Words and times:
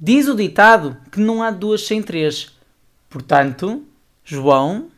Diz 0.00 0.28
o 0.28 0.34
ditado 0.34 0.96
que 1.10 1.20
não 1.20 1.42
há 1.42 1.50
duas 1.50 1.86
sem 1.86 2.02
três. 2.02 2.54
Portanto, 3.08 3.84
João, 4.24 4.88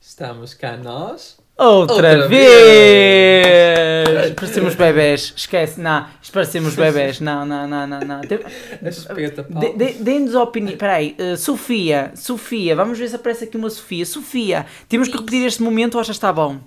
Estamos 0.00 0.54
cá 0.54 0.76
nós. 0.76 1.36
outra, 1.56 1.94
Outra 1.94 2.28
vez! 2.28 4.32
Parecemos 4.34 4.74
bebés. 4.74 5.32
Esquece, 5.36 5.80
não. 5.80 6.06
Isto 6.22 6.32
parecemos 6.32 6.74
bebés. 6.74 7.20
Não, 7.20 7.44
não, 7.46 7.66
não, 7.66 7.86
não. 7.86 8.00
não. 8.00 8.20
Tem- 8.20 8.38
A 8.38 8.84
De- 9.60 9.92
opinião. 10.36 10.72
Espera 10.74 10.94
aí, 10.94 11.16
uh, 11.18 11.36
Sofia, 11.36 12.12
Sofia, 12.14 12.76
vamos 12.76 12.98
ver 12.98 13.08
se 13.08 13.16
aparece 13.16 13.44
aqui 13.44 13.56
uma 13.56 13.70
Sofia. 13.70 14.04
Sofia, 14.06 14.66
temos 14.88 15.08
que 15.08 15.16
repetir 15.16 15.44
este 15.46 15.62
momento 15.62 15.94
ou 15.94 16.00
achas 16.00 16.16
que 16.16 16.18
está 16.18 16.32
bom? 16.32 16.58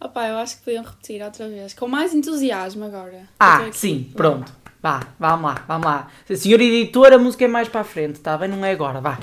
Opa, 0.00 0.26
eu 0.28 0.36
acho 0.36 0.58
que 0.58 0.64
podiam 0.64 0.84
repetir 0.84 1.22
outra 1.22 1.48
vez. 1.48 1.74
Com 1.74 1.86
mais 1.88 2.12
entusiasmo 2.12 2.84
agora. 2.84 3.22
Ah, 3.38 3.68
sim, 3.72 4.10
pronto. 4.14 4.52
Vá, 4.82 5.00
vamos 5.16 5.44
lá, 5.44 5.64
vamos 5.68 5.86
lá. 5.86 6.08
Senhor 6.34 6.60
editor, 6.60 7.12
a 7.12 7.18
música 7.18 7.44
é 7.44 7.48
mais 7.48 7.68
para 7.68 7.82
a 7.82 7.84
frente, 7.84 8.16
está 8.16 8.36
bem? 8.36 8.48
Não 8.48 8.64
é 8.64 8.72
agora, 8.72 9.00
vá. 9.00 9.16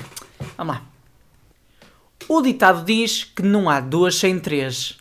Vamos 0.56 0.74
lá. 0.74 0.82
O 2.26 2.40
ditado 2.40 2.82
diz 2.82 3.24
que 3.24 3.42
não 3.42 3.68
há 3.68 3.78
duas 3.78 4.14
sem 4.14 4.40
três. 4.40 4.98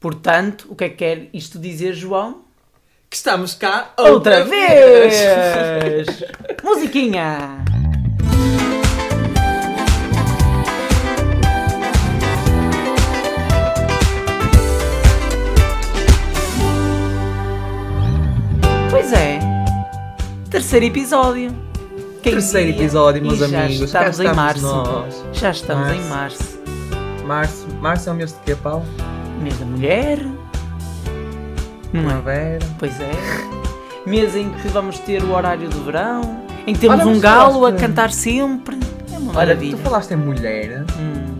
Portanto, 0.00 0.66
o 0.70 0.74
que 0.74 0.84
é 0.84 0.88
que 0.88 0.96
quer 0.96 1.28
isto 1.34 1.58
dizer, 1.58 1.92
João? 1.92 2.44
Que 3.10 3.16
estamos 3.16 3.54
cá 3.54 3.92
Outra 3.98 4.44
vez! 4.44 6.22
Musiquinha! 6.64 7.62
Pois 18.90 19.12
é. 19.12 19.53
Terceiro 20.54 20.86
episódio. 20.86 21.50
Quem 22.22 22.32
Terceiro 22.34 22.68
diria? 22.70 22.84
episódio, 22.84 23.20
meus 23.22 23.40
E 23.40 23.48
já 23.48 23.64
amigos. 23.64 23.90
Cá 23.90 24.08
Estamos 24.08 24.20
em 24.20 24.22
estamos 24.22 24.36
março. 24.36 24.62
nós. 24.62 25.24
Já 25.32 25.50
estamos 25.50 25.88
em 25.88 26.00
Março. 26.04 26.08
março. 26.08 27.26
Março. 27.26 27.66
Março 27.80 28.08
é 28.08 28.12
o 28.12 28.14
mês 28.14 28.32
de 28.32 28.38
quê, 28.44 28.54
Paulo? 28.54 28.84
Mês 29.42 29.58
da 29.58 29.66
mulher. 29.66 30.18
Não 31.92 32.02
é? 32.02 32.04
Primavera. 32.04 32.66
Pois 32.78 33.00
é. 33.00 33.10
Mês 34.06 34.36
em 34.36 34.50
que 34.50 34.68
vamos 34.68 34.96
ter 35.00 35.24
o 35.24 35.32
horário 35.34 35.68
do 35.68 35.82
verão. 35.82 36.44
Em 36.68 36.72
que 36.72 36.78
temos 36.78 37.00
Olha, 37.00 37.08
um 37.08 37.18
galo 37.18 37.56
a 37.66 37.70
falaste- 37.70 37.80
cantar 37.80 38.12
sempre. 38.12 38.78
É 39.12 39.18
uma 39.18 39.30
Olha, 39.32 39.34
maravilha. 39.34 39.76
tu 39.76 39.82
falaste 39.82 40.12
em 40.12 40.16
mulher. 40.16 40.84
Hum, 40.96 41.34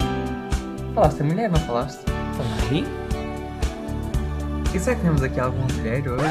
Falaste 0.92 1.20
em 1.20 1.26
mulher, 1.26 1.50
não 1.50 1.60
falaste? 1.60 2.00
falei? 2.36 2.84
E 4.74 4.80
será 4.80 4.96
que 4.96 5.02
temos 5.02 5.22
aqui 5.22 5.38
alguma 5.38 5.66
mulher 5.68 6.02
hoje? 6.08 6.24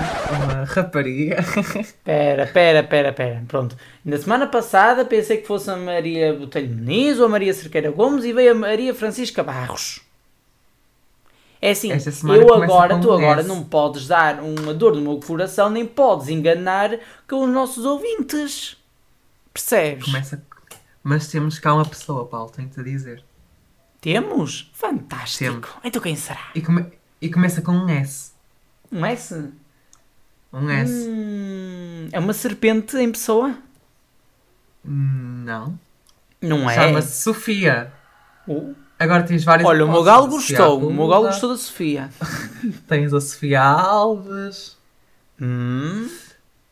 Uma 0.44 0.66
rapariga? 0.66 1.38
Pera, 2.04 2.46
pera, 2.48 2.84
pera, 2.84 3.14
pera. 3.14 3.44
Pronto. 3.48 3.78
Na 4.04 4.18
semana 4.18 4.48
passada 4.48 5.06
pensei 5.06 5.38
que 5.38 5.48
fosse 5.48 5.70
a 5.72 5.78
Maria 5.78 6.34
Botelho 6.34 6.70
Muniz 6.76 7.20
ou 7.20 7.26
a 7.26 7.30
Maria 7.30 7.54
Cerqueira 7.54 7.90
Gomes 7.92 8.26
e 8.26 8.34
veio 8.34 8.52
a 8.52 8.56
Maria 8.56 8.94
Francisca 8.94 9.42
Barros. 9.44 10.02
É 11.62 11.72
assim, 11.72 11.90
eu 11.92 12.54
agora, 12.54 13.00
tu 13.00 13.10
agora 13.14 13.42
não 13.42 13.64
podes 13.64 14.06
dar 14.06 14.42
uma 14.44 14.74
dor 14.74 14.94
no 14.96 15.02
meu 15.02 15.20
coração, 15.22 15.70
nem 15.70 15.86
podes 15.86 16.28
enganar 16.28 17.00
com 17.26 17.46
os 17.46 17.50
nossos 17.50 17.86
ouvintes. 17.86 18.76
Percebes? 19.54 20.04
Começa. 20.06 20.44
Mas 21.02 21.30
temos 21.30 21.60
cá 21.60 21.74
uma 21.74 21.86
pessoa, 21.86 22.26
Paulo, 22.26 22.52
tenho-te 22.52 22.78
a 22.82 22.84
dizer. 22.84 23.24
Temos? 24.02 24.70
Fantástico. 24.74 25.62
Temos. 25.62 25.70
Então 25.86 26.02
quem 26.02 26.18
será? 26.18 26.50
E, 26.54 26.62
come- 26.62 26.92
e 27.22 27.30
começa 27.30 27.62
com 27.62 27.72
um 27.72 27.88
S. 27.88 28.33
Um 28.94 29.06
S? 29.06 29.50
Um 30.52 30.70
S. 30.70 30.94
Hum, 31.10 32.10
é 32.12 32.20
uma 32.20 32.34
serpente 32.34 32.96
em 32.98 33.12
pessoa? 33.12 33.56
Não. 34.86 35.78
Não 36.42 36.70
é? 36.70 36.76
Chama-se 36.76 37.22
Sofia. 37.22 37.92
Oh. 38.48 38.74
Agora 39.00 39.24
tens 39.24 39.44
várias 39.44 39.68
Olha, 39.68 39.86
o 39.86 39.92
meu 39.92 40.04
galo 40.04 40.28
gostou. 40.28 40.88
O 40.88 40.94
meu 40.94 41.08
galo 41.08 41.26
gostou 41.28 41.50
da 41.50 41.58
Sofia. 41.58 42.10
Tens 42.88 43.14
a 43.14 43.20
Sofia 43.20 43.62
Alves. 43.62 44.78
Hum, 45.42 46.08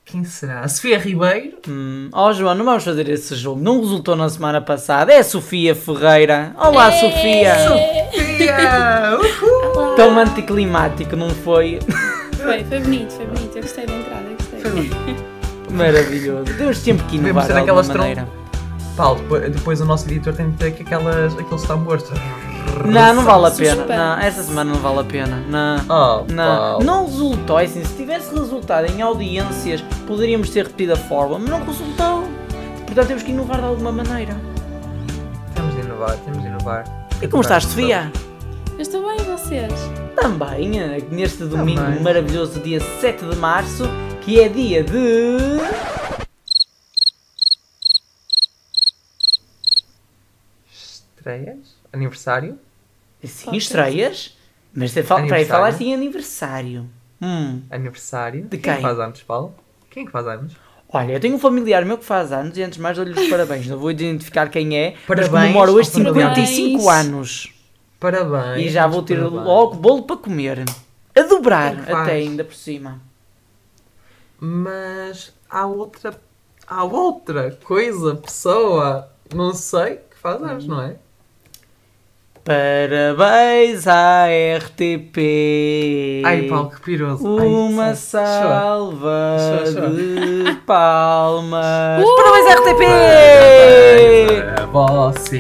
Quem 0.06 0.24
será? 0.24 0.62
A 0.62 0.68
Sofia 0.68 0.98
Ribeiro. 1.00 1.58
hum. 1.68 2.10
Oh, 2.14 2.32
João, 2.32 2.54
não 2.54 2.64
vamos 2.64 2.84
fazer 2.84 3.10
esse 3.10 3.36
jogo. 3.36 3.60
Não 3.62 3.80
resultou 3.82 4.16
na 4.16 4.30
semana 4.30 4.62
passada. 4.62 5.12
É 5.12 5.18
a 5.20 5.24
Sofia 5.24 5.74
Ferreira. 5.76 6.54
Olá, 6.58 6.92
Sofia. 6.92 7.56
Sofia! 7.68 9.18
Uhul! 9.18 9.96
Tão 9.96 10.18
anticlimático, 10.18 11.16
não 11.16 11.30
foi? 11.32 11.80
Foi, 12.44 12.64
foi 12.64 12.80
bonito, 12.80 13.12
foi 13.14 13.26
bonito. 13.26 13.56
Eu 13.58 13.62
gostei 13.62 13.86
da 13.86 13.94
entrada, 13.94 14.24
eu 14.24 14.38
gostei. 14.38 15.16
Maravilhoso. 15.72 16.44
Temos 16.58 16.80
tempo 16.80 17.04
que 17.06 17.16
inovar 17.18 17.46
ser 17.46 17.54
de 17.54 17.60
alguma 17.60 17.84
tron- 17.84 17.98
maneira. 18.00 18.28
Paulo, 18.98 19.20
depois, 19.22 19.52
depois 19.54 19.82
o 19.82 19.86
nosso 19.86 20.06
editor 20.10 20.34
tem 20.34 20.52
que 20.52 20.58
ter 20.58 20.84
aquelas, 20.84 21.34
aqueles 21.38 21.64
tambores. 21.64 22.04
Não, 22.86 23.14
não 23.14 23.24
vale 23.24 23.48
a 23.48 23.52
pena. 23.52 23.76
Suspense. 23.76 23.98
Não, 24.00 24.20
essa 24.20 24.44
semana 24.44 24.74
não 24.74 24.80
vale 24.82 25.00
a 25.00 25.04
pena. 25.04 25.44
Não. 25.48 25.78
Oh, 25.90 26.32
Não, 26.34 26.80
não 26.80 27.06
resultou. 27.06 27.60
É 27.60 27.66
assim, 27.66 27.84
se 27.86 27.96
tivesse 27.96 28.34
resultado 28.36 28.88
em 28.88 29.02
audiências, 29.02 29.82
poderíamos 30.06 30.50
ter 30.50 30.66
repetido 30.66 30.94
a 30.94 30.98
fórmula, 30.98 31.40
mas 31.40 31.50
não 31.50 31.66
resultou. 31.66 32.24
Portanto, 32.86 33.08
temos 33.08 33.24
que 33.24 33.32
inovar 33.32 33.60
de 33.60 33.66
alguma 33.66 33.92
maneira. 33.92 34.36
Temos 35.56 35.74
de 35.76 35.82
inovar, 35.82 36.18
temos 36.18 36.42
de 36.42 36.48
inovar. 36.48 36.84
E 37.22 37.28
como 37.28 37.42
estás, 37.42 37.64
Sofia? 37.64 38.12
Eu 38.82 38.84
estou 38.84 39.04
bem, 39.08 39.16
e 39.20 39.24
vocês? 39.26 39.72
Também, 40.20 40.72
neste 41.12 41.44
domingo 41.44 41.82
Também. 41.82 42.02
maravilhoso, 42.02 42.60
dia 42.62 42.80
7 42.80 43.26
de 43.26 43.36
março, 43.36 43.84
que 44.26 44.40
é 44.40 44.50
dia 44.50 44.84
de. 44.84 45.38
Estreias? 50.68 51.76
Aniversário? 51.94 52.58
Sim, 53.24 53.46
Pode 53.46 53.58
estreias. 53.58 54.36
Mas 54.74 54.92
te 54.94 55.04
fal... 55.04 55.18
peraí, 55.18 55.30
Aniversário. 55.30 55.64
falaste 55.64 55.84
em 55.84 55.94
aniversário. 55.94 56.90
Hum. 57.22 57.62
Aniversário? 57.70 58.46
De 58.46 58.58
Quem 58.58 58.74
quem? 58.74 58.82
faz 58.82 59.00
anos, 59.00 59.22
Paulo? 59.22 59.54
Quem 59.92 60.02
é 60.02 60.06
que 60.08 60.12
faz 60.12 60.26
anos? 60.26 60.54
Olha, 60.90 61.14
eu 61.14 61.20
tenho 61.20 61.36
um 61.36 61.40
familiar 61.40 61.86
meu 61.86 62.00
que 62.00 62.06
faz 62.06 62.32
anos 62.32 62.58
e 62.58 62.64
antes 62.64 62.78
de 62.78 62.82
mais 62.82 62.98
dou-lhe 62.98 63.12
os 63.12 63.30
parabéns. 63.30 63.68
Não 63.68 63.78
vou 63.78 63.92
identificar 63.92 64.50
quem 64.50 64.76
é, 64.76 64.96
Parabéns 65.06 65.32
mas 65.32 65.42
comemoro 65.44 65.74
hoje 65.74 65.90
ao 65.90 66.04
familiar. 66.04 66.36
55 66.36 66.90
anos. 66.90 67.61
Parabéns. 68.02 68.66
E 68.66 68.70
já 68.70 68.86
vou 68.88 69.02
ter 69.04 69.16
parabéns. 69.18 69.44
logo 69.46 69.76
bolo 69.76 70.04
para 70.04 70.18
comer. 70.18 70.66
A 71.16 71.22
dobrar, 71.22 71.76
faz? 71.76 71.90
até 71.96 72.12
ainda 72.14 72.44
por 72.44 72.56
cima. 72.56 73.00
Mas 74.40 75.32
há 75.50 75.66
outra. 75.68 76.14
Há 76.68 76.84
outra 76.84 77.58
coisa, 77.64 78.16
pessoa, 78.16 79.08
não 79.34 79.54
sei, 79.54 79.98
que 79.98 80.18
faz 80.22 80.42
anos, 80.42 80.66
não 80.66 80.82
é? 80.82 80.96
Parabéns 82.44 83.88
à 83.88 84.26
RTP. 84.58 86.24
Ai, 86.26 86.48
Paulo, 86.50 86.72
que 86.72 86.82
piroso. 86.82 87.38
Ai, 87.40 87.46
Uma. 87.48 87.84
Chora. 87.84 87.96
salva 87.96 89.38
Chora, 89.38 89.74
chora. 89.74 89.90
de 89.92 90.56
palmas. 90.66 92.04
Uh! 92.04 92.16
Parabéns 92.16 92.48
à 92.48 92.54
RTP! 92.56 92.82
Parabéns 94.40 94.60
a 94.60 94.66
você 94.66 95.40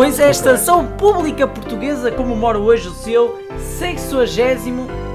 Pois 0.00 0.18
esta 0.18 0.54
estação 0.54 0.86
pública 0.96 1.46
portuguesa 1.46 2.10
comemora 2.10 2.58
hoje 2.58 2.88
o 2.88 2.90
seu 2.90 3.38
60 3.58 4.16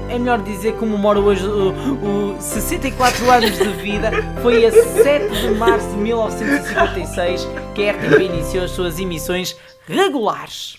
é 0.08 0.16
melhor 0.16 0.40
dizer 0.42 0.74
que 0.74 0.78
comemora 0.78 1.18
hoje 1.18 1.44
o, 1.44 2.34
o 2.34 2.40
64 2.40 3.28
anos 3.28 3.58
de 3.58 3.68
vida. 3.82 4.12
Foi 4.40 4.64
a 4.64 4.70
7 4.70 5.40
de 5.40 5.50
março 5.58 5.88
de 5.88 5.96
1956 5.96 7.48
que 7.74 7.88
a 7.88 7.94
RTP 7.94 8.20
iniciou 8.26 8.62
as 8.62 8.70
suas 8.70 9.00
emissões 9.00 9.56
regulares. 9.88 10.78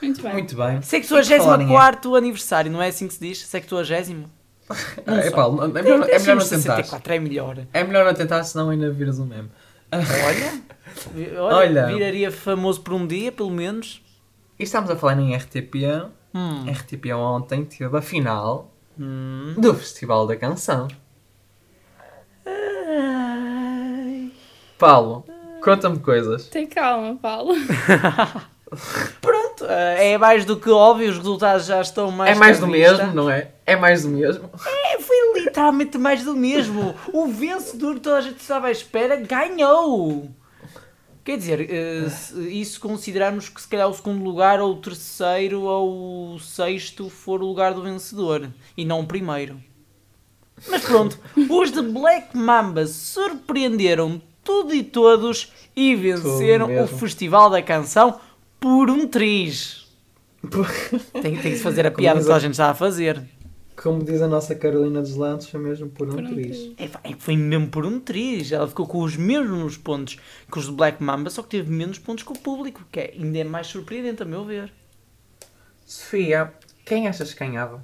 Muito 0.00 0.22
bem. 0.22 0.32
Muito 0.32 0.56
bem. 0.56 0.80
64 0.80 2.14
aniversário, 2.14 2.72
não 2.72 2.80
é 2.80 2.88
assim 2.88 3.06
que 3.06 3.12
se 3.12 3.20
diz? 3.20 3.44
60? 3.44 3.76
Não 5.06 5.18
É. 5.18 5.30
Paulo, 5.30 5.62
é 5.64 5.68
melhor, 5.68 6.08
é 6.08 6.18
melhor 6.18 6.36
não 6.36 6.48
tentar. 6.48 6.76
64, 6.76 7.12
é 7.12 7.18
melhor. 7.18 7.58
É 7.74 7.84
melhor 7.84 8.06
não 8.06 8.14
tentar, 8.14 8.42
senão 8.44 8.70
ainda 8.70 8.90
viras 8.90 9.18
um 9.18 9.26
meme. 9.26 9.50
Olha, 9.92 11.40
olha, 11.40 11.54
Olha. 11.54 11.86
viraria 11.86 12.32
famoso 12.32 12.80
por 12.80 12.94
um 12.94 13.06
dia, 13.06 13.30
pelo 13.30 13.50
menos. 13.50 14.02
E 14.58 14.62
estamos 14.64 14.90
a 14.90 14.96
falar 14.96 15.18
em 15.20 15.34
RTP. 15.36 16.10
Hum. 16.34 16.64
RTP 16.70 17.12
ontem 17.14 17.64
teve 17.64 17.94
a 17.96 18.00
final 18.02 18.72
Hum. 18.98 19.54
do 19.58 19.74
Festival 19.74 20.26
da 20.26 20.34
Canção. 20.36 20.88
Ai. 22.46 24.30
Paulo, 24.78 25.24
conta-me 25.62 25.98
coisas. 25.98 26.48
Tem 26.48 26.66
calma, 26.66 27.16
Paulo. 27.16 27.54
Pronto, 29.20 29.64
eh, 29.68 30.12
é 30.12 30.18
mais 30.18 30.44
do 30.44 30.56
que 30.56 30.70
óbvio, 30.70 31.10
os 31.10 31.18
resultados 31.18 31.66
já 31.66 31.80
estão 31.80 32.10
mais. 32.10 32.36
é 32.36 32.38
mais 32.38 32.58
do 32.58 32.66
vista. 32.66 32.96
mesmo, 32.98 33.14
não 33.14 33.30
é? 33.30 33.50
É 33.66 33.76
mais 33.76 34.02
do 34.02 34.08
mesmo. 34.08 34.50
É, 34.66 35.00
foi 35.00 35.40
literalmente 35.40 35.98
mais 35.98 36.24
do 36.24 36.34
mesmo. 36.34 36.94
O 37.12 37.26
vencedor 37.26 37.94
que 37.94 38.00
toda 38.00 38.18
a 38.18 38.20
gente 38.20 38.40
estava 38.40 38.68
à 38.68 38.70
espera 38.70 39.16
ganhou. 39.16 40.30
Quer 41.24 41.38
dizer, 41.38 41.70
eh, 41.70 42.06
isso 42.48 42.80
considerarmos 42.80 43.48
que 43.48 43.60
se 43.60 43.68
calhar 43.68 43.88
o 43.88 43.94
segundo 43.94 44.24
lugar, 44.24 44.60
ou 44.60 44.72
o 44.72 44.76
terceiro, 44.76 45.62
ou 45.62 46.34
o 46.34 46.40
sexto 46.40 47.08
for 47.08 47.40
o 47.40 47.46
lugar 47.46 47.74
do 47.74 47.82
vencedor 47.82 48.48
e 48.76 48.84
não 48.84 49.00
o 49.00 49.06
primeiro. 49.06 49.60
Mas 50.68 50.84
pronto, 50.84 51.18
os 51.48 51.70
de 51.70 51.82
Black 51.82 52.36
Mamba 52.36 52.86
surpreenderam 52.86 54.20
tudo 54.42 54.74
e 54.74 54.82
todos 54.82 55.52
e 55.74 55.94
venceram 55.94 56.82
o. 56.82 56.86
Festival 56.86 57.50
da 57.50 57.62
Canção 57.62 58.20
por 58.62 58.88
um 58.88 59.08
triz. 59.08 59.88
Tem, 61.20 61.36
tem 61.36 61.52
que 61.52 61.56
se 61.56 61.62
fazer 61.62 61.84
a 61.84 61.90
piada 61.90 62.24
que 62.24 62.30
a 62.30 62.38
gente 62.38 62.52
está 62.52 62.70
a 62.70 62.74
fazer. 62.74 63.20
Como 63.76 64.04
diz 64.04 64.22
a 64.22 64.28
nossa 64.28 64.54
Carolina 64.54 65.00
dos 65.00 65.16
Lantos, 65.16 65.48
foi 65.48 65.58
mesmo 65.58 65.88
por 65.88 66.08
um 66.08 66.12
Por 66.12 66.22
um 66.22 66.34
triz. 66.34 66.58
triz. 66.58 66.74
É, 66.78 67.10
é 67.10 67.16
foi 67.18 67.36
mesmo 67.36 67.68
por 67.68 67.84
um 67.84 67.98
triz. 67.98 68.52
Ela 68.52 68.68
ficou 68.68 68.86
com 68.86 69.00
os 69.02 69.16
mesmos 69.16 69.76
pontos 69.76 70.18
que 70.50 70.58
os 70.58 70.66
de 70.66 70.72
Black 70.72 71.02
Mamba, 71.02 71.28
só 71.30 71.42
que 71.42 71.48
teve 71.48 71.70
menos 71.72 71.98
pontos 71.98 72.22
que 72.22 72.30
o 72.30 72.38
público, 72.38 72.86
que 72.92 73.00
é 73.00 73.14
ainda 73.18 73.38
é 73.38 73.44
mais 73.44 73.66
surpreendente, 73.66 74.22
a 74.22 74.26
meu 74.26 74.44
ver. 74.44 74.72
Sofia, 75.84 76.52
quem 76.84 77.08
achas 77.08 77.34
que 77.34 77.40
ganhava? 77.40 77.82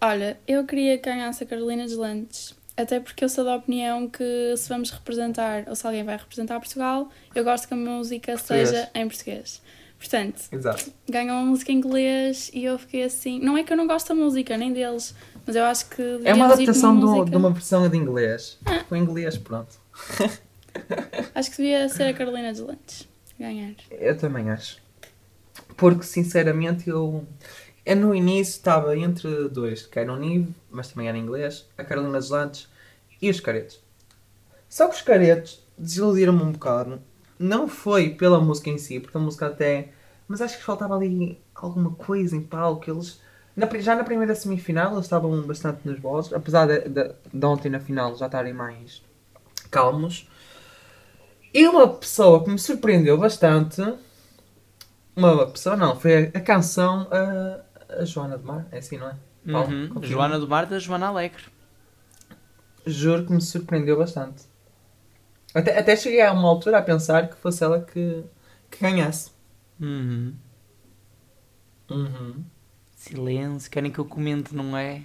Olha, 0.00 0.38
eu 0.46 0.64
queria 0.64 0.98
que 0.98 1.08
ganhasse 1.08 1.42
a 1.42 1.46
Carolina 1.46 1.84
dos 1.84 1.96
Landes. 1.96 2.54
Até 2.76 3.00
porque 3.00 3.24
eu 3.24 3.28
sou 3.28 3.44
da 3.44 3.56
opinião 3.56 4.08
que 4.08 4.54
se 4.56 4.68
vamos 4.68 4.90
representar, 4.90 5.64
ou 5.68 5.74
se 5.76 5.86
alguém 5.86 6.04
vai 6.04 6.16
representar 6.16 6.58
Portugal, 6.58 7.08
eu 7.34 7.44
gosto 7.44 7.68
que 7.68 7.74
a 7.74 7.76
música 7.76 8.32
Português. 8.32 8.68
seja 8.70 8.90
em 8.94 9.06
português. 9.08 9.60
Portanto, 10.02 10.42
Exato. 10.50 10.92
ganham 11.08 11.36
uma 11.36 11.46
música 11.50 11.70
em 11.70 11.76
inglês 11.76 12.50
e 12.52 12.64
eu 12.64 12.76
fiquei 12.76 13.04
assim. 13.04 13.38
Não 13.38 13.56
é 13.56 13.62
que 13.62 13.72
eu 13.72 13.76
não 13.76 13.86
gosto 13.86 14.08
da 14.08 14.14
música, 14.16 14.56
nem 14.56 14.72
deles, 14.72 15.14
mas 15.46 15.54
eu 15.54 15.62
acho 15.64 15.88
que. 15.90 16.02
É 16.24 16.34
uma 16.34 16.46
adaptação 16.46 16.98
de, 16.98 17.04
um- 17.04 17.08
música- 17.08 17.30
de 17.30 17.36
uma 17.36 17.50
versão 17.52 17.88
de 17.88 17.96
inglês. 17.96 18.58
Com 18.88 18.96
inglês, 18.96 19.38
pronto. 19.38 19.70
Acho 21.34 21.50
que 21.50 21.56
devia 21.58 21.88
ser 21.88 22.04
a 22.04 22.14
Carolina 22.14 22.50
dos 22.50 22.60
Landes 22.62 23.06
ganhar. 23.38 23.74
Eu 23.90 24.16
também 24.16 24.50
acho. 24.50 24.78
Porque, 25.76 26.02
sinceramente, 26.02 26.88
eu... 26.88 27.24
eu 27.84 27.96
no 27.96 28.14
início 28.14 28.52
estava 28.52 28.96
entre 28.96 29.48
dois, 29.50 29.86
que 29.86 29.98
era 29.98 30.12
o 30.12 30.16
Nive, 30.16 30.52
mas 30.70 30.88
também 30.88 31.08
era 31.08 31.16
inglês, 31.18 31.66
a 31.76 31.84
Carolina 31.84 32.18
dos 32.18 32.30
Lantes 32.30 32.68
e 33.20 33.28
os 33.30 33.38
Caretos. 33.38 33.80
Só 34.68 34.88
que 34.88 34.94
os 34.96 35.02
Caretos 35.02 35.60
desiludiram-me 35.78 36.42
um 36.42 36.52
bocado. 36.52 37.00
Não 37.42 37.68
foi 37.68 38.10
pela 38.10 38.40
música 38.40 38.70
em 38.70 38.78
si, 38.78 39.00
porque 39.00 39.16
a 39.16 39.20
música 39.20 39.46
até... 39.46 39.90
Mas 40.28 40.40
acho 40.40 40.58
que 40.58 40.64
faltava 40.64 40.94
ali 40.96 41.40
alguma 41.54 41.90
coisa 41.92 42.36
em 42.36 42.42
palco. 42.42 42.90
Eles... 42.90 43.20
na 43.56 43.68
já 43.80 43.94
na 43.96 44.04
primeira 44.04 44.34
semifinal 44.34 44.92
eles 44.92 45.04
estavam 45.06 45.42
bastante 45.42 45.86
nervosos, 45.86 46.32
apesar 46.32 46.66
de, 46.66 46.88
de, 46.88 47.14
de 47.32 47.46
ontem 47.46 47.68
na 47.70 47.80
final 47.80 48.16
já 48.16 48.26
estarem 48.26 48.52
mais 48.54 49.02
calmos. 49.70 50.28
E 51.54 51.66
uma 51.68 51.88
pessoa 51.88 52.42
que 52.44 52.50
me 52.50 52.58
surpreendeu 52.58 53.18
bastante 53.18 53.82
uma 55.16 55.46
pessoa 55.46 55.76
não, 55.76 55.98
foi 55.98 56.26
a, 56.34 56.38
a 56.38 56.40
canção 56.40 57.06
a, 57.10 57.60
a 58.00 58.04
Joana 58.04 58.38
de 58.38 58.44
Mar, 58.44 58.66
é 58.70 58.78
assim, 58.78 58.96
não 58.98 59.08
é? 59.08 59.16
Paulo, 59.50 59.72
Uhum. 59.72 60.02
Joana 60.02 60.38
do 60.38 60.48
Mar 60.48 60.66
da 60.66 60.78
Joana 60.78 61.08
Alegre. 61.08 61.44
Juro 62.86 63.26
que 63.26 63.32
me 63.32 63.40
surpreendeu 63.40 63.96
bastante. 63.98 64.44
Até, 65.54 65.78
até 65.78 65.96
cheguei 65.96 66.22
a 66.22 66.32
uma 66.32 66.48
altura 66.48 66.78
a 66.78 66.82
pensar 66.82 67.28
que 67.28 67.36
fosse 67.36 67.62
ela 67.62 67.80
que, 67.80 68.24
que 68.70 68.80
ganhasse. 68.80 69.30
Uhum. 69.80 70.34
Uhum. 71.90 72.44
Silêncio, 72.96 73.70
querem 73.70 73.90
que 73.90 73.98
eu 73.98 74.04
comente, 74.04 74.54
não 74.54 74.76
é? 74.76 74.96
É 74.96 75.02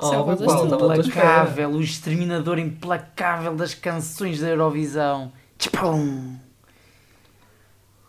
Oh, 0.00 0.36
Paulo, 0.36 0.74
à 0.74 0.78
tua 0.78 0.96
espera. 1.00 1.08
Implacável, 1.08 1.70
o 1.70 1.82
exterminador 1.82 2.58
implacável 2.58 3.56
das 3.56 3.74
canções 3.74 4.40
da 4.40 4.48
Eurovisão. 4.48 5.32
Tchapum! 5.58 6.38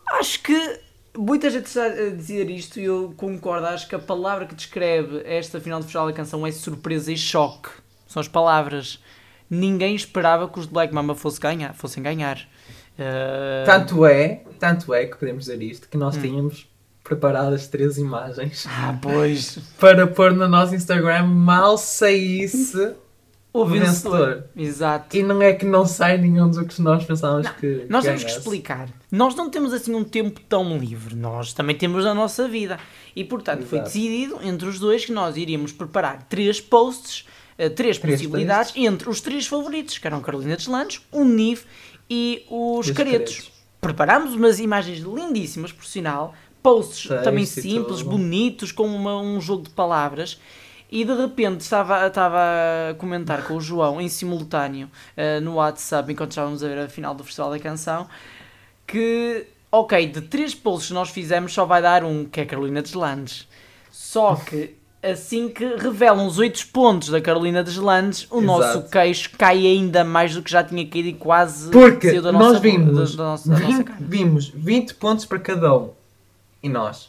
Acho 0.08 0.40
que 0.40 0.80
muita 1.16 1.50
gente 1.50 1.66
está 1.66 1.86
a 1.86 2.10
dizer 2.10 2.48
isto 2.48 2.78
e 2.78 2.84
eu 2.84 3.12
concordo. 3.16 3.66
Acho 3.66 3.88
que 3.88 3.94
a 3.96 3.98
palavra 3.98 4.46
que 4.46 4.54
descreve 4.54 5.22
esta 5.24 5.60
final 5.60 5.80
de 5.80 5.86
festival 5.86 6.06
da 6.06 6.12
canção 6.12 6.46
é 6.46 6.52
surpresa 6.52 7.12
e 7.12 7.16
choque. 7.16 7.70
São 8.06 8.20
as 8.20 8.28
palavras. 8.28 9.02
Ninguém 9.50 9.94
esperava 9.96 10.48
que 10.48 10.58
os 10.60 10.66
de 10.68 10.72
Black 10.72 10.94
Mamba 10.94 11.14
fosse 11.16 11.40
ganhar, 11.40 11.74
fossem 11.74 12.02
ganhar. 12.02 12.38
Uh, 12.98 13.64
Tanto 13.66 14.04
é, 14.06 14.42
tanto 14.58 14.92
é 14.94 15.06
que 15.06 15.16
podemos 15.16 15.44
dizer 15.46 15.60
isto, 15.62 15.88
que 15.88 15.96
nós 15.96 16.16
Hum. 16.16 16.20
tínhamos 16.22 16.68
preparadas 17.02 17.66
três 17.66 17.96
imagens 17.98 18.66
Ah, 18.68 18.96
pois. 19.00 19.58
para 19.80 20.06
pôr 20.06 20.32
no 20.32 20.46
nosso 20.48 20.74
Instagram 20.74 21.24
mal 21.26 21.76
saísse 21.78 22.94
O 23.52 23.64
vencedor. 23.64 24.18
vencedor. 24.18 24.44
Exato. 24.56 25.16
E 25.16 25.24
não 25.24 25.42
é 25.42 25.52
que 25.52 25.66
não 25.66 25.84
sai 25.84 26.16
nenhum 26.18 26.48
dos 26.48 26.72
que 26.72 26.80
nós 26.80 27.04
pensávamos 27.04 27.46
Não, 27.46 27.54
que 27.54 27.84
Nós 27.88 28.04
temos 28.04 28.20
que 28.22 28.26
ganhasse. 28.28 28.38
explicar. 28.46 28.88
Nós 29.10 29.34
não 29.34 29.50
temos 29.50 29.72
assim 29.72 29.92
um 29.92 30.04
tempo 30.04 30.38
tão 30.48 30.78
livre. 30.78 31.16
Nós 31.16 31.52
também 31.52 31.74
temos 31.76 32.06
a 32.06 32.14
nossa 32.14 32.46
vida. 32.46 32.78
E 33.16 33.24
portanto 33.24 33.64
foi 33.66 33.78
Exato. 33.78 33.92
decidido 33.92 34.38
entre 34.44 34.68
os 34.68 34.78
dois 34.78 35.04
que 35.04 35.10
nós 35.10 35.36
iríamos 35.36 35.72
preparar 35.72 36.22
três 36.28 36.60
posts, 36.60 37.26
três, 37.68 37.98
Três 37.98 38.20
possibilidades 38.20 38.72
entre 38.76 39.10
os 39.10 39.20
três 39.20 39.46
favoritos, 39.46 39.98
que 39.98 40.06
eram 40.06 40.20
Carolina 40.20 40.56
Deslandes, 40.56 41.02
o 41.12 41.24
Nive 41.24 41.64
e 42.08 42.44
os 42.48 42.86
E 42.86 42.90
os 42.92 42.96
Caretos. 42.96 43.34
Caretos. 43.34 43.52
Preparámos 43.80 44.34
umas 44.34 44.58
imagens 44.60 44.98
lindíssimas, 45.00 45.72
por 45.72 45.84
sinal, 45.84 46.34
posts 46.62 47.08
Texto 47.08 47.24
também 47.24 47.44
simples, 47.46 47.98
tudo. 47.98 48.10
bonitos, 48.10 48.72
com 48.72 48.86
uma- 48.86 49.20
um 49.20 49.40
jogo 49.40 49.64
de 49.64 49.70
palavras. 49.70 50.38
E 50.92 51.04
de 51.04 51.14
repente 51.14 51.60
estava, 51.60 52.06
estava 52.06 52.38
a 52.90 52.94
comentar 52.94 53.44
com 53.46 53.54
o 53.54 53.60
João 53.60 54.00
em 54.00 54.08
simultâneo 54.08 54.90
eh, 55.16 55.38
no 55.40 55.54
WhatsApp 55.54 56.10
enquanto 56.12 56.30
estávamos 56.32 56.64
a 56.64 56.68
ver 56.68 56.78
a 56.80 56.88
final 56.88 57.14
do 57.14 57.22
Festival 57.22 57.50
da 57.52 57.58
Canção 57.60 58.08
que, 58.86 59.46
ok, 59.70 60.06
de 60.06 60.20
três 60.22 60.54
posts 60.54 60.88
que 60.88 60.94
nós 60.94 61.10
fizemos 61.10 61.52
só 61.52 61.64
vai 61.64 61.80
dar 61.80 62.02
um, 62.04 62.24
que 62.24 62.40
é 62.40 62.44
Carolina 62.44 62.82
Deslandes. 62.82 63.46
Só 63.90 64.34
que 64.34 64.74
assim 65.02 65.48
que 65.48 65.64
revelam 65.76 66.26
os 66.26 66.38
oito 66.38 66.66
pontos 66.68 67.08
da 67.08 67.20
Carolina 67.20 67.62
Deslandes, 67.64 68.26
o 68.30 68.36
Exato. 68.38 68.42
nosso 68.46 68.82
queixo 68.90 69.30
cai 69.38 69.66
ainda 69.66 70.04
mais 70.04 70.34
do 70.34 70.42
que 70.42 70.50
já 70.50 70.62
tinha 70.62 70.86
caído 70.86 71.08
e 71.08 71.14
quase 71.14 71.70
Porque 71.70 72.08
saiu 72.10 72.22
da 72.22 72.32
nós 72.32 72.42
nossa, 72.42 72.60
vimos, 72.60 73.16
da, 73.16 73.22
da 73.24 73.30
nossa, 73.30 73.48
da 73.48 73.58
nossa 73.58 73.66
20, 73.66 73.84
cara. 73.84 73.98
vimos 74.00 74.48
20 74.48 74.94
pontos 74.94 75.24
para 75.24 75.38
cada 75.38 75.74
um. 75.76 75.90
E 76.62 76.68
nós, 76.68 77.08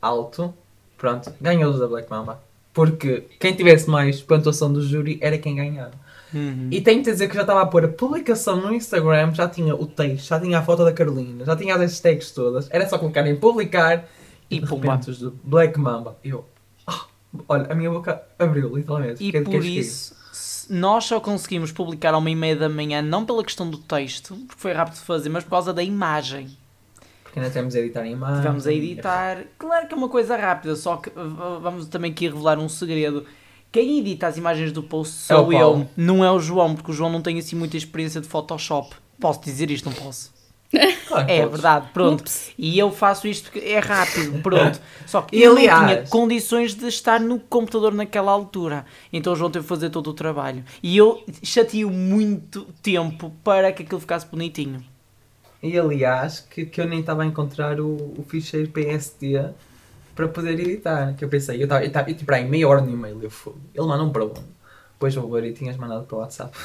alto, 0.00 0.54
pronto, 0.96 1.32
ganhou 1.40 1.70
os 1.72 1.78
da 1.80 1.86
Black 1.88 2.08
Mamba. 2.10 2.40
Porque 2.72 3.24
quem 3.38 3.54
tivesse 3.54 3.88
mais 3.88 4.20
pontuação 4.20 4.72
do 4.72 4.82
júri 4.82 5.18
era 5.20 5.38
quem 5.38 5.56
ganhava. 5.56 5.92
Uhum. 6.32 6.68
E 6.70 6.80
tenho 6.80 7.02
que 7.02 7.10
dizer 7.10 7.28
que 7.28 7.34
já 7.36 7.42
estava 7.42 7.62
a 7.62 7.66
pôr 7.66 7.84
a 7.84 7.88
publicação 7.88 8.56
no 8.60 8.74
Instagram, 8.74 9.32
já 9.34 9.48
tinha 9.48 9.74
o 9.76 9.86
texto, 9.86 10.26
já 10.26 10.40
tinha 10.40 10.58
a 10.58 10.62
foto 10.62 10.84
da 10.84 10.92
Carolina, 10.92 11.44
já 11.44 11.54
tinha 11.54 11.74
as 11.76 11.80
hashtags 11.80 12.32
todas. 12.32 12.68
Era 12.70 12.88
só 12.88 12.98
clicar 12.98 13.24
em 13.28 13.36
publicar 13.36 14.08
e, 14.50 14.56
E 14.56 14.60
de 14.60 14.66
pumba. 14.66 14.92
repente 14.92 15.10
os 15.10 15.20
do 15.20 15.38
Black 15.44 15.78
Mamba. 15.78 16.16
Eu, 16.24 16.44
olha, 17.48 17.70
a 17.70 17.74
minha 17.74 17.90
boca 17.90 18.22
abriu, 18.38 18.76
literalmente. 18.76 19.22
E 19.22 19.32
por 19.32 19.44
caído. 19.52 19.66
isso, 19.66 20.14
nós 20.70 21.04
só 21.04 21.20
conseguimos 21.20 21.72
publicar 21.72 22.14
à 22.14 22.18
uma 22.18 22.30
e 22.30 22.34
meia 22.34 22.56
da 22.56 22.68
manhã, 22.68 23.02
não 23.02 23.24
pela 23.24 23.44
questão 23.44 23.68
do 23.68 23.78
texto, 23.78 24.34
porque 24.46 24.60
foi 24.60 24.72
rápido 24.72 24.94
de 24.94 25.00
fazer, 25.00 25.28
mas 25.28 25.44
por 25.44 25.50
causa 25.50 25.72
da 25.72 25.82
imagem. 25.82 26.56
Porque 27.22 27.38
ainda 27.38 27.50
temos 27.50 27.74
a 27.74 27.80
editar 27.80 28.02
a 28.02 28.06
imagem. 28.08 28.36
Tivemos 28.42 28.66
a 28.66 28.72
editar. 28.72 29.44
Claro 29.58 29.88
que 29.88 29.94
é 29.94 29.96
uma 29.96 30.08
coisa 30.08 30.36
rápida, 30.36 30.76
só 30.76 30.96
que 30.96 31.10
vamos 31.10 31.86
também 31.88 32.12
aqui 32.12 32.28
revelar 32.28 32.58
um 32.58 32.68
segredo. 32.68 33.24
Quem 33.72 33.98
edita 33.98 34.28
as 34.28 34.36
imagens 34.36 34.70
do 34.70 34.84
post 34.84 35.32
É 35.32 35.34
sou 35.34 35.52
eu, 35.52 35.58
Paulo. 35.58 35.90
não 35.96 36.24
é 36.24 36.30
o 36.30 36.38
João, 36.38 36.76
porque 36.76 36.92
o 36.92 36.94
João 36.94 37.10
não 37.10 37.20
tem 37.20 37.38
assim 37.38 37.56
muita 37.56 37.76
experiência 37.76 38.20
de 38.20 38.28
Photoshop. 38.28 38.94
Posso 39.18 39.40
dizer 39.42 39.70
isto? 39.70 39.86
Não 39.86 39.92
posso. 39.92 40.32
Claro 41.08 41.26
que 41.26 41.32
É 41.32 41.36
podes. 41.38 41.50
verdade, 41.52 41.88
pronto. 41.92 42.20
Ups. 42.20 42.50
E 42.58 42.78
eu 42.78 42.90
faço 42.90 43.26
isto 43.28 43.50
porque 43.50 43.66
é 43.66 43.78
rápido, 43.78 44.40
pronto. 44.42 44.80
Só 45.06 45.22
que 45.22 45.40
eu 45.40 45.50
não 45.54 45.58
aliás- 45.58 45.86
tinha 45.88 46.06
condições 46.08 46.74
de 46.74 46.86
estar 46.88 47.20
no 47.20 47.38
computador 47.38 47.92
naquela 47.94 48.32
altura. 48.32 48.84
Então 49.12 49.32
o 49.32 49.36
João 49.36 49.50
teve 49.50 49.62
que 49.64 49.68
fazer 49.68 49.90
todo 49.90 50.08
o 50.10 50.14
trabalho. 50.14 50.64
E 50.82 50.96
eu 50.96 51.22
chateei 51.42 51.84
muito 51.84 52.64
tempo 52.82 53.32
para 53.44 53.72
que 53.72 53.82
aquilo 53.82 54.00
ficasse 54.00 54.26
bonitinho. 54.26 54.84
E 55.62 55.78
aliás, 55.78 56.40
que, 56.40 56.66
que 56.66 56.80
eu 56.80 56.86
nem 56.86 57.00
estava 57.00 57.22
a 57.22 57.26
encontrar 57.26 57.80
o, 57.80 57.94
o 58.18 58.24
ficheiro 58.28 58.68
PSD 58.70 59.42
para 60.14 60.28
poder 60.28 60.58
editar. 60.60 61.14
Que 61.16 61.24
eu 61.24 61.28
pensei, 61.28 61.62
eu 61.62 61.68
estava 61.82 62.12
tipo 62.12 62.32
aí 62.34 62.44
meia 62.46 62.68
hora 62.68 62.80
no 62.82 62.90
e-mail, 62.92 63.18
eu 63.22 63.30
fui. 63.30 63.54
Ele 63.74 63.86
mandou-me 63.86 64.12
para 64.12 64.24
onde? 64.24 64.40
Depois 64.92 65.14
vou 65.14 65.30
ver 65.30 65.44
e 65.44 65.52
tinhas 65.52 65.76
mandado 65.76 66.04
para 66.04 66.16
o 66.16 66.20
WhatsApp. 66.20 66.56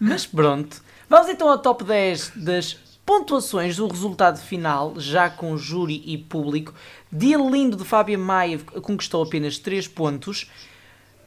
Mas 0.00 0.26
pronto. 0.26 0.80
Vamos 1.08 1.28
então 1.28 1.48
ao 1.48 1.58
top 1.58 1.82
10 1.84 2.32
das 2.36 2.78
pontuações 3.06 3.76
do 3.76 3.86
resultado 3.86 4.38
final, 4.38 4.94
já 4.98 5.30
com 5.30 5.56
júri 5.56 6.02
e 6.04 6.18
público. 6.18 6.74
Dia 7.10 7.38
lindo 7.38 7.76
de 7.76 7.84
Fábia 7.84 8.18
Maia 8.18 8.58
conquistou 8.82 9.22
apenas 9.22 9.56
3 9.58 9.86
pontos. 9.86 10.50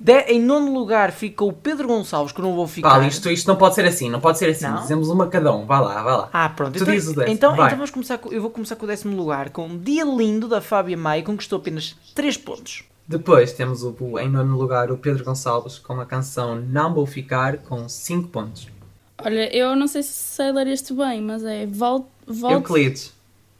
De- 0.01 0.21
em 0.27 0.41
nono 0.41 0.73
lugar 0.73 1.11
ficou 1.11 1.49
o 1.49 1.53
Pedro 1.53 1.87
Gonçalves, 1.87 2.31
que 2.31 2.41
não 2.41 2.53
vou 2.55 2.67
ficar. 2.67 2.89
Paulo, 2.91 3.05
isto, 3.05 3.29
isto 3.29 3.47
não 3.47 3.55
pode 3.57 3.75
ser 3.75 3.85
assim, 3.85 4.09
não 4.09 4.19
pode 4.21 4.37
ser 4.37 4.49
assim. 4.49 4.65
Não? 4.67 4.81
Dizemos 4.81 5.09
uma 5.09 5.27
cada 5.27 5.53
um, 5.53 5.65
vá 5.65 5.79
lá, 5.79 6.01
vá 6.03 6.15
lá. 6.17 6.29
Ah, 6.31 6.49
pronto. 6.49 6.73
Tu 6.77 6.83
então, 6.83 6.93
dizes 6.93 7.09
o 7.09 7.15
décimo, 7.15 7.33
então, 7.33 7.55
vai. 7.55 7.65
então 7.67 7.77
vamos 7.77 7.91
começar 7.91 8.17
com, 8.17 8.31
eu 8.31 8.41
vou 8.41 8.49
começar 8.51 8.75
com 8.77 8.85
o 8.85 8.87
décimo 8.87 9.15
lugar, 9.15 9.49
com 9.49 9.77
Dia 9.77 10.05
Lindo 10.05 10.47
da 10.47 10.61
Fábia 10.61 10.95
Maia, 10.97 11.23
conquistou 11.23 11.57
apenas 11.59 11.95
3 12.15 12.37
pontos. 12.37 12.83
Depois 13.07 13.51
temos 13.53 13.83
o- 13.83 13.95
em 14.19 14.29
nono 14.29 14.55
lugar 14.57 14.89
o 14.91 14.97
Pedro 14.97 15.23
Gonçalves 15.25 15.79
com 15.79 15.99
a 15.99 16.05
canção 16.05 16.55
Não 16.55 16.93
Vou 16.93 17.05
Ficar 17.05 17.57
com 17.57 17.89
5 17.89 18.27
pontos. 18.29 18.67
Olha, 19.23 19.55
eu 19.55 19.75
não 19.75 19.87
sei 19.87 20.03
se 20.03 20.11
sei 20.13 20.51
ler 20.51 20.67
este 20.67 20.93
bem, 20.93 21.21
mas 21.21 21.43
é 21.43 21.65
Volt. 21.65 22.05
Volt 22.25 22.53
Euclides. 22.53 23.13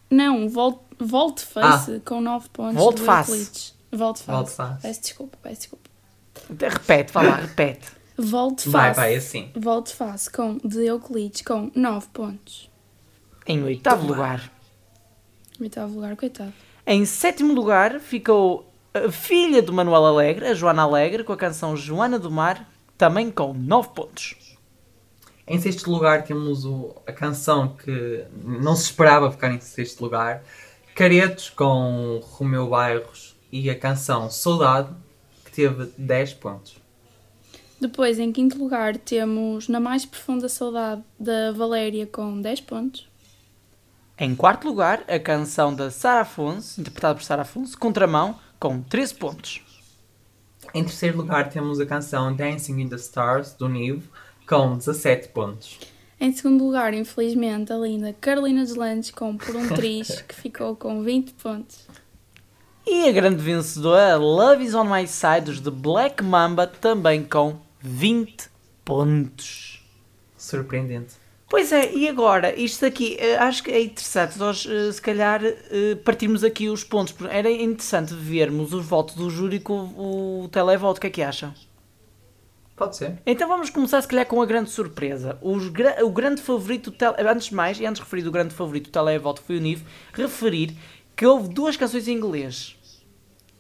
não, 0.09 0.47
Volt, 0.47 0.77
Volte 0.99 1.43
Face 1.45 1.99
com 2.05 2.21
9 2.21 2.49
pontos. 2.49 2.75
Volte 2.75 2.99
do 2.99 3.05
Face. 3.05 3.31
Euclides. 3.31 3.75
Volte 3.91 4.23
Volte 4.23 4.51
Face. 4.51 4.55
Face. 4.55 4.81
Peço 4.81 5.01
desculpa, 5.01 5.37
peço 5.41 5.61
desculpa. 5.61 5.89
Repete, 6.59 7.11
vá 7.13 7.21
lá, 7.21 7.35
repete. 7.35 7.87
Volte 8.17 8.69
Vai, 8.69 8.89
face. 8.93 8.99
vai, 8.99 9.15
assim. 9.15 9.51
Volte 9.55 9.93
face 9.95 10.29
com 10.29 10.57
de 10.63 10.85
Euclides 10.85 11.41
com 11.41 11.71
9 11.73 12.07
pontos. 12.13 12.69
Em 13.47 13.63
oitavo 13.63 14.05
lugar. 14.05 14.51
Oitavo 15.59 15.95
lugar, 15.95 16.15
coitado. 16.15 16.53
Em 16.85 17.05
sétimo 17.05 17.53
lugar 17.53 17.99
ficou 17.99 18.69
a 18.93 19.11
filha 19.11 19.61
do 19.61 19.71
Manuel 19.73 20.05
Alegre, 20.05 20.47
a 20.47 20.53
Joana 20.53 20.83
Alegre, 20.83 21.23
com 21.23 21.33
a 21.33 21.37
canção 21.37 21.75
Joana 21.77 22.17
do 22.19 22.29
Mar, 22.31 22.69
também 22.97 23.31
com 23.31 23.53
9 23.53 23.89
pontos. 23.89 24.35
Em 25.49 25.59
sexto 25.59 25.89
lugar 25.89 26.23
temos 26.23 26.63
o- 26.63 26.95
a 27.07 27.11
canção 27.11 27.69
que 27.75 28.23
não 28.43 28.75
se 28.75 28.83
esperava 28.83 29.31
ficar 29.31 29.51
em 29.51 29.59
sexto 29.59 29.99
lugar. 30.01 30.43
Caretos 30.95 31.49
com 31.49 32.19
Romeu 32.23 32.69
Bairros 32.69 33.35
e 33.51 33.67
a 33.69 33.77
canção 33.77 34.29
Saudade, 34.29 34.89
que 35.43 35.51
teve 35.51 35.91
10 35.97 36.33
pontos. 36.35 36.77
Depois, 37.81 38.19
em 38.19 38.31
quinto 38.31 38.59
lugar, 38.59 38.95
temos 38.97 39.67
Na 39.67 39.79
Mais 39.79 40.05
Profunda 40.05 40.47
Saudade 40.47 41.01
da 41.19 41.51
Valéria 41.53 42.05
com 42.05 42.39
10 42.39 42.61
pontos. 42.61 43.09
Em 44.19 44.35
quarto 44.35 44.67
lugar, 44.67 45.03
a 45.07 45.17
canção 45.17 45.73
da 45.73 45.89
Sara 45.89 46.21
Afonso, 46.21 46.79
interpretada 46.79 47.15
por 47.15 47.23
Sara 47.23 47.41
Afonso, 47.43 47.77
Contramão, 47.77 48.37
com 48.59 48.81
13 48.81 49.15
pontos. 49.15 49.61
Em 50.73 50.83
terceiro 50.83 51.17
lugar 51.17 51.49
temos 51.49 51.79
a 51.79 51.85
canção 51.85 52.35
Dancing 52.35 52.81
in 52.81 52.89
the 52.89 52.97
Stars, 52.97 53.53
do 53.53 53.69
Nive, 53.69 54.09
com 54.49 54.75
17 54.75 55.27
pontos. 55.27 55.79
Em 56.19 56.33
segundo 56.33 56.65
lugar, 56.65 56.91
infelizmente, 56.95 57.71
a 57.71 57.77
linda 57.77 58.15
Carolina 58.19 58.65
Deslandes 58.65 59.11
com 59.11 59.37
Por 59.37 59.55
um 59.55 59.67
Triz, 59.69 60.23
que 60.27 60.33
ficou 60.33 60.75
com 60.75 61.03
20 61.03 61.33
pontos. 61.33 61.87
E 62.85 63.07
a 63.07 63.11
grande 63.11 63.43
vencedora, 63.43 64.17
Love 64.17 64.63
is 64.63 64.73
on 64.73 64.85
My 64.85 65.07
Side, 65.07 65.41
dos 65.41 65.59
The 65.59 65.69
Black 65.69 66.23
Mamba, 66.23 66.65
também 66.65 67.23
com 67.23 67.57
20 67.79 68.49
pontos. 68.83 69.85
Surpreendente. 70.35 71.13
Pois 71.47 71.71
é, 71.71 71.93
e 71.93 72.09
agora, 72.09 72.59
isto 72.59 72.85
aqui, 72.85 73.17
eh, 73.19 73.37
acho 73.37 73.63
que 73.63 73.71
é 73.71 73.83
interessante 73.83 74.37
nós, 74.39 74.67
eh, 74.67 74.91
se 74.91 75.01
calhar, 75.01 75.41
eh, 75.43 75.95
partirmos 76.03 76.43
aqui 76.43 76.69
os 76.69 76.83
pontos. 76.83 77.13
Era 77.29 77.51
interessante 77.51 78.15
vermos 78.15 78.73
os 78.73 78.85
votos 78.85 79.15
do 79.15 79.29
júri 79.29 79.59
com 79.59 79.79
o, 79.79 80.43
o 80.43 80.47
televoto, 80.47 80.97
o 80.97 81.01
que 81.01 81.07
é 81.07 81.09
que 81.09 81.21
acham? 81.21 81.53
Pode 82.79 82.95
ser. 82.95 83.19
Então 83.25 83.47
vamos 83.47 83.69
começar, 83.69 84.01
se 84.01 84.07
calhar, 84.07 84.25
com 84.25 84.41
a 84.41 84.45
grande 84.45 84.69
surpresa. 84.71 85.37
Os 85.41 85.67
gra- 85.67 85.97
o 86.03 86.09
grande 86.09 86.41
favorito, 86.41 86.91
antes 87.19 87.47
de 87.49 87.53
mais, 87.55 87.79
e 87.79 87.85
antes 87.85 87.99
de 87.99 88.05
referir 88.05 88.27
o 88.27 88.31
grande 88.31 88.53
favorito 88.55 88.85
do 88.85 88.91
televoto 88.91 89.41
foi 89.41 89.57
o 89.57 89.61
Nive, 89.61 89.83
referir 90.13 90.75
que 91.15 91.25
houve 91.25 91.49
duas 91.49 91.75
canções 91.75 92.07
em 92.07 92.13
inglês. 92.15 92.75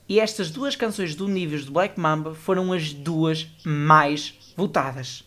E 0.07 0.19
estas 0.19 0.49
duas 0.49 0.75
canções 0.75 1.13
do 1.13 1.27
Nive 1.27 1.59
do 1.65 1.71
Black 1.71 1.99
Mamba 1.99 2.33
foram 2.33 2.71
as 2.73 2.93
duas 2.93 3.47
mais 3.63 4.53
votadas. 4.55 5.23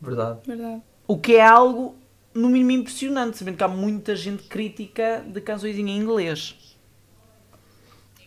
Verdade. 0.00 0.40
Verdade. 0.46 0.82
O 1.06 1.16
que 1.18 1.36
é 1.36 1.46
algo, 1.46 1.94
no 2.34 2.48
mínimo, 2.48 2.70
impressionante, 2.72 3.36
sabendo 3.36 3.56
que 3.56 3.62
há 3.64 3.68
muita 3.68 4.16
gente 4.16 4.44
crítica 4.44 5.22
de 5.26 5.40
canções 5.40 5.76
em 5.78 5.88
inglês. 5.90 6.56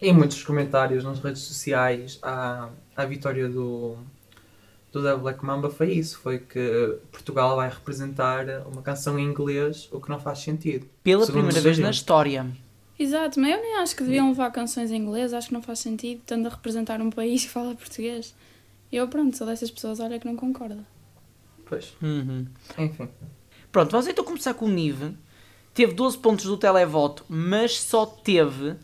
E 0.02 0.12
muitos 0.14 0.44
comentários 0.44 1.04
nas 1.04 1.20
redes 1.20 1.42
sociais 1.42 2.18
à, 2.22 2.70
à 2.96 3.06
vitória 3.06 3.48
do, 3.50 3.98
do 4.92 5.02
The 5.02 5.16
Black 5.16 5.44
Mamba 5.46 5.70
foi 5.70 5.94
isso. 5.94 6.20
Foi 6.20 6.40
que 6.40 6.98
Portugal 7.12 7.56
vai 7.56 7.70
representar 7.70 8.46
uma 8.68 8.82
canção 8.82 9.18
em 9.18 9.24
inglês, 9.26 9.88
o 9.92 10.00
que 10.02 10.10
não 10.10 10.20
faz 10.20 10.40
sentido. 10.40 10.86
Pela 11.04 11.26
primeira 11.26 11.62
vez 11.62 11.78
na 11.80 11.90
história. 11.90 12.46
Exato, 13.00 13.40
mas 13.40 13.52
eu 13.56 13.62
nem 13.62 13.78
acho 13.78 13.96
que 13.96 14.04
deviam 14.04 14.30
levar 14.30 14.52
canções 14.52 14.92
em 14.92 14.98
inglês, 14.98 15.34
acho 15.34 15.48
que 15.48 15.54
não 15.54 15.62
faz 15.62 15.80
sentido, 15.80 16.20
estando 16.20 16.46
a 16.46 16.50
representar 16.50 17.02
um 17.02 17.10
país 17.10 17.44
que 17.46 17.50
fala 17.50 17.74
português. 17.74 18.36
Eu, 18.92 19.08
pronto, 19.08 19.36
sou 19.38 19.48
dessas 19.48 19.72
pessoas, 19.72 20.00
olha, 20.00 20.20
que 20.20 20.26
não 20.28 20.36
concorda. 20.36 20.86
Pois, 21.66 21.94
Uhum. 22.02 22.46
enfim. 22.78 23.08
Pronto, 23.72 23.90
vamos 23.92 24.06
então 24.08 24.24
começar 24.26 24.54
com 24.54 24.66
o 24.66 24.70
Nive. 24.70 25.16
Teve 25.74 25.94
12 25.94 26.18
pontos 26.18 26.44
do 26.46 26.58
televoto, 26.58 27.24
mas 27.30 27.80
só 27.80 28.06
teve 28.06 28.76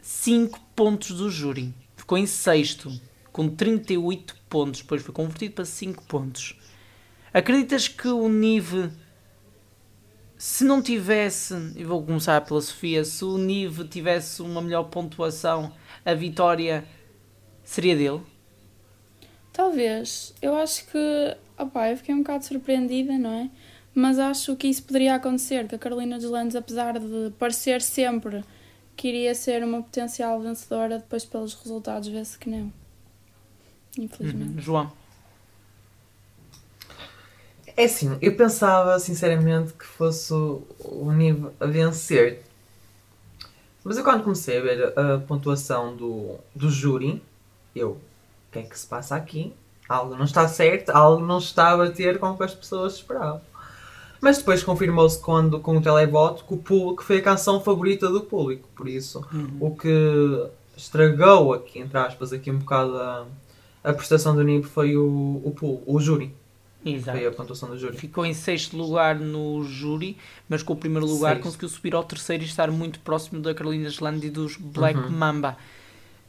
5 0.00 0.60
pontos 0.74 1.10
do 1.10 1.28
júri. 1.28 1.74
Ficou 1.96 2.16
em 2.16 2.26
sexto, 2.26 2.92
com 3.32 3.48
38 3.48 4.35
pontos. 4.48 4.80
Depois 4.80 5.02
foi 5.02 5.14
convertido 5.14 5.54
para 5.54 5.64
5 5.64 6.04
pontos. 6.04 6.58
Acreditas 7.32 7.88
que 7.88 8.08
o 8.08 8.28
Nive, 8.28 8.90
se 10.38 10.64
não 10.64 10.82
tivesse, 10.82 11.54
e 11.76 11.84
vou 11.84 12.02
começar 12.04 12.40
pela 12.42 12.60
Sofia, 12.60 13.04
se 13.04 13.24
o 13.24 13.36
Nive 13.36 13.86
tivesse 13.88 14.42
uma 14.42 14.62
melhor 14.62 14.84
pontuação, 14.84 15.72
a 16.04 16.14
vitória 16.14 16.84
seria 17.62 17.96
dele? 17.96 18.22
Talvez. 19.52 20.34
Eu 20.40 20.56
acho 20.56 20.86
que. 20.86 21.36
Opá, 21.58 21.90
eu 21.90 21.96
fiquei 21.96 22.14
um 22.14 22.18
bocado 22.18 22.44
surpreendida, 22.44 23.16
não 23.18 23.32
é? 23.32 23.50
Mas 23.94 24.18
acho 24.18 24.54
que 24.56 24.68
isso 24.68 24.82
poderia 24.82 25.14
acontecer, 25.14 25.66
que 25.66 25.74
a 25.74 25.78
Carolina 25.78 26.18
Deslandes, 26.18 26.54
apesar 26.54 26.98
de 26.98 27.30
parecer 27.38 27.80
sempre 27.80 28.44
que 28.94 29.08
iria 29.08 29.34
ser 29.34 29.64
uma 29.64 29.82
potencial 29.82 30.38
vencedora, 30.40 30.98
depois 30.98 31.24
pelos 31.24 31.54
resultados 31.54 32.08
vê-se 32.08 32.38
que 32.38 32.50
não. 32.50 32.70
Infelizmente. 33.98 34.56
Uhum. 34.56 34.60
João. 34.60 34.92
É 37.76 37.84
assim, 37.84 38.16
eu 38.22 38.34
pensava 38.34 38.98
sinceramente 38.98 39.74
que 39.74 39.84
fosse 39.84 40.32
o, 40.32 41.12
Nive 41.12 41.48
a 41.60 41.66
vencer. 41.66 42.42
Mas 43.84 43.98
eu 43.98 44.04
quando 44.04 44.24
comecei 44.24 44.58
a 44.58 44.62
ver 44.62 44.98
a 44.98 45.18
pontuação 45.18 45.94
do, 45.94 46.36
do 46.54 46.70
júri, 46.70 47.22
eu, 47.74 47.90
o 47.90 47.98
que 48.50 48.60
é 48.60 48.62
que 48.62 48.78
se 48.78 48.86
passa 48.86 49.14
aqui? 49.14 49.52
Algo 49.86 50.16
não 50.16 50.24
está 50.24 50.48
certo, 50.48 50.90
algo 50.90 51.24
não 51.24 51.38
está 51.38 51.72
a 51.72 51.76
bater 51.76 52.18
com 52.18 52.30
o 52.30 52.36
que 52.36 52.44
as 52.44 52.54
pessoas 52.54 52.94
esperavam. 52.94 53.42
Mas 54.20 54.38
depois 54.38 54.64
confirmou-se 54.64 55.20
quando 55.20 55.60
com 55.60 55.76
o 55.76 55.82
televoto 55.82 56.44
que 56.44 56.54
o 56.54 56.56
público 56.56 57.04
foi 57.04 57.18
a 57.18 57.22
canção 57.22 57.60
favorita 57.60 58.08
do 58.08 58.22
público. 58.22 58.66
Por 58.74 58.88
isso, 58.88 59.24
o 59.60 59.76
que 59.76 60.48
estragou 60.76 61.52
aqui, 61.52 61.78
entre 61.78 61.98
aspas, 61.98 62.32
aqui 62.32 62.50
um 62.50 62.58
bocado 62.58 62.96
a, 62.98 63.26
a 63.90 63.92
prestação 63.94 64.34
do 64.34 64.42
Nive 64.42 64.66
foi 64.66 64.96
o, 64.96 65.40
o, 65.44 65.50
pú- 65.56 65.82
o 65.86 65.98
júri. 66.00 66.34
Exato. 66.84 67.18
Foi 67.18 67.26
a 67.26 67.30
pontuação 67.32 67.68
do 67.70 67.78
júri. 67.78 67.96
Ficou 67.96 68.24
em 68.24 68.32
sexto 68.34 68.76
lugar 68.76 69.18
no 69.18 69.64
júri, 69.64 70.16
mas 70.48 70.62
com 70.62 70.72
o 70.72 70.76
primeiro 70.76 71.06
lugar 71.06 71.40
conseguiu 71.40 71.68
subir 71.68 71.94
ao 71.94 72.04
terceiro 72.04 72.44
e 72.44 72.46
estar 72.46 72.70
muito 72.70 73.00
próximo 73.00 73.40
da 73.40 73.52
Carolina 73.54 73.88
Deslandes 73.88 74.22
e 74.24 74.30
dos 74.30 74.56
Black 74.56 74.98
Uhum. 74.98 75.10
Mamba. 75.10 75.56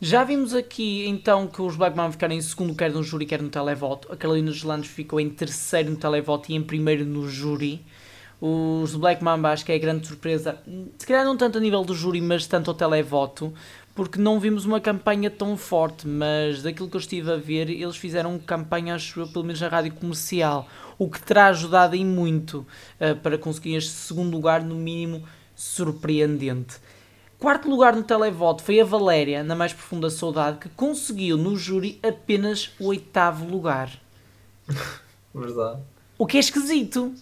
Já 0.01 0.23
vimos 0.23 0.53
aqui 0.53 1.07
então 1.07 1.47
que 1.47 1.61
os 1.61 1.75
Black 1.75 1.95
Mamba 1.97 2.11
ficaram 2.11 2.33
em 2.35 2.41
segundo, 2.41 2.73
quer 2.75 2.91
no 2.91 3.03
júri, 3.03 3.25
quer 3.25 3.41
no 3.41 3.49
televoto. 3.49 4.11
A 4.11 4.15
Carolina 4.17 4.51
Deslandes 4.51 4.89
ficou 4.89 5.19
em 5.19 5.29
terceiro 5.29 5.91
no 5.91 5.95
televoto 5.97 6.51
e 6.51 6.55
em 6.55 6.61
primeiro 6.63 7.05
no 7.05 7.27
júri. 7.29 7.83
Os 8.39 8.93
Black 8.95 9.23
Mamba 9.23 9.49
acho 9.51 9.65
que 9.65 9.71
é 9.71 9.75
a 9.75 9.79
grande 9.79 10.05
surpresa, 10.07 10.59
se 10.97 11.07
calhar 11.07 11.25
não 11.25 11.35
tanto 11.35 11.57
a 11.57 11.61
nível 11.61 11.83
do 11.83 11.95
júri, 11.95 12.21
mas 12.21 12.45
tanto 12.45 12.69
ao 12.69 12.75
televoto, 12.77 13.51
porque 13.97 14.21
não 14.21 14.39
vimos 14.39 14.63
uma 14.63 14.79
campanha 14.79 15.27
tão 15.27 15.57
forte, 15.57 16.07
mas 16.07 16.61
daquilo 16.61 16.87
que 16.87 16.95
eu 16.95 16.99
estive 16.99 17.31
a 17.31 17.35
ver, 17.35 17.67
eles 17.67 17.97
fizeram 17.97 18.37
campanha, 18.37 18.93
acho 18.93 19.21
eu, 19.21 19.27
pelo 19.27 19.43
menos 19.43 19.59
na 19.59 19.67
rádio 19.67 19.91
comercial, 19.95 20.67
o 20.99 21.09
que 21.09 21.19
terá 21.19 21.47
ajudado 21.47 21.95
em 21.95 22.05
muito 22.05 22.63
eh, 22.99 23.15
para 23.15 23.39
conseguir 23.39 23.73
este 23.73 23.89
segundo 23.89 24.31
lugar, 24.31 24.61
no 24.63 24.75
mínimo 24.75 25.23
surpreendente. 25.55 26.75
Quarto 27.39 27.67
lugar 27.67 27.95
no 27.95 28.03
televoto 28.03 28.61
foi 28.61 28.79
a 28.79 28.85
Valéria, 28.85 29.43
na 29.43 29.55
mais 29.55 29.73
profunda 29.73 30.11
saudade, 30.11 30.59
que 30.59 30.69
conseguiu 30.69 31.35
no 31.35 31.57
júri 31.57 31.99
apenas 32.03 32.69
o 32.79 32.89
oitavo 32.89 33.49
lugar. 33.49 33.89
Verdade. 35.33 35.81
O 36.19 36.27
que 36.27 36.37
é 36.37 36.39
esquisito. 36.39 37.15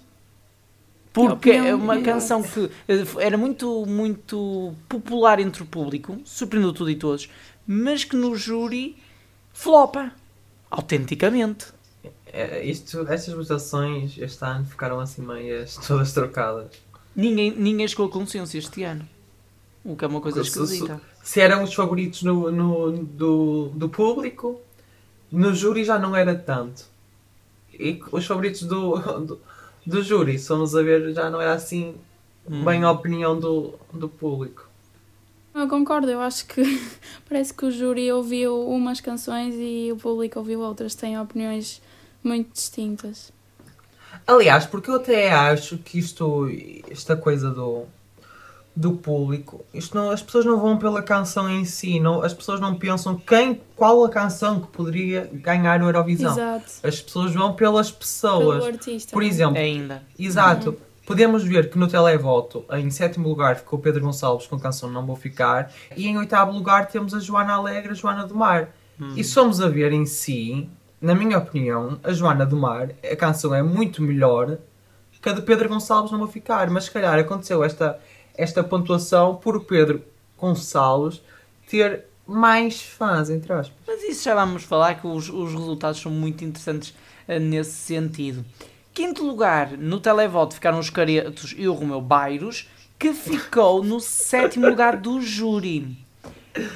Porque 1.15 1.49
é 1.51 1.73
uma 1.73 1.93
minha. 1.95 2.05
canção 2.05 2.43
que 2.43 2.69
eh, 2.87 3.03
era 3.19 3.37
muito, 3.37 3.85
muito 3.85 4.73
popular 4.89 5.39
entre 5.39 5.63
o 5.63 5.65
público, 5.65 6.19
surpreendeu 6.25 6.73
tudo 6.73 6.89
e 6.91 6.95
todos, 6.95 7.29
mas 7.65 8.03
que 8.03 8.15
no 8.15 8.35
júri 8.35 8.97
flopa. 9.53 10.11
Autenticamente. 10.69 11.67
É, 12.27 12.63
isto, 12.65 13.07
estas 13.09 13.33
votações 13.33 14.17
este 14.17 14.43
ano 14.43 14.65
ficaram 14.65 14.99
assim 14.99 15.21
meias 15.21 15.77
todas 15.87 16.11
trocadas. 16.11 16.67
Ninguém, 17.15 17.51
ninguém 17.51 17.87
chegou 17.87 18.07
a 18.07 18.09
consenso 18.11 18.57
este 18.57 18.83
ano. 18.83 19.07
O 19.85 19.95
que 19.95 20.03
é 20.03 20.07
uma 20.07 20.19
coisa 20.19 20.43
Se- 20.43 20.51
se- 20.51 20.59
esquisita. 20.63 21.01
Se 21.23 21.39
eram 21.39 21.63
os 21.63 21.73
favoritos 21.73 22.23
no, 22.23 22.51
no- 22.51 22.91
do, 23.03 23.69
do 23.73 23.87
público, 23.87 24.59
no 25.31 25.53
júri 25.55 25.85
já 25.85 25.97
não 25.97 26.13
era 26.15 26.35
tanto. 26.35 26.83
E 27.73 28.01
os 28.11 28.25
favoritos 28.25 28.63
do, 28.63 28.97
do, 29.25 29.39
do 29.85 30.01
júri, 30.03 30.37
se 30.39 30.49
vamos 30.49 30.75
a 30.75 30.81
ver, 30.81 31.13
já 31.13 31.29
não 31.29 31.41
era 31.41 31.53
assim 31.53 31.95
Hum. 32.47 32.63
bem 32.63 32.83
a 32.83 32.91
opinião 32.91 33.39
do, 33.39 33.73
do 33.91 34.07
público. 34.07 34.67
Eu 35.53 35.67
concordo, 35.67 36.09
eu 36.11 36.19
acho 36.21 36.45
que 36.45 36.61
parece 37.27 37.53
que 37.53 37.65
o 37.65 37.71
júri 37.71 38.11
ouviu 38.11 38.67
umas 38.67 38.99
canções 39.01 39.55
e 39.57 39.91
o 39.91 39.97
público 39.97 40.37
ouviu 40.39 40.59
outras, 40.59 40.93
têm 40.95 41.19
opiniões 41.19 41.81
muito 42.23 42.51
distintas. 42.53 43.31
Aliás, 44.27 44.65
porque 44.65 44.89
eu 44.89 44.95
até 44.95 45.31
acho 45.31 45.77
que 45.77 45.99
isto, 45.99 46.47
esta 46.89 47.15
coisa 47.15 47.49
do, 47.51 47.85
do 48.75 48.91
público. 48.93 49.63
Isto 49.73 49.95
não, 49.95 50.09
as 50.09 50.21
pessoas 50.21 50.45
não 50.45 50.59
vão 50.59 50.77
pela 50.77 51.01
canção 51.01 51.49
em 51.49 51.63
si, 51.63 51.99
não, 51.99 52.21
as 52.21 52.33
pessoas 52.33 52.59
não 52.59 52.75
pensam 52.75 53.15
quem, 53.15 53.61
qual 53.75 54.03
a 54.03 54.09
canção 54.09 54.59
que 54.59 54.67
poderia 54.67 55.29
ganhar 55.31 55.81
o 55.81 55.85
Eurovisão. 55.85 56.33
Exato. 56.33 56.65
As 56.83 57.01
pessoas 57.01 57.33
vão 57.33 57.53
pelas 57.53 57.89
pessoas. 57.89 58.63
Pelo 58.63 58.75
artista. 58.75 59.11
Por 59.13 59.23
exemplo, 59.23 59.57
Ainda. 59.57 60.03
Exato. 60.19 60.77
Podemos 61.05 61.43
ver 61.43 61.69
que 61.69 61.77
no 61.77 61.87
televoto, 61.87 62.65
em 62.71 62.89
sétimo 62.89 63.29
lugar, 63.29 63.55
ficou 63.57 63.77
Pedro 63.77 64.01
Gonçalves 64.01 64.47
com 64.47 64.55
a 64.55 64.59
canção 64.59 64.89
Não 64.89 65.05
Vou 65.05 65.15
Ficar, 65.15 65.71
e 65.95 66.07
em 66.07 66.17
oitavo 66.17 66.51
lugar 66.51 66.87
temos 66.87 67.13
a 67.13 67.19
Joana 67.19 67.53
Alegre, 67.53 67.91
a 67.91 67.95
Joana 67.95 68.25
do 68.25 68.35
Mar. 68.35 68.69
E 69.15 69.23
se 69.23 69.33
formos 69.33 69.61
a 69.61 69.67
ver 69.67 69.91
em 69.91 70.05
si, 70.05 70.67
na 70.99 71.13
minha 71.13 71.37
opinião, 71.37 71.99
a 72.03 72.11
Joana 72.11 72.45
do 72.45 72.57
Mar, 72.57 72.89
a 73.09 73.15
canção 73.15 73.53
é 73.53 73.61
muito 73.61 74.01
melhor 74.01 74.57
que 75.21 75.29
a 75.29 75.33
de 75.33 75.41
Pedro 75.41 75.69
Gonçalves 75.69 76.11
Não 76.11 76.19
Vou 76.19 76.27
Ficar, 76.27 76.69
mas 76.69 76.85
se 76.85 76.91
calhar 76.91 77.17
aconteceu 77.17 77.63
esta, 77.63 77.99
esta 78.37 78.63
pontuação 78.63 79.35
por 79.35 79.63
Pedro 79.65 80.01
Gonçalves 80.37 81.21
ter 81.69 82.05
mais 82.27 82.81
fãs, 82.81 83.29
entre 83.29 83.53
aspas. 83.53 83.75
Mas 83.87 84.03
isso 84.03 84.23
já 84.23 84.35
vamos 84.35 84.63
falar 84.63 84.95
que 84.95 85.07
os, 85.07 85.29
os 85.29 85.51
resultados 85.51 86.01
são 86.01 86.11
muito 86.11 86.43
interessantes 86.43 86.93
eh, 87.27 87.39
nesse 87.39 87.71
sentido. 87.73 88.43
Quinto 88.93 89.25
lugar, 89.25 89.71
no 89.77 89.99
televoto 89.99 90.55
ficaram 90.55 90.79
os 90.79 90.89
Caretos 90.89 91.53
e 91.57 91.67
o 91.67 91.73
Romeu 91.73 92.01
Bairros, 92.01 92.67
que 92.97 93.13
ficou 93.13 93.83
no 93.83 93.99
sétimo 93.99 94.67
lugar 94.69 94.97
do 94.97 95.21
júri. 95.21 95.97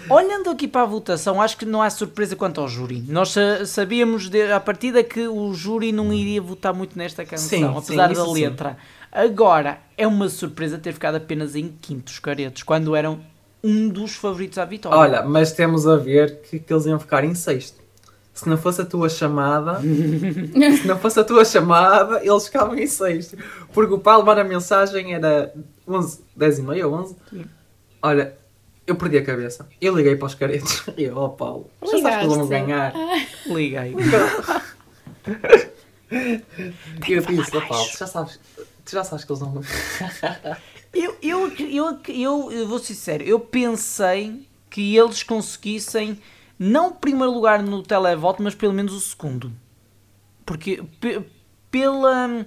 Olhando 0.10 0.50
aqui 0.50 0.68
para 0.68 0.82
a 0.82 0.86
votação, 0.86 1.42
acho 1.42 1.56
que 1.58 1.66
não 1.66 1.82
há 1.82 1.90
surpresa 1.90 2.36
quanto 2.36 2.60
ao 2.60 2.68
júri. 2.68 3.02
Nós 3.08 3.30
sa- 3.32 3.66
sabíamos 3.66 4.28
de, 4.30 4.52
à 4.52 4.60
partida 4.60 5.02
que 5.02 5.26
o 5.28 5.54
júri 5.54 5.94
não 5.94 6.12
iria 6.14 6.42
votar 6.42 6.74
muito 6.74 6.98
nesta 6.98 7.24
canção, 7.24 7.48
Sim, 7.48 7.64
apesar 7.78 7.86
sim, 7.86 7.96
da 7.96 8.12
isso 8.12 8.22
sim. 8.26 8.28
Agora, 9.12 9.80
é 9.98 10.06
uma 10.06 10.30
surpresa 10.30 10.78
ter 10.78 10.94
ficado 10.94 11.16
apenas 11.16 11.56
em 11.56 11.70
quinto 11.82 12.12
os 12.12 12.20
Caretos, 12.20 12.64
quando 12.64 12.96
eram 12.96 13.20
um 13.64 13.90
dos 13.90 14.16
favoritos 14.16 14.58
à 14.58 14.66
vitória. 14.66 14.98
Olha, 14.98 15.24
mas 15.24 15.52
temos 15.52 15.88
a 15.88 15.98
ver 15.98 16.42
que, 16.42 16.60
que 16.60 16.74
eles 16.74 16.86
iam 16.86 17.00
ficar 17.00 17.24
em 17.24 17.34
sexto. 17.34 17.80
Se 18.34 18.48
não 18.48 18.58
fosse 18.58 18.82
a 18.82 18.86
tua 18.86 19.10
chamada, 19.10 19.82
se 19.82 20.88
não 20.88 20.98
fosse 20.98 21.20
a 21.20 21.24
tua 21.24 21.44
chamada, 21.44 22.24
eles 22.24 22.46
ficavam 22.46 22.78
em 22.78 22.88
sexto. 22.88 23.38
Porque 23.74 23.94
o 23.94 24.00
Paulo 24.00 24.20
levar 24.20 24.40
a 24.40 24.44
mensagem 24.46 25.14
era 25.14 25.54
11, 25.88 26.22
10 26.36 26.60
e 26.60 26.62
meia, 26.62 26.88
11. 26.88 27.16
Olha, 28.02 28.38
eu 28.88 28.96
perdi 28.96 29.18
a 29.18 29.24
cabeça. 29.26 29.68
Eu 29.82 29.96
liguei 29.96 30.16
para 30.16 30.28
os 30.28 30.36
caretos. 30.36 30.84
E 30.98 31.04
eu, 31.04 31.18
oh 31.18 31.30
Paulo, 31.30 31.70
já 31.84 32.00
sabes 32.00 32.18
que 32.18 32.24
eles 32.26 32.38
vão 32.38 32.48
ganhar. 32.48 32.94
Liguei. 33.46 33.96
Eu 37.08 37.22
disse, 37.22 37.58
oh 37.58 37.62
Paulo, 37.68 37.90
já 37.98 38.08
sabes, 38.08 38.40
tu 38.90 38.94
já 38.96 39.04
sabes 39.04 39.24
que 39.26 39.32
eles 39.32 39.40
vão 39.40 39.62
Eu, 40.94 41.18
eu, 41.22 41.48
eu, 41.60 42.00
eu, 42.08 42.52
eu 42.52 42.68
vou 42.68 42.80
ser 42.80 42.96
sincero, 42.96 43.24
eu 43.24 43.40
pensei 43.40 44.48
que 44.70 44.98
eles 44.98 45.22
conseguissem 45.22 46.20
não 46.58 46.90
o 46.90 46.96
primeiro 46.96 47.32
lugar 47.32 47.62
no 47.62 47.84
televoto, 47.84 48.42
mas 48.42 48.56
pelo 48.56 48.74
menos 48.74 48.94
o 48.94 49.00
segundo. 49.00 49.52
Porque 50.46 50.84
pe- 51.00 51.24
pela, 51.70 52.46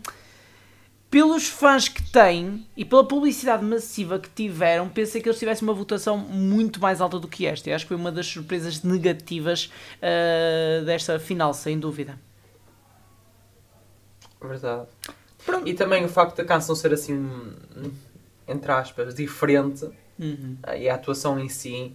pelos 1.08 1.46
fãs 1.46 1.88
que 1.88 2.02
têm 2.10 2.66
e 2.76 2.84
pela 2.84 3.06
publicidade 3.06 3.64
massiva 3.64 4.18
que 4.18 4.28
tiveram, 4.28 4.88
pensei 4.88 5.22
que 5.22 5.28
eles 5.28 5.38
tivessem 5.38 5.66
uma 5.66 5.74
votação 5.74 6.18
muito 6.18 6.80
mais 6.80 7.00
alta 7.00 7.18
do 7.18 7.28
que 7.28 7.46
esta. 7.46 7.70
E 7.70 7.72
acho 7.72 7.84
que 7.84 7.88
foi 7.88 7.96
uma 7.96 8.10
das 8.10 8.26
surpresas 8.26 8.82
negativas 8.82 9.70
ah, 10.02 10.84
desta 10.84 11.18
final, 11.20 11.54
sem 11.54 11.78
dúvida. 11.78 12.18
Verdade. 14.40 14.88
Pronto. 15.44 15.68
E 15.68 15.74
também 15.74 16.04
o 16.04 16.08
facto 16.08 16.36
da 16.36 16.44
canção 16.44 16.74
ser 16.74 16.92
assim, 16.92 17.52
entre 18.46 18.70
aspas, 18.72 19.14
diferente. 19.14 19.88
Uhum. 20.18 20.56
E 20.78 20.88
a 20.88 20.94
atuação 20.94 21.38
em 21.38 21.48
si, 21.48 21.94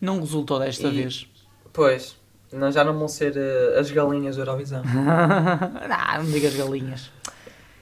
Não 0.00 0.20
resultou 0.20 0.58
desta 0.58 0.88
E- 0.88 1.02
vez. 1.02 1.26
pois, 1.72 2.16
não, 2.52 2.72
já 2.72 2.82
não 2.82 2.98
vão 2.98 3.06
ser 3.08 3.36
eh, 3.36 3.78
as 3.78 3.90
galinhas 3.90 4.36
da 4.36 4.42
Eurovisão. 4.42 4.82
não, 4.84 6.24
não 6.24 6.30
digas 6.32 6.54
galinhas. 6.56 7.10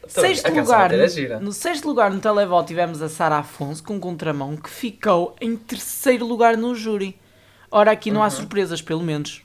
Então, 0.09 0.23
Sexto 0.23 0.49
lugar, 0.53 0.93
é 0.95 1.39
no 1.41 1.53
sexto 1.53 1.85
lugar 1.89 2.11
no 2.13 2.21
televoto 2.21 2.69
tivemos 2.69 3.03
a 3.03 3.09
Sara 3.09 3.39
Afonso 3.39 3.83
com 3.83 3.99
contramão 3.99 4.57
que 4.57 4.71
ficou 4.71 5.35
em 5.41 5.57
terceiro 5.57 6.25
lugar 6.25 6.57
no 6.57 6.75
júri. 6.77 7.19
Ora, 7.71 7.91
aqui 7.91 8.11
não 8.13 8.23
há 8.23 8.27
Uhum. 8.27 8.31
surpresas, 8.31 8.81
pelo 8.81 9.03
menos. 9.03 9.43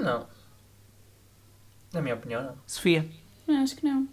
Não. 0.00 0.26
Na 1.92 2.00
minha 2.02 2.14
opinião, 2.14 2.42
não. 2.42 2.54
Sofia. 2.66 3.06
Acho 3.48 3.76
que 3.76 3.84
não. 3.84 4.08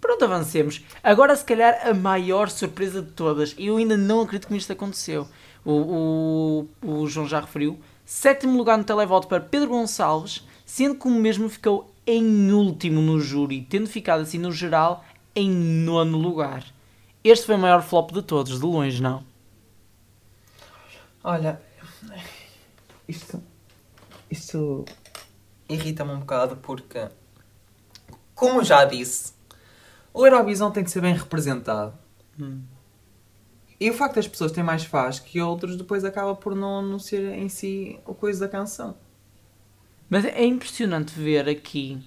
Pronto, 0.00 0.24
avancemos. 0.24 0.82
Agora, 1.02 1.36
se 1.36 1.44
calhar, 1.44 1.86
a 1.86 1.92
maior 1.92 2.48
surpresa 2.48 3.02
de 3.02 3.10
todas. 3.12 3.54
E 3.58 3.66
eu 3.66 3.76
ainda 3.76 3.96
não 3.96 4.22
acredito 4.22 4.48
que 4.48 4.56
isto 4.56 4.72
aconteceu. 4.72 5.28
O, 5.64 6.66
o, 6.82 7.02
o 7.02 7.06
João 7.06 7.28
já 7.28 7.40
referiu. 7.40 7.78
Sétimo 8.04 8.56
lugar 8.56 8.78
no 8.78 8.84
televoto 8.84 9.28
para 9.28 9.40
Pedro 9.40 9.68
Gonçalves, 9.68 10.46
sendo 10.64 10.96
que 10.96 11.06
o 11.06 11.10
mesmo 11.10 11.48
ficou 11.48 11.94
em 12.06 12.50
último 12.50 13.00
no 13.00 13.20
júri, 13.20 13.62
tendo 13.62 13.88
ficado 13.88 14.22
assim 14.22 14.38
no 14.38 14.50
geral 14.50 15.04
em 15.34 15.50
nono 15.50 16.18
lugar. 16.18 16.64
Este 17.22 17.46
foi 17.46 17.54
o 17.54 17.58
maior 17.58 17.82
flop 17.82 18.12
de 18.12 18.22
todos, 18.22 18.58
de 18.58 18.64
longe, 18.64 19.00
não? 19.00 19.22
Olha, 21.22 21.60
isto, 23.06 23.42
isto 24.30 24.84
irrita-me 25.68 26.12
um 26.12 26.20
bocado 26.20 26.56
porque, 26.56 27.08
como 28.40 28.64
já 28.64 28.86
disse, 28.86 29.34
o 30.14 30.26
Eurovisão 30.26 30.70
tem 30.70 30.82
de 30.82 30.90
ser 30.90 31.02
bem 31.02 31.14
representado. 31.14 31.92
Hum. 32.40 32.62
E 33.78 33.90
o 33.90 33.92
facto 33.92 34.14
das 34.14 34.26
pessoas 34.26 34.50
terem 34.50 34.64
mais 34.64 34.82
fãs 34.82 35.18
que 35.18 35.42
outros 35.42 35.76
depois 35.76 36.06
acaba 36.06 36.34
por 36.34 36.54
não, 36.54 36.80
não 36.80 36.98
ser 36.98 37.34
em 37.34 37.50
si 37.50 38.00
o 38.06 38.14
coisa 38.14 38.40
da 38.40 38.48
canção. 38.48 38.96
Mas 40.08 40.24
é 40.24 40.42
impressionante 40.42 41.12
ver 41.12 41.50
aqui 41.50 42.02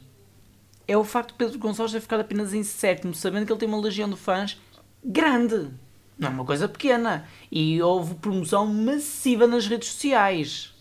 é 0.88 0.98
o 0.98 1.04
facto 1.04 1.30
de 1.30 1.36
Pedro 1.36 1.60
Gonçalves 1.60 1.94
ter 1.94 2.02
ficado 2.02 2.22
apenas 2.22 2.52
em 2.52 2.64
sétimo, 2.64 3.14
sabendo 3.14 3.46
que 3.46 3.52
ele 3.54 3.60
tem 3.60 3.70
uma 3.70 3.80
legião 3.80 4.10
de 4.10 4.18
fãs 4.18 4.60
grande. 5.06 5.70
Não 6.18 6.30
é 6.30 6.32
uma 6.32 6.46
coisa 6.46 6.68
pequena. 6.68 7.28
E 7.52 7.80
houve 7.82 8.16
promoção 8.16 8.66
massiva 8.66 9.46
nas 9.46 9.68
redes 9.68 9.90
sociais. 9.90 10.73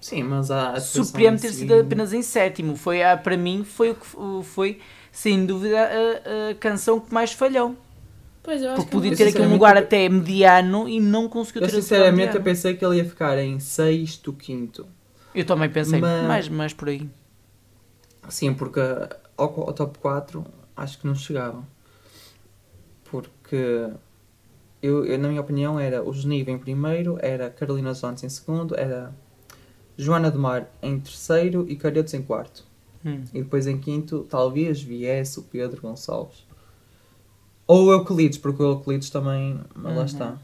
Sim, 0.00 0.22
mas 0.24 0.50
a 0.50 0.78
Surpreende 0.80 1.42
ter 1.42 1.48
si- 1.48 1.60
sido 1.60 1.74
apenas 1.74 2.12
em 2.12 2.22
sétimo. 2.22 2.76
Foi, 2.76 2.98
para 3.22 3.36
mim, 3.36 3.64
foi, 3.64 3.90
o 3.90 3.94
que 3.94 4.06
foi 4.44 4.80
sem 5.10 5.44
dúvida 5.46 5.78
a, 5.78 6.50
a 6.50 6.54
canção 6.54 7.00
que 7.00 7.12
mais 7.12 7.32
falhou. 7.32 7.74
Pois, 8.42 8.62
eu 8.62 8.70
acho 8.70 8.76
Porque 8.76 8.90
que 8.90 8.92
podia 8.92 9.16
ter 9.16 9.28
aqui 9.28 9.42
um 9.42 9.50
sinceramente, 9.50 9.54
lugar 9.54 9.76
eu- 9.76 9.82
até 9.82 10.08
mediano 10.08 10.88
e 10.88 11.00
não 11.00 11.28
conseguiu 11.28 11.62
Eu 11.62 11.66
ter 11.66 11.72
lugar 11.72 11.82
sinceramente 11.82 12.36
eu 12.36 12.42
pensei 12.42 12.76
que 12.76 12.84
ele 12.84 12.96
ia 12.98 13.04
ficar 13.04 13.38
em 13.38 13.58
sexto, 13.58 14.32
quinto. 14.32 14.86
Eu 15.34 15.44
também 15.44 15.68
pensei, 15.68 16.00
Mas- 16.00 16.26
mais, 16.26 16.48
mais 16.48 16.72
por 16.72 16.88
aí. 16.88 17.08
Sim, 18.28 18.54
porque 18.54 18.80
ao, 19.36 19.60
ao 19.68 19.72
top 19.72 19.98
4 19.98 20.44
acho 20.76 20.98
que 20.98 21.06
não 21.06 21.14
chegava. 21.14 21.64
Porque 23.10 23.88
eu, 24.82 25.04
eu, 25.04 25.18
na 25.18 25.28
minha 25.28 25.40
opinião 25.40 25.78
era 25.78 26.02
o 26.02 26.12
Geniva 26.12 26.50
em 26.50 26.58
primeiro, 26.58 27.18
era 27.20 27.50
Carolina 27.50 27.94
Santos 27.94 28.22
em 28.24 28.28
segundo, 28.28 28.76
era 28.78 29.12
Joana 29.96 30.30
de 30.30 30.38
Mar 30.38 30.68
em 30.82 30.98
terceiro 31.00 31.66
e 31.68 31.76
Caretos 31.76 32.14
em 32.14 32.22
quarto. 32.22 32.64
Hum. 33.04 33.22
E 33.32 33.42
depois 33.42 33.66
em 33.66 33.78
quinto 33.78 34.26
talvez 34.28 34.80
viesse 34.82 35.38
o 35.38 35.42
Pedro 35.42 35.80
Gonçalves. 35.80 36.44
Ou 37.66 37.86
o 37.86 37.92
Euclides, 37.92 38.38
porque 38.38 38.62
o 38.62 38.66
Euclides 38.72 39.10
também, 39.10 39.60
mas 39.74 39.92
lá 39.92 39.98
Uhum. 40.00 40.04
está. 40.04 40.38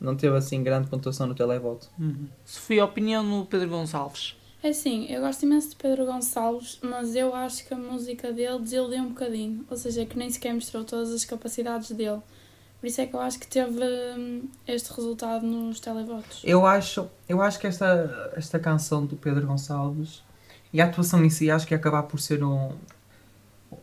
Não 0.00 0.16
teve 0.16 0.36
assim 0.36 0.62
grande 0.62 0.88
pontuação 0.88 1.26
no 1.26 1.34
televoto. 1.34 1.88
Uhum. 1.98 2.26
Sofia, 2.44 2.84
opinião 2.84 3.22
no 3.22 3.46
Pedro 3.46 3.68
Gonçalves? 3.70 4.34
É 4.62 4.70
assim, 4.70 5.06
eu 5.08 5.20
gosto 5.20 5.44
imenso 5.44 5.70
de 5.70 5.76
Pedro 5.76 6.04
Gonçalves, 6.06 6.78
mas 6.82 7.14
eu 7.14 7.34
acho 7.34 7.66
que 7.66 7.72
a 7.72 7.76
música 7.76 8.32
dele 8.32 8.58
desiludeu 8.58 9.00
um 9.02 9.08
bocadinho. 9.08 9.64
Ou 9.70 9.76
seja, 9.76 10.04
que 10.04 10.18
nem 10.18 10.28
sequer 10.30 10.52
mostrou 10.54 10.82
todas 10.84 11.12
as 11.12 11.24
capacidades 11.24 11.90
dele. 11.92 12.20
Por 12.86 12.90
isso 12.90 13.00
é 13.00 13.06
que 13.06 13.16
eu 13.16 13.20
acho 13.20 13.40
que 13.40 13.48
teve 13.48 13.82
hum, 14.16 14.48
este 14.64 14.92
resultado 14.92 15.44
nos 15.44 15.80
televotos. 15.80 16.40
Eu 16.44 16.64
acho, 16.64 17.08
eu 17.28 17.42
acho 17.42 17.58
que 17.58 17.66
esta, 17.66 18.32
esta 18.36 18.60
canção 18.60 19.04
do 19.04 19.16
Pedro 19.16 19.44
Gonçalves 19.44 20.22
e 20.72 20.80
a 20.80 20.84
atuação 20.84 21.24
em 21.24 21.28
si 21.28 21.50
acho 21.50 21.66
que 21.66 21.74
ia 21.74 21.78
acabar 21.78 22.04
por 22.04 22.20
ser 22.20 22.44
um, 22.44 22.70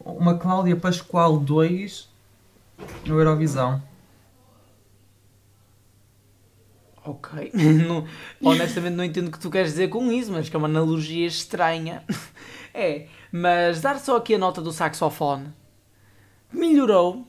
uma 0.05 0.37
Cláudia 0.37 0.77
Pascoal 0.77 1.37
2 1.37 2.07
no 3.05 3.19
Eurovisão. 3.19 3.83
Ok. 7.03 7.51
Não- 7.85 8.07
honestamente 8.41 8.95
não 8.95 9.03
entendo 9.03 9.27
o 9.27 9.31
que 9.31 9.39
tu 9.39 9.51
queres 9.51 9.71
dizer 9.71 9.89
com 9.89 10.09
isso, 10.13 10.31
mas 10.31 10.47
que 10.47 10.55
é 10.55 10.57
uma 10.59 10.69
analogia 10.69 11.27
estranha. 11.27 12.05
É, 12.75 13.05
mas 13.31 13.81
dar 13.81 13.99
só 13.99 14.17
aqui 14.17 14.33
a 14.33 14.37
nota 14.39 14.59
do 14.59 14.71
saxofone. 14.71 15.53
Melhorou. 16.51 17.27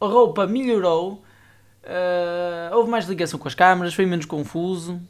A 0.00 0.06
roupa 0.06 0.46
melhorou. 0.46 1.22
ah, 1.84 2.70
houve 2.74 2.90
mais 2.90 3.06
ligação 3.08 3.38
com 3.38 3.48
as 3.48 3.54
câmaras, 3.54 3.94
foi 3.94 4.06
menos 4.06 4.26
confuso. 4.26 5.00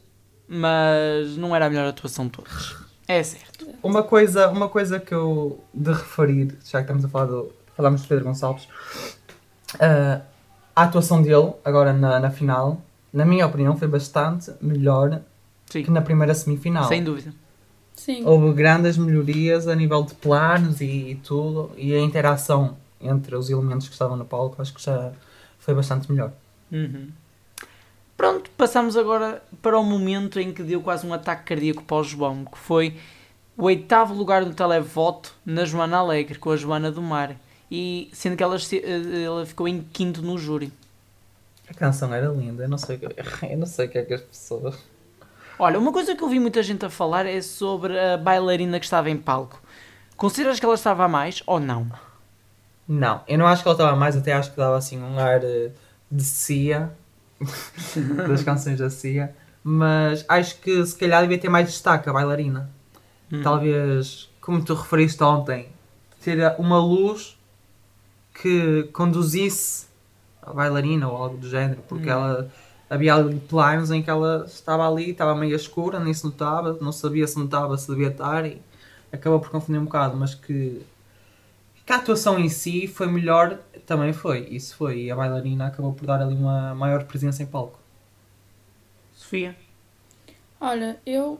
Mas 0.47 1.35
não 1.37 1.55
era 1.55 1.65
a 1.65 1.69
melhor 1.69 1.87
atuação 1.87 2.25
de 2.25 2.31
todas. 2.33 2.75
É 3.07 3.21
certo. 3.23 3.67
Uma 3.81 4.03
coisa, 4.03 4.47
uma 4.49 4.69
coisa 4.69 4.99
que 4.99 5.13
eu 5.13 5.59
de 5.73 5.91
referir, 5.91 6.55
já 6.65 6.79
que 6.79 6.83
estamos 6.83 7.03
a 7.05 7.09
falar 7.09 7.25
do, 7.25 7.51
falamos 7.75 8.01
de 8.03 8.07
Pedro 8.07 8.25
Gonçalves, 8.25 8.67
Ah, 9.79 10.21
a 10.75 10.83
atuação 10.83 11.21
dele, 11.21 11.53
agora 11.63 11.93
na, 11.93 12.19
na 12.19 12.29
final, 12.31 12.81
na 13.13 13.25
minha 13.25 13.45
opinião, 13.45 13.75
foi 13.77 13.87
bastante 13.87 14.51
melhor 14.61 15.21
Sim, 15.67 15.83
que 15.83 15.89
na 15.91 16.01
primeira 16.01 16.33
semifinal. 16.33 16.83
sem 16.87 17.03
dúvida. 17.03 17.33
Sim. 17.95 18.25
Houve 18.25 18.53
grandes 18.53 18.97
melhorias 18.97 19.67
a 19.67 19.75
nível 19.75 20.03
de 20.03 20.13
planos 20.15 20.81
e, 20.81 21.19
tudo, 21.23 21.71
e 21.77 21.93
a 21.95 21.99
interação 21.99 22.75
entre 22.99 23.35
os 23.35 23.49
elementos 23.49 23.87
que 23.87 23.93
estavam 23.93 24.15
no 24.17 24.25
palco, 24.25 24.61
acho 24.61 24.73
que 24.73 24.81
já 24.83 25.11
foi 25.59 25.73
bastante 25.73 26.11
melhor. 26.11 26.31
Uhum. 26.71 27.09
Pronto, 28.17 28.49
passamos 28.57 28.95
agora 28.95 29.43
para 29.61 29.77
o 29.77 29.83
momento 29.83 30.39
em 30.39 30.53
que 30.53 30.63
deu 30.63 30.81
quase 30.81 31.05
um 31.05 31.13
ataque 31.13 31.43
cardíaco 31.43 31.83
para 31.83 31.97
o 31.97 32.03
João, 32.03 32.45
que 32.45 32.57
foi 32.57 32.97
o 33.57 33.63
oitavo 33.65 34.13
lugar 34.13 34.45
do 34.45 34.53
televoto 34.53 35.33
na 35.45 35.65
Joana 35.65 35.97
Alegre, 35.97 36.39
com 36.39 36.51
a 36.51 36.57
Joana 36.57 36.91
do 36.91 37.01
Mar. 37.01 37.35
E 37.69 38.09
sendo 38.13 38.37
que 38.37 38.43
ela, 38.43 38.55
eh, 38.55 39.23
ela 39.23 39.45
ficou 39.45 39.67
em 39.67 39.81
quinto 39.81 40.21
no 40.21 40.37
júri. 40.37 40.71
A 41.69 41.73
canção 41.73 42.13
era 42.13 42.27
linda, 42.27 42.63
eu 42.63 42.69
não 42.69 42.77
sei, 42.77 42.95
o 42.95 42.99
que- 42.99 43.15
eu 43.51 43.57
não 43.57 43.65
sei 43.65 43.87
o 43.87 43.89
que 43.89 43.97
é 43.97 44.03
que 44.03 44.13
as 44.13 44.21
pessoas. 44.21 44.77
Olha, 45.57 45.79
uma 45.79 45.91
coisa 45.91 46.15
que 46.15 46.23
eu 46.23 46.27
vi 46.29 46.39
muita 46.39 46.61
gente 46.61 46.85
a 46.85 46.89
falar 46.89 47.25
é 47.25 47.41
sobre 47.41 47.97
a 47.99 48.17
bailarina 48.17 48.79
que 48.79 48.85
estava 48.85 49.09
em 49.09 49.17
palco. 49.17 49.59
Consideras 50.15 50.59
que 50.59 50.65
ela 50.65 50.75
estava 50.75 51.05
a 51.05 51.07
mais 51.07 51.41
ou 51.45 51.59
não? 51.59 51.89
Não, 52.87 53.21
eu 53.27 53.37
não 53.37 53.47
acho 53.47 53.63
que 53.63 53.67
ela 53.67 53.75
estava 53.75 53.95
mais, 53.95 54.15
até 54.15 54.33
acho 54.33 54.51
que 54.51 54.57
dava 54.57 54.77
assim 54.77 55.01
um 55.01 55.17
ar 55.17 55.43
eh, 55.43 55.71
de 56.11 56.23
Cia, 56.23 56.91
das 58.27 58.43
canções 58.43 58.77
da 58.79 58.89
Cia, 58.89 59.35
mas 59.63 60.23
acho 60.27 60.59
que 60.59 60.85
se 60.85 60.95
calhar 60.95 61.21
devia 61.23 61.39
ter 61.39 61.49
mais 61.49 61.67
destaque 61.67 62.07
a 62.09 62.13
bailarina. 62.13 62.69
Hum. 63.31 63.41
Talvez, 63.41 64.29
como 64.39 64.63
tu 64.63 64.75
referiste 64.75 65.23
ontem, 65.23 65.69
ter 66.23 66.55
uma 66.59 66.79
luz 66.79 67.37
que 68.41 68.83
conduzisse 68.93 69.87
a 70.41 70.53
bailarina 70.53 71.07
ou 71.07 71.17
algo 71.17 71.37
do 71.37 71.49
género, 71.49 71.81
porque 71.87 72.07
Hum. 72.07 72.13
ela 72.13 72.51
havia 72.89 73.15
ali 73.15 73.39
planos 73.39 73.89
em 73.89 74.03
que 74.03 74.09
ela 74.09 74.45
estava 74.47 74.87
ali, 74.87 75.09
estava 75.11 75.33
meio 75.33 75.55
escura, 75.55 75.99
nem 75.99 76.13
se 76.13 76.23
notava, 76.23 76.77
não 76.79 76.91
sabia 76.91 77.25
se 77.25 77.39
notava, 77.39 77.75
se 77.77 77.87
devia 77.89 78.09
estar 78.09 78.45
e 78.45 78.61
acabou 79.11 79.39
por 79.39 79.49
confundir 79.49 79.81
um 79.81 79.85
bocado, 79.85 80.15
mas 80.15 80.35
que, 80.35 80.85
que 81.85 81.93
a 81.93 81.97
atuação 81.97 82.39
em 82.39 82.49
si 82.49 82.87
foi 82.87 83.07
melhor, 83.07 83.59
também 83.85 84.13
foi, 84.13 84.47
isso 84.49 84.75
foi, 84.75 85.03
e 85.05 85.11
a 85.11 85.15
bailarina 85.15 85.67
acabou 85.67 85.93
por 85.93 86.05
dar 86.07 86.21
ali 86.21 86.35
uma 86.35 86.75
maior 86.75 87.05
presença 87.05 87.43
em 87.43 87.47
palco. 87.47 87.79
Sofia? 89.13 89.55
Olha, 90.59 90.99
eu 91.05 91.39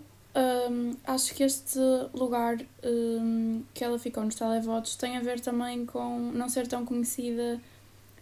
hum, 0.69 0.91
acho 1.05 1.33
que 1.33 1.43
este 1.43 1.79
lugar 2.13 2.57
hum, 2.83 3.63
que 3.73 3.83
ela 3.83 3.97
ficou 3.99 4.23
nos 4.23 4.35
televotos 4.35 4.95
tem 4.95 5.17
a 5.17 5.21
ver 5.21 5.39
também 5.39 5.85
com 5.85 6.19
não 6.33 6.49
ser 6.49 6.67
tão 6.67 6.85
conhecida 6.85 7.59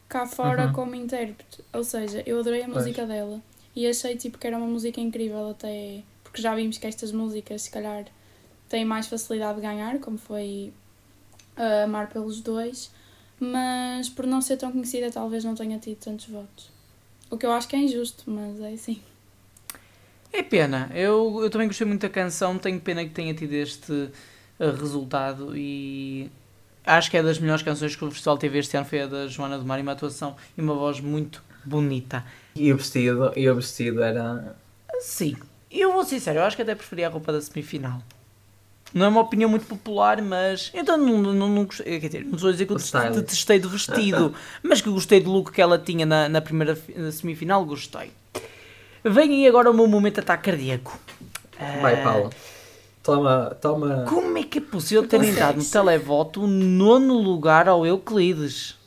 cá 0.09 0.25
fora 0.27 0.67
Uhum. 0.67 0.73
como 0.73 0.95
intérprete. 0.95 1.63
Ou 1.73 1.83
seja, 1.83 2.23
eu 2.27 2.39
adorei 2.39 2.63
a 2.63 2.67
Pois. 2.71 2.97
música 2.97 3.05
dela 3.05 3.41
e 3.75 3.88
achei 3.88 4.17
tipo 4.17 4.38
que 4.38 4.47
era 4.47 4.57
uma 4.57 4.67
música 4.67 5.01
incrível 5.01 5.49
até 5.51 6.03
porque 6.23 6.41
já 6.41 6.55
vimos 6.55 6.77
que 6.77 6.88
estas 6.88 7.12
músicas 7.12 7.63
se 7.63 7.71
calhar 7.71 8.05
têm 8.69 8.86
mais 8.86 9.07
facilidade 9.07 9.55
de 9.57 9.62
ganhar, 9.62 9.99
como 9.99 10.17
foi 10.17 10.73
a 11.56 11.84
Amar 11.84 12.10
pelos 12.10 12.42
dois, 12.42 12.92
mas 13.39 14.10
por 14.10 14.26
não 14.26 14.42
ser 14.42 14.58
tão 14.58 14.72
conhecida 14.72 15.12
talvez 15.12 15.44
não 15.44 15.56
tenha 15.56 15.78
tido 15.80 15.98
tantos 15.98 16.28
votos. 16.28 16.72
O 17.30 17.38
que 17.38 17.46
eu 17.46 17.52
acho 17.52 17.68
que 17.68 17.76
é 17.76 17.80
injusto, 17.80 18.30
mas 18.30 18.60
é 18.62 18.74
assim. 18.74 19.02
É 20.32 20.42
pena. 20.42 20.89
Eu, 20.94 21.42
eu 21.44 21.50
também 21.50 21.68
gostei 21.68 21.86
muito 21.86 22.02
da 22.02 22.10
canção. 22.10 22.58
Tenho 22.58 22.80
pena 22.80 23.04
que 23.04 23.12
tenha 23.12 23.34
tido 23.36 23.54
este 23.54 24.10
eh, 24.60 24.72
resultado. 24.72 25.56
E 25.56 26.30
acho 26.84 27.12
que 27.12 27.18
é 27.18 27.24
das 27.24 27.38
melhores 27.38 27.63
canções 27.63 27.96
que 27.96 28.04
o 28.04 28.10
Festival 28.10 28.38
teve 28.38 28.58
este 28.58 28.76
ano. 28.76 28.86
Foi 28.86 29.02
a 29.02 29.08
da 29.08 29.28
Joana 29.28 29.60
do 29.60 29.66
Mar. 29.66 29.78
E 29.80 29.84
uma 29.84 29.92
atuação 29.92 30.36
e 30.58 30.62
uma 30.62 30.74
voz 30.74 31.00
muito 31.00 31.44
bonita. 31.63 32.26
E 32.56 32.74
o 32.74 32.78
vestido, 32.78 33.32
e 33.36 33.48
o 33.48 33.56
vestido 33.56 34.02
era... 34.02 34.56
Sim. 35.00 35.36
Eu 35.70 35.92
vou 35.94 36.04
ser 36.04 36.20
sério. 36.20 36.39
Eu 36.39 36.46
acho 36.46 36.56
que 36.56 36.62
até 36.62 36.74
preferia 36.74 37.08
a 37.08 37.10
roupa 37.12 37.32
da 37.32 37.42
semifinal. 37.42 38.02
Não 38.93 39.06
é 39.06 39.10
uma 39.10 39.21
opinião 39.21 39.49
muito 39.49 39.65
popular, 39.65 40.21
mas. 40.21 40.69
Então 40.73 40.97
não, 40.97 41.19
não, 41.34 41.49
não 41.49 41.65
gostei. 41.65 41.99
Quer 41.99 42.08
dizer, 42.08 42.25
não 42.25 42.36
estou 42.36 42.49
a 42.49 42.51
dizer 42.51 42.65
que 42.67 42.73
eu 42.73 42.77
detestei 43.15 43.60
do 43.60 43.67
vestido, 43.69 44.34
mas 44.62 44.82
que 44.82 44.89
gostei 44.89 45.19
do 45.19 45.32
look 45.32 45.51
que 45.51 45.62
ela 45.62 45.79
tinha 45.79 46.06
na, 46.06 46.29
na 46.29 46.41
primeira 46.41 46.77
na 46.95 47.12
semifinal, 47.12 47.65
gostei. 47.65 48.12
Vem 49.03 49.32
aí 49.32 49.47
agora 49.47 49.69
o 49.71 49.73
meu 49.73 49.88
momento 49.88 50.15
de 50.15 50.19
ataque 50.21 50.43
cardíaco. 50.51 50.97
Vai, 51.82 51.99
Ah, 51.99 52.03
Paulo. 52.03 52.29
Toma, 53.01 53.58
toma... 53.60 54.06
Como 54.08 54.38
é 54.38 54.43
que 54.43 54.60
é 54.60 54.62
possível 54.62 55.06
terem 55.06 55.32
Consegues. 55.34 55.39
dado 55.45 55.58
no 55.58 55.65
televoto 55.65 56.41
o 56.43 56.47
nono 56.47 57.17
lugar 57.19 57.67
ao 57.67 57.86
Euclides? 57.86 58.77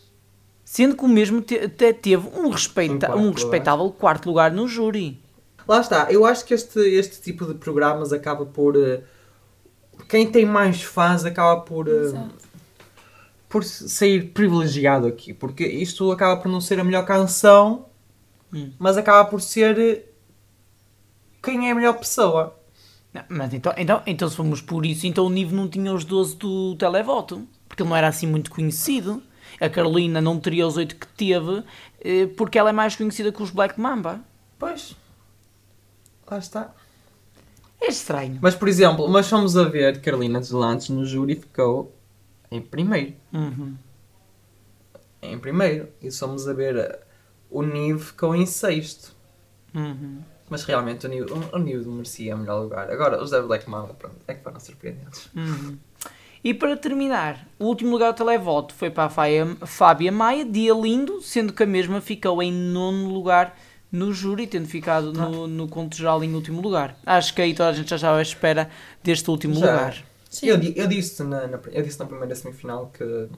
Sendo 0.64 0.96
que 0.96 1.04
o 1.04 1.08
mesmo 1.08 1.42
te- 1.42 1.58
até 1.58 1.92
teve 1.92 2.26
um, 2.34 2.48
respeita, 2.48 3.10
Um 3.10 3.18
um 3.18 3.24
lugar. 3.26 3.34
respeitável 3.34 3.90
quarto 3.90 4.26
lugar 4.26 4.50
no 4.52 4.66
júri. 4.66 5.20
Lá 5.68 5.80
está, 5.80 6.10
eu 6.10 6.24
acho 6.24 6.44
que 6.46 6.54
este, 6.54 6.78
este 6.80 7.20
tipo 7.20 7.44
de 7.44 7.54
programas 7.54 8.10
acaba 8.12 8.46
por. 8.46 8.74
eh, 8.76 9.00
Quem 10.08 10.30
tem 10.30 10.46
mais 10.46 10.82
fãs 10.82 11.24
acaba 11.24 11.60
por. 11.62 11.88
eh, 11.88 11.90
Exato. 11.92 12.34
por 13.48 13.64
sair 13.64 14.32
privilegiado 14.32 15.06
aqui, 15.06 15.32
porque 15.32 15.66
isto 15.66 16.10
acaba 16.12 16.40
por 16.40 16.48
não 16.48 16.60
ser 16.60 16.78
a 16.80 16.84
melhor 16.84 17.04
canção, 17.06 17.86
Hum. 18.52 18.72
mas 18.78 18.96
acaba 18.96 19.28
por 19.28 19.40
ser 19.40 19.78
eh, 19.78 20.04
quem 21.42 21.68
é 21.68 21.72
a 21.72 21.74
melhor 21.74 21.94
pessoa. 21.98 22.58
Não, 23.14 23.22
mas 23.28 23.54
então, 23.54 23.72
então, 23.76 24.02
então, 24.06 24.28
se 24.28 24.36
formos 24.36 24.60
por 24.60 24.84
isso, 24.84 25.06
então 25.06 25.24
o 25.26 25.30
Nive 25.30 25.54
não 25.54 25.68
tinha 25.68 25.92
os 25.92 26.04
12 26.04 26.36
do 26.36 26.76
televoto, 26.76 27.46
porque 27.68 27.82
ele 27.82 27.88
não 27.90 27.96
era 27.96 28.08
assim 28.08 28.26
muito 28.26 28.50
conhecido. 28.50 29.22
A 29.60 29.68
Carolina 29.70 30.20
não 30.20 30.38
teria 30.38 30.66
os 30.66 30.76
8 30.76 30.96
que 30.96 31.06
teve, 31.06 31.62
eh, 32.00 32.26
porque 32.36 32.58
ela 32.58 32.70
é 32.70 32.72
mais 32.72 32.94
conhecida 32.94 33.32
que 33.32 33.42
os 33.42 33.50
Black 33.50 33.80
Mamba. 33.80 34.20
Pois. 34.58 34.94
Lá 36.30 36.38
está. 36.38 36.74
É 37.86 37.90
estranho. 37.90 38.38
Mas, 38.42 38.56
por 38.56 38.66
exemplo, 38.66 39.08
mas 39.08 39.28
fomos 39.28 39.56
a 39.56 39.62
ver 39.62 40.00
Carolina 40.00 40.40
Deslantes 40.40 40.88
no 40.88 41.06
júri 41.06 41.36
ficou 41.36 41.94
em 42.50 42.60
primeiro. 42.60 43.14
Uhum. 43.32 43.76
Em 45.22 45.38
primeiro. 45.38 45.88
E 46.02 46.10
fomos 46.10 46.48
a 46.48 46.52
ver 46.52 46.76
eh, 46.76 47.00
o 47.48 47.62
Nive 47.62 48.00
ficou 48.00 48.34
em 48.34 48.44
sexto. 48.44 49.14
Uhum. 49.72 50.18
Mas 50.50 50.64
realmente 50.64 51.06
o 51.06 51.08
Nive, 51.08 51.32
o 51.52 51.58
Nive 51.58 51.88
merecia 51.88 52.34
o 52.34 52.38
melhor 52.38 52.60
lugar. 52.60 52.90
Agora, 52.90 53.22
os 53.22 53.30
da 53.30 53.40
Black 53.40 53.70
Mamba, 53.70 53.94
pronto, 53.94 54.16
é 54.26 54.34
que 54.34 54.42
foram 54.42 54.58
surpreendentes. 54.58 55.28
Uhum. 55.36 55.78
E 56.42 56.54
para 56.54 56.76
terminar, 56.76 57.46
o 57.58 57.66
último 57.66 57.90
lugar 57.92 58.12
do 58.12 58.16
televoto 58.16 58.74
foi 58.74 58.90
para 58.90 59.04
a 59.04 59.66
Fábia 59.66 60.12
Maia, 60.12 60.44
dia 60.44 60.72
lindo, 60.72 61.20
sendo 61.20 61.52
que 61.52 61.62
a 61.62 61.66
mesma 61.66 62.00
ficou 62.00 62.42
em 62.42 62.52
nono 62.52 63.12
lugar 63.12 63.56
no 63.90 64.12
júri, 64.12 64.46
tendo 64.46 64.68
ficado 64.68 65.12
no, 65.12 65.46
no 65.46 65.68
conto 65.68 65.96
geral 65.96 66.22
em 66.24 66.34
último 66.34 66.60
lugar. 66.60 66.96
Acho 67.06 67.34
que 67.34 67.42
aí 67.42 67.54
toda 67.54 67.70
a 67.70 67.72
gente 67.72 67.88
já 67.90 67.96
estava 67.96 68.18
à 68.18 68.22
espera 68.22 68.70
deste 69.02 69.30
último 69.30 69.54
Já. 69.54 69.60
lugar. 69.60 70.04
Sim. 70.28 70.46
Eu, 70.48 70.60
eu, 70.74 70.86
disse 70.86 71.22
na, 71.22 71.46
na- 71.46 71.60
eu 71.72 71.82
disse 71.82 71.98
na 71.98 72.06
primeira 72.06 72.34
semifinal 72.34 72.90
que, 72.92 73.28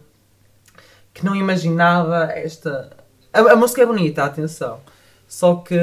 que 1.15 1.25
não 1.25 1.35
imaginava 1.35 2.25
esta. 2.33 2.91
A, 3.33 3.41
a 3.53 3.57
música 3.57 3.83
é 3.83 3.87
bonita, 3.87 4.25
atenção. 4.25 4.81
Só 5.27 5.57
que 5.57 5.77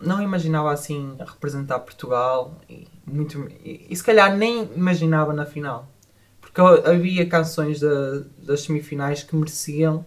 não 0.00 0.20
imaginava 0.22 0.72
assim 0.72 1.16
representar 1.18 1.78
Portugal 1.80 2.60
e, 2.68 2.86
muito, 3.06 3.48
e, 3.64 3.86
e 3.88 3.96
se 3.96 4.02
calhar 4.04 4.36
nem 4.36 4.64
imaginava 4.74 5.32
na 5.32 5.46
final. 5.46 5.88
Porque 6.40 6.60
havia 6.60 7.26
canções 7.28 7.80
da- 7.80 8.22
das 8.38 8.60
semifinais 8.62 9.22
que 9.22 9.34
mereciam 9.34 10.04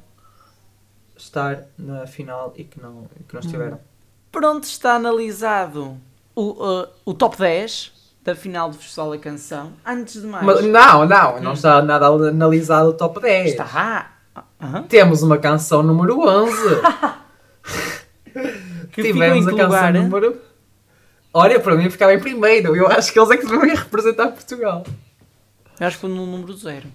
estar 1.15 1.65
na 1.77 2.05
final 2.07 2.53
e 2.55 2.63
que 2.63 2.79
não, 2.79 3.09
que 3.27 3.33
não 3.33 3.39
estiveram. 3.41 3.79
Pronto, 4.31 4.63
está 4.65 4.95
analisado 4.95 5.97
o, 6.35 6.41
uh, 6.51 6.87
o 7.05 7.13
top 7.13 7.37
10 7.37 7.91
da 8.23 8.35
final 8.35 8.69
do 8.69 8.77
Festival 8.77 9.11
da 9.11 9.17
Canção. 9.17 9.73
Antes 9.85 10.21
de 10.21 10.27
mais, 10.27 10.45
Mas, 10.45 10.63
não, 10.65 11.05
não, 11.05 11.41
não 11.41 11.53
está 11.53 11.81
nada 11.81 12.07
analisado 12.07 12.89
o 12.89 12.93
top 12.93 13.21
10. 13.21 13.51
está. 13.51 14.11
Aham. 14.61 14.83
Temos 14.83 15.23
uma 15.23 15.37
canção 15.37 15.81
número 15.83 16.19
11. 16.19 16.51
Que 18.91 19.03
ficou 19.03 19.23
em 19.23 19.45
que 19.45 19.51
lugar? 19.51 19.95
hein? 19.95 20.03
número. 20.03 20.41
Olha, 21.33 21.59
para 21.59 21.75
mim 21.75 21.89
ficava 21.89 22.13
em 22.13 22.19
primeiro. 22.19 22.75
Eu 22.75 22.87
acho 22.87 23.13
que 23.13 23.19
eles 23.19 23.29
é 23.29 23.37
que 23.37 23.45
devem 23.45 23.75
representar 23.75 24.31
Portugal. 24.31 24.83
Eu 25.79 25.87
acho 25.87 25.97
que 25.97 26.01
foi 26.01 26.09
no 26.09 26.25
número 26.25 26.53
0. 26.53 26.87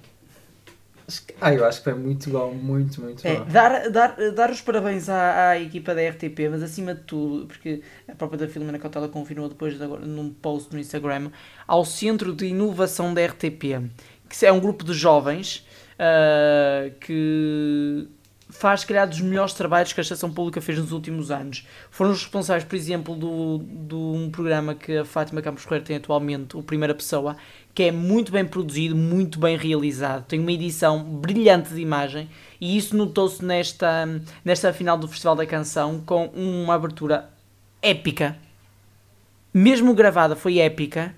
Ah, 1.41 1.53
eu 1.55 1.65
acho 1.65 1.79
que 1.79 1.85
foi 1.85 1.95
muito 1.95 2.31
bom, 2.31 2.55
muito, 2.55 3.01
muito 3.01 3.25
É, 3.25 3.39
bom. 3.45 3.45
dar, 3.45 3.89
dar, 3.91 4.17
dar 4.33 4.51
os 4.51 4.61
parabéns 4.61 5.09
à, 5.09 5.51
à 5.51 5.61
equipa 5.61 5.95
da 5.95 6.01
RTP, 6.09 6.49
mas 6.51 6.61
acima 6.63 6.93
de 6.93 7.03
tudo, 7.03 7.47
porque 7.47 7.81
a 8.09 8.15
própria 8.17 8.39
da 8.41 8.49
Filomena 8.49 8.81
Cautela 8.81 9.09
confirmou 9.09 9.49
depois 9.49 9.79
de 9.79 9.87
num 9.87 10.31
post 10.33 10.73
no 10.73 10.81
Instagram, 10.81 11.31
ao 11.67 11.85
Centro 11.85 12.35
de 12.35 12.47
Inovação 12.47 13.15
da 13.15 13.25
RTP, 13.25 13.81
que 14.29 14.45
é 14.47 14.51
um 14.53 14.59
grupo 14.59 14.85
de 14.85 14.93
jovens 14.93 15.65
ah, 15.99 16.91
que 17.01 18.09
faz, 18.51 18.81
se 18.81 18.87
calhar, 18.87 19.09
dos 19.09 19.21
melhores 19.21 19.55
trabalhos 19.55 19.93
que 19.93 20.01
a 20.01 20.03
Estação 20.03 20.31
Pública 20.33 20.61
fez 20.61 20.79
nos 20.79 20.93
últimos 20.93 21.31
anos. 21.31 21.67
Foram 21.91 22.11
os 22.11 22.23
responsáveis, 22.23 22.65
por 22.65 22.75
exemplo, 22.77 23.15
do, 23.17 23.59
de 23.65 23.95
um 23.95 24.31
programa 24.31 24.75
que 24.75 24.99
a 24.99 25.05
Fátima 25.05 25.41
Campos 25.41 25.63
Ferreira 25.63 25.85
tem 25.87 25.97
atualmente, 25.97 26.57
o 26.57 26.63
Primeira 26.63 26.95
Pessoa, 26.95 27.37
que 27.75 27.85
é 27.85 27.93
muito 27.93 28.31
bem 28.33 28.45
produzido, 28.45 28.95
muito 28.95 29.39
bem 29.39 29.57
realizado, 29.57 30.27
tem 30.27 30.39
uma 30.39 30.53
edição 30.53 31.03
brilhante 31.03 31.73
de 31.73 31.81
imagem 31.81 32.29
e 32.61 32.77
isso 32.77 32.97
notou-se 32.97 33.45
nesta, 33.45 34.07
nesta 34.45 34.73
final 34.73 34.99
do 34.99 35.09
Festival 35.09 35.37
da 35.37 35.47
Canção 35.47 36.01
com 36.05 36.27
uma 36.27 36.75
abertura 36.75 37.31
épica. 37.81 38.37
Mesmo 39.53 39.95
gravada, 39.95 40.37
foi 40.37 40.59
épica. 40.59 41.15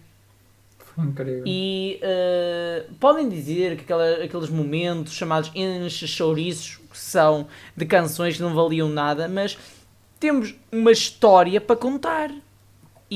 Foi 0.78 1.04
incrível. 1.04 1.42
E 1.46 2.00
uh, 2.02 2.94
podem 2.94 3.28
dizer 3.28 3.76
que 3.76 3.82
aquela, 3.82 4.24
aqueles 4.24 4.48
momentos 4.48 5.12
chamados 5.12 5.50
enche-chouriços 5.54 6.80
que 6.90 6.98
são 6.98 7.46
de 7.76 7.84
canções 7.84 8.36
que 8.36 8.42
não 8.42 8.54
valiam 8.54 8.88
nada, 8.88 9.28
mas 9.28 9.58
temos 10.18 10.54
uma 10.72 10.92
história 10.92 11.60
para 11.60 11.76
contar. 11.76 12.30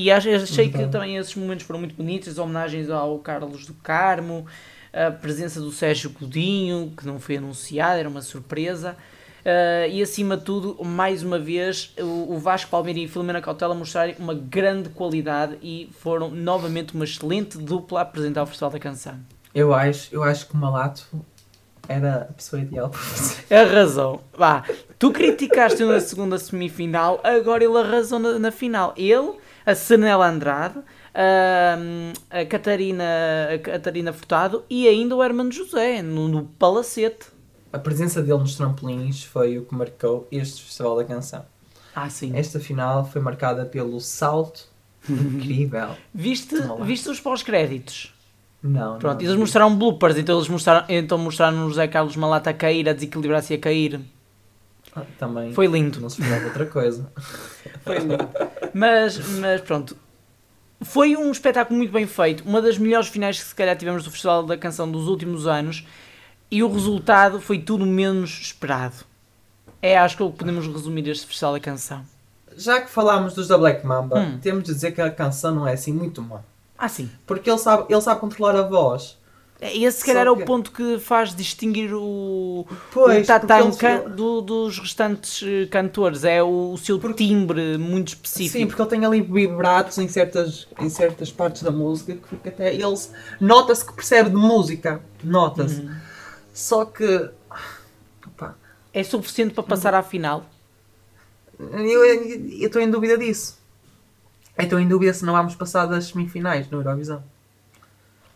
E 0.05 0.11
ach- 0.11 0.27
achei 0.27 0.69
que 0.69 0.79
Então. 0.79 0.91
também 0.91 1.17
esses 1.17 1.35
momentos 1.35 1.65
foram 1.67 1.81
muito 1.81 1.95
bonitos, 1.95 2.29
as 2.29 2.39
homenagens 2.39 2.89
ao 2.91 3.19
Carlos 3.19 3.67
do 3.67 3.75
Carmo, 3.75 4.47
a 4.93 5.11
presença 5.11 5.61
do 5.61 5.71
Sérgio 5.73 6.11
Godinho, 6.11 6.93
que 6.97 7.07
não 7.07 7.19
foi 7.19 7.37
anunciado, 7.39 7.99
era 7.99 8.09
uma 8.09 8.23
surpresa. 8.23 8.97
Uh, 9.41 9.89
e 9.91 10.03
acima 10.03 10.37
de 10.37 10.45
tudo, 10.45 10.85
mais 10.85 11.23
uma 11.23 11.39
vez, 11.39 11.95
o, 11.99 12.35
o 12.35 12.39
Vasco 12.39 12.71
Palmeira 12.71 12.99
e 12.99 13.09
Filomena 13.09 13.41
Cautela 13.41 13.75
mostrarem 13.75 14.15
uma 14.19 14.35
grande 14.35 14.89
qualidade 14.91 15.57
e 15.63 15.89
foram 16.01 16.29
novamente 16.31 16.95
uma 16.95 17.05
excelente 17.05 17.57
dupla 17.57 18.01
a 18.01 18.03
apresentar 18.03 18.43
o 18.43 18.47
Festival 18.47 18.71
da 18.71 18.79
Canção. 18.79 19.15
Eu 19.55 19.73
acho, 19.73 20.15
eu 20.15 20.23
acho 20.23 20.47
que 20.49 20.55
o 20.55 20.57
Malato 20.59 21.07
era 21.89 22.29
a 22.29 22.33
pessoa 22.33 22.61
ideal 22.61 22.91
para 22.91 22.99
fazer. 23.01 23.45
Arrasou. 23.55 24.23
Vá, 24.37 24.65
tu 24.99 25.11
criticaste 25.13 25.83
na 25.85 26.01
segunda 26.01 26.37
semifinal, 26.39 27.19
agora 27.25 27.65
ele 27.65 27.79
arrasou 27.79 28.19
na, 28.19 28.39
na 28.39 28.51
final. 28.51 28.93
Ele, 28.97 29.33
a 29.69 29.75
Senela 29.75 30.27
Andrade, 30.27 30.79
a, 31.15 32.39
a, 32.41 32.47
Catarina, 32.47 33.05
a 33.55 33.59
Catarina 33.59 34.15
Furtado 34.15 34.65
e 34.71 34.89
ainda 34.89 35.15
o 35.15 35.23
Hermano 35.23 35.53
José, 35.53 36.01
no, 36.01 36.27
no 36.27 36.45
Palacete. 36.45 37.27
A 37.71 37.79
presença 37.79 38.23
dele 38.23 38.39
nos 38.39 38.57
trampolins 38.57 39.25
foi 39.25 39.59
o 39.59 39.67
que 39.67 39.75
marcou 39.75 40.27
este 40.33 40.63
Festival 40.63 40.97
da 40.97 41.05
Canção. 41.05 41.45
Ah, 41.95 42.09
sim. 42.09 42.33
Esta 42.35 42.59
final 42.59 43.05
foi 43.05 43.21
marcada 43.21 43.67
pelo 43.67 44.01
salto 44.01 44.67
incrível. 45.07 45.91
Viste, 46.15 46.55
viste 46.81 47.11
os 47.11 47.21
pós-créditos? 47.21 48.15
Não, 48.63 48.99
Pronto, 48.99 49.23
não. 49.23 49.29
eles 49.29 49.39
mostraram 49.39 49.77
bloopers, 49.77 50.17
então 50.17 50.37
eles 50.37 50.49
mostraram, 50.49 50.87
então 50.89 51.19
mostraram 51.19 51.67
o 51.67 51.69
José 51.69 51.87
Carlos 51.87 52.17
Malata 52.17 52.51
a 52.51 52.55
cair, 52.55 52.89
a 52.89 52.95
desequilibrar-se 52.95 53.53
e 53.53 53.57
a 53.57 53.61
cair. 53.61 54.01
Ah, 54.95 55.03
também 55.19 55.53
Foi 55.53 55.67
lindo. 55.67 56.01
não 56.01 56.09
se 56.09 56.21
esperava 56.21 56.47
outra 56.47 56.67
coisa. 56.67 57.11
Foi 57.85 57.99
lindo. 57.99 58.29
Mas, 58.75 59.19
mas 59.39 59.61
pronto. 59.61 59.97
Foi 60.81 61.17
um 61.17 61.31
espetáculo 61.31 61.77
muito 61.77 61.93
bem 61.93 62.07
feito. 62.07 62.45
Uma 62.45 62.63
das 62.63 62.79
melhores 62.79 63.09
finais 63.09 63.39
que 63.41 63.47
se 63.49 63.55
calhar 63.55 63.77
tivemos 63.77 64.05
do 64.05 64.11
Festival 64.11 64.45
da 64.45 64.57
Canção 64.57 64.91
dos 64.91 65.09
últimos 65.09 65.47
anos. 65.47 65.87
E 66.51 66.63
o 66.63 66.73
resultado 66.73 67.41
foi 67.41 67.59
tudo 67.59 67.85
menos 67.85 68.31
esperado. 68.41 68.95
É, 69.83 69.99
acho 69.99 70.17
que 70.17 70.23
é 70.23 70.27
o 70.27 70.31
que 70.33 70.39
podemos 70.39 70.67
resumir 70.67 71.07
este 71.09 71.27
Festival 71.27 71.53
da 71.55 71.61
Canção. 71.61 72.03
Já 72.57 72.81
que 72.81 72.89
falámos 72.91 73.35
dos 73.35 73.47
da 73.49 73.59
Black 73.59 73.87
Mamba, 73.87 74.19
Hum. 74.19 74.39
temos 74.41 74.65
de 74.65 74.73
dizer 74.73 74.93
que 74.93 75.01
a 75.01 75.11
canção 75.11 75.55
não 75.55 75.69
é 75.69 75.75
assim 75.75 75.93
muito 75.93 76.21
má. 76.23 76.41
Ah, 76.77 76.89
sim. 76.89 77.11
Porque 77.27 77.49
ele 77.51 77.59
sabe, 77.59 77.85
ele 77.93 78.01
sabe 78.01 78.21
controlar 78.21 78.57
a 78.57 78.63
voz. 78.63 79.17
Esse 79.61 79.99
se 79.99 80.05
calhar 80.07 80.25
Só 80.25 80.29
é 80.31 80.33
o 80.33 80.37
que- 80.37 80.45
ponto 80.45 80.71
que 80.71 80.99
faz 81.01 81.35
distinguir 81.35 81.93
o, 81.93 82.65
Pois, 82.93 83.25
o 83.25 83.27
Tatanka 83.27 83.71
porque 83.71 83.87
ele- 83.87 84.09
do- 84.15 84.41
dos 84.41 84.79
restantes 84.79 85.43
eh, 85.45 85.67
cantores. 85.67 86.23
É 86.23 86.41
o, 86.41 86.73
o 86.75 86.79
seu 86.79 86.97
timbre 87.13 87.77
muito 87.77 88.09
específico. 88.09 88.57
Sim, 88.57 88.67
porque 88.69 88.81
ele 88.81 88.89
tem 88.91 89.05
ali 89.05 89.21
vibratos 89.21 89.99
em 89.99 90.07
certas, 90.07 90.69
em 90.79 90.89
certas 90.89 91.33
partes 91.33 91.63
da 91.65 91.73
música 91.73 92.15
que 92.15 92.29
fica 92.29 92.51
até 92.51 92.73
eles 92.73 93.13
nota-se 93.41 93.85
que 93.85 93.93
percebe 93.95 94.31
de 94.31 94.37
música. 94.37 95.01
Nota-se. 95.25 95.81
Uhum. 95.81 95.97
Só 96.55 96.85
que 96.85 97.31
opá, 98.29 98.55
É 98.95 99.03
suficiente 99.03 99.55
para 99.55 99.65
passar 99.65 99.93
à 99.93 100.03
final. 100.05 100.47
eu 101.59 102.65
estou 102.65 102.81
em 102.81 102.89
dúvida 102.91 103.19
disso. 103.19 103.59
Eu 104.57 104.65
estou 104.65 104.79
em 104.79 104.87
dúvida 104.87 105.13
se 105.13 105.25
não 105.25 105.33
vamos 105.33 105.57
passar 105.57 105.87
das 105.87 106.07
semifinais 106.07 106.71
no 106.71 106.79
Eurovisão. 106.79 107.23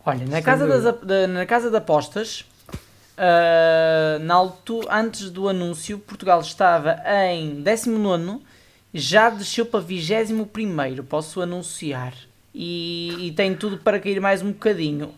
Olha, 0.05 0.25
na 0.25 0.41
casa, 0.41 0.67
das, 0.67 1.01
da- 1.01 1.27
na 1.27 1.45
casa 1.45 1.69
de 1.69 1.77
apostas, 1.77 2.45
ah, 3.17 4.17
na 4.21 4.33
altu- 4.35 4.85
antes 4.89 5.29
do 5.29 5.47
anúncio, 5.47 5.97
Portugal 5.99 6.41
estava 6.41 6.97
em 7.31 7.61
19, 7.61 8.41
já 8.93 9.29
desceu 9.29 9.65
para 9.65 9.79
21, 9.79 11.03
posso 11.03 11.41
anunciar. 11.41 12.13
E, 12.53 13.27
e 13.27 13.31
tem 13.31 13.55
tudo 13.55 13.77
para 13.77 13.99
cair 13.99 14.19
mais 14.21 14.41
um 14.43 14.51
bocadinho. 14.51 15.11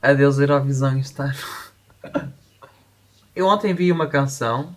Adeus 0.00 0.38
Eurovisão 0.38 0.98
este 0.98 1.20
ano. 1.20 1.34
Eu 3.36 3.46
ontem 3.46 3.74
vi 3.74 3.92
uma 3.92 4.06
canção. 4.06 4.74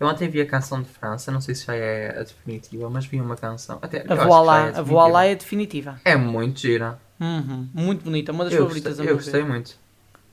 Eu 0.00 0.06
ontem 0.06 0.28
vi 0.30 0.40
a 0.40 0.46
canção 0.46 0.80
de 0.80 0.88
França, 0.88 1.30
não 1.30 1.42
sei 1.42 1.54
se 1.54 1.66
já 1.66 1.74
é 1.74 2.18
a 2.18 2.22
definitiva, 2.22 2.88
mas 2.88 3.04
vi 3.04 3.20
uma 3.20 3.36
canção. 3.36 3.78
Até, 3.82 4.02
A 4.08 4.14
Voilá, 4.14 4.68
é 4.68 4.78
a. 4.78 4.82
Voilá 4.82 5.26
é 5.26 5.34
definitiva. 5.34 6.00
É 6.04 6.16
muito 6.16 6.58
gira. 6.60 6.98
Uhum, 7.20 7.68
muito 7.74 8.02
bonita, 8.04 8.32
uma 8.32 8.44
das 8.44 8.54
Eu 8.54 8.60
favoritas 8.62 8.96
gostei, 8.96 9.10
eu 9.12 9.16
gostei 9.16 9.44
muito. 9.44 9.76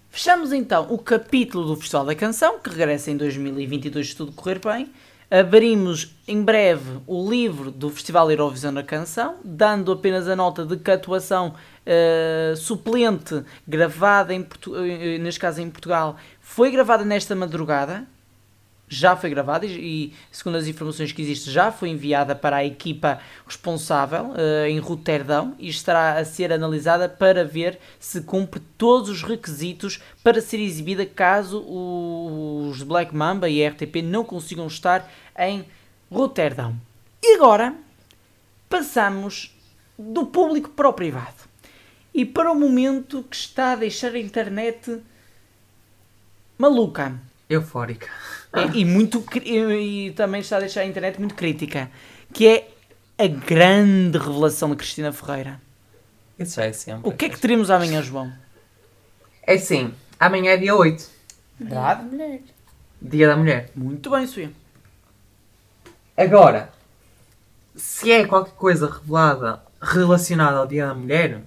Fechamos 0.10 0.54
então 0.54 0.88
o 0.90 0.98
capítulo 0.98 1.66
do 1.68 1.76
Festival 1.76 2.06
da 2.06 2.16
Canção, 2.16 2.60
que 2.60 2.70
regressa 2.70 3.12
em 3.12 3.18
2022 3.18 4.10
se 4.12 4.16
tudo 4.16 4.32
correr 4.32 4.60
bem. 4.60 4.90
Abrimos 5.30 6.16
em 6.26 6.42
breve 6.42 7.00
o 7.06 7.30
livro 7.30 7.70
do 7.70 7.90
Festival 7.90 8.32
Eurovisão 8.32 8.74
da 8.74 8.82
Canção, 8.82 9.36
dando 9.44 9.92
apenas 9.92 10.26
a 10.30 10.36
nota 10.38 10.66
de 10.66 10.78
que 10.78 10.90
a 10.90 10.94
atuação 10.94 11.54
eh, 11.86 12.54
suplente 12.56 13.44
gravada, 13.68 14.34
em 14.34 14.42
Portu- 14.42 14.78
eh, 14.78 15.18
neste 15.18 15.42
caso 15.42 15.60
em 15.62 15.70
Portugal, 15.70 16.16
foi 16.40 16.72
gravada 16.72 17.04
nesta 17.04 17.36
madrugada. 17.36 18.06
Já 18.90 19.18
foi 19.18 19.30
gravada 19.30 19.66
e, 19.66 20.14
segundo 20.32 20.56
as 20.56 20.66
informações 20.66 21.12
que 21.12 21.22
existem, 21.22 21.52
já 21.52 21.72
foi 21.72 21.90
enviada 21.90 22.34
para 22.34 22.58
a 22.58 22.66
equipa 22.66 23.20
responsável 23.46 24.34
eh, 24.38 24.70
em 24.70 24.80
Roterdão 24.80 25.54
e 25.60 25.68
estará 25.68 26.14
a 26.14 26.24
ser 26.24 26.54
analisada 26.54 27.10
para 27.10 27.44
ver 27.44 27.80
se 28.00 28.22
cumpre 28.22 28.62
todos 28.78 29.10
os 29.10 29.24
requisitos 29.24 30.02
para 30.24 30.40
ser 30.40 30.60
exibida 30.60 31.06
caso 31.06 31.62
os 31.68 32.82
Black 32.84 33.14
Mamba 33.14 33.50
e 33.50 33.66
a 33.66 33.70
RTP 33.70 34.02
não 34.02 34.24
consigam 34.24 34.68
estar 34.68 35.12
em 35.38 35.66
Roterdão. 36.10 36.80
E 37.22 37.36
agora 37.36 37.76
passamos 38.70 39.54
do 40.00 40.28
público 40.28 40.70
para 40.70 40.88
o 40.88 40.94
privado 40.94 41.48
e 42.14 42.26
para 42.26 42.52
o 42.52 42.56
momento 42.56 43.24
que 43.30 43.36
está 43.36 43.74
a 43.74 43.76
deixar 43.76 44.14
a 44.14 44.20
internet 44.20 45.02
maluca. 46.58 47.20
Eufórica. 47.50 48.10
E, 48.56 48.82
e 48.82 48.86
muito, 48.86 49.24
e, 49.44 50.08
e 50.08 50.12
também 50.12 50.42
está 50.42 50.58
a 50.58 50.62
deixar 50.62 50.82
a 50.82 50.86
internet 50.86 51.20
muito 51.20 51.36
crítica, 51.36 51.92
que 52.34 52.48
é 52.48 52.70
a 53.18 53.28
grande 53.28 54.18
revelação 54.18 54.70
de 54.70 54.76
Cristina 54.78 55.12
Ferreira. 55.12 55.62
Isso 56.40 56.56
já 56.56 56.66
é 56.66 56.74
sempre. 56.74 57.10
O 57.10 57.12
que 57.14 57.26
é 57.26 57.30
que 57.30 57.40
teremos 57.40 57.70
amanhã, 57.70 58.02
João? 58.02 58.32
É 59.44 59.58
sim, 59.58 59.94
amanhã 60.20 60.52
é 60.52 60.58
dia 60.58 60.76
8, 60.76 61.10
Verdade? 61.60 62.04
Mulher. 62.06 62.42
dia 63.02 63.28
da 63.28 63.36
mulher. 63.36 63.72
Muito 63.76 64.10
bem, 64.10 64.28
Sofia. 64.28 64.52
Agora, 66.16 66.72
se 67.76 68.12
é 68.12 68.26
qualquer 68.26 68.54
coisa 68.54 68.90
revelada 68.90 69.62
relacionada 69.82 70.58
ao 70.58 70.68
dia 70.68 70.88
da 70.88 70.94
mulher, 70.94 71.42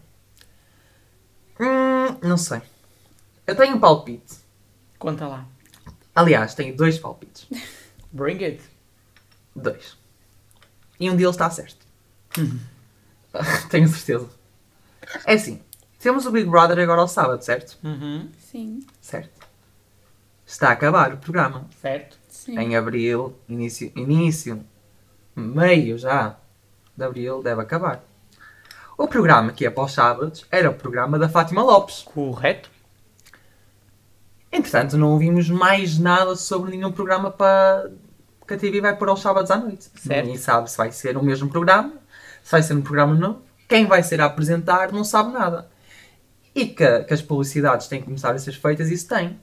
hum, 1.61 2.17
não 2.23 2.37
sei. 2.37 2.63
Eu 3.47 3.57
tenho 3.57 3.77
um 3.77 3.81
palpite. 3.81 4.39
Conta 4.99 5.27
lá. 5.27 5.45
Aliás, 6.21 6.55
tenho 6.55 6.77
dois 6.77 6.99
palpites. 6.99 7.47
Bring 8.13 8.45
it. 8.45 8.63
Dois. 9.57 9.97
E 10.99 11.09
um 11.09 11.17
deles 11.17 11.31
está 11.35 11.49
certo. 11.49 11.87
tenho 13.71 13.89
certeza. 13.89 14.29
É 15.25 15.33
assim, 15.33 15.63
temos 15.99 16.27
o 16.27 16.31
Big 16.31 16.47
Brother 16.49 16.79
agora 16.79 17.01
ao 17.01 17.09
sábado, 17.09 17.43
certo? 17.43 17.79
Uhum. 17.83 18.29
Sim. 18.39 18.87
Certo. 19.01 19.47
Está 20.45 20.69
a 20.69 20.73
acabar 20.73 21.15
o 21.15 21.17
programa. 21.17 21.67
Certo. 21.81 22.19
Sim. 22.29 22.59
Em 22.59 22.77
abril, 22.77 23.35
início, 23.49 23.91
início, 23.97 24.63
meio 25.35 25.97
já 25.97 26.37
de 26.95 27.03
abril, 27.03 27.43
deve 27.43 27.63
acabar. 27.63 28.05
O 28.99 29.09
programa 29.09 29.53
que 29.53 29.65
é 29.65 29.71
para 29.71 29.85
os 29.85 29.93
sábados 29.93 30.45
era 30.51 30.69
o 30.69 30.75
programa 30.75 31.19
da 31.19 31.31
Fátima 31.31 31.63
Lopes. 31.63 32.03
Correto. 32.03 32.71
Entretanto, 34.53 34.99
não 34.99 35.13
ouvimos 35.13 35.49
mais 35.49 35.99
nada 35.99 36.35
sobre 36.35 36.71
nenhum 36.71 36.91
programa 36.91 37.31
para 37.31 37.91
que 38.47 38.55
a 38.55 38.59
TV 38.59 38.81
vai 38.81 38.97
pôr 38.97 39.09
aos 39.09 39.21
sábados 39.21 39.51
à 39.51 39.57
noite. 39.57 39.89
Certo. 39.95 40.25
Ninguém 40.25 40.37
sabe 40.37 40.71
se 40.71 40.77
vai 40.77 40.91
ser 40.91 41.17
o 41.17 41.23
mesmo 41.23 41.49
programa, 41.49 41.93
se 42.43 42.51
vai 42.51 42.63
ser 42.63 42.75
um 42.75 42.83
programa 42.83 43.15
novo. 43.15 43.43
Quem 43.69 43.87
vai 43.87 44.03
ser 44.03 44.21
a 44.21 44.25
apresentar 44.25 44.91
não 44.91 45.05
sabe 45.05 45.33
nada. 45.33 45.71
E 46.53 46.67
que, 46.67 47.05
que 47.05 47.15
as 47.15 47.23
publicidades 47.23 47.87
têm 47.87 48.01
que 48.01 48.07
começar 48.07 48.35
a 48.35 48.39
ser 48.39 48.53
feitas, 48.53 48.91
isso 48.91 49.07
tem. 49.09 49.39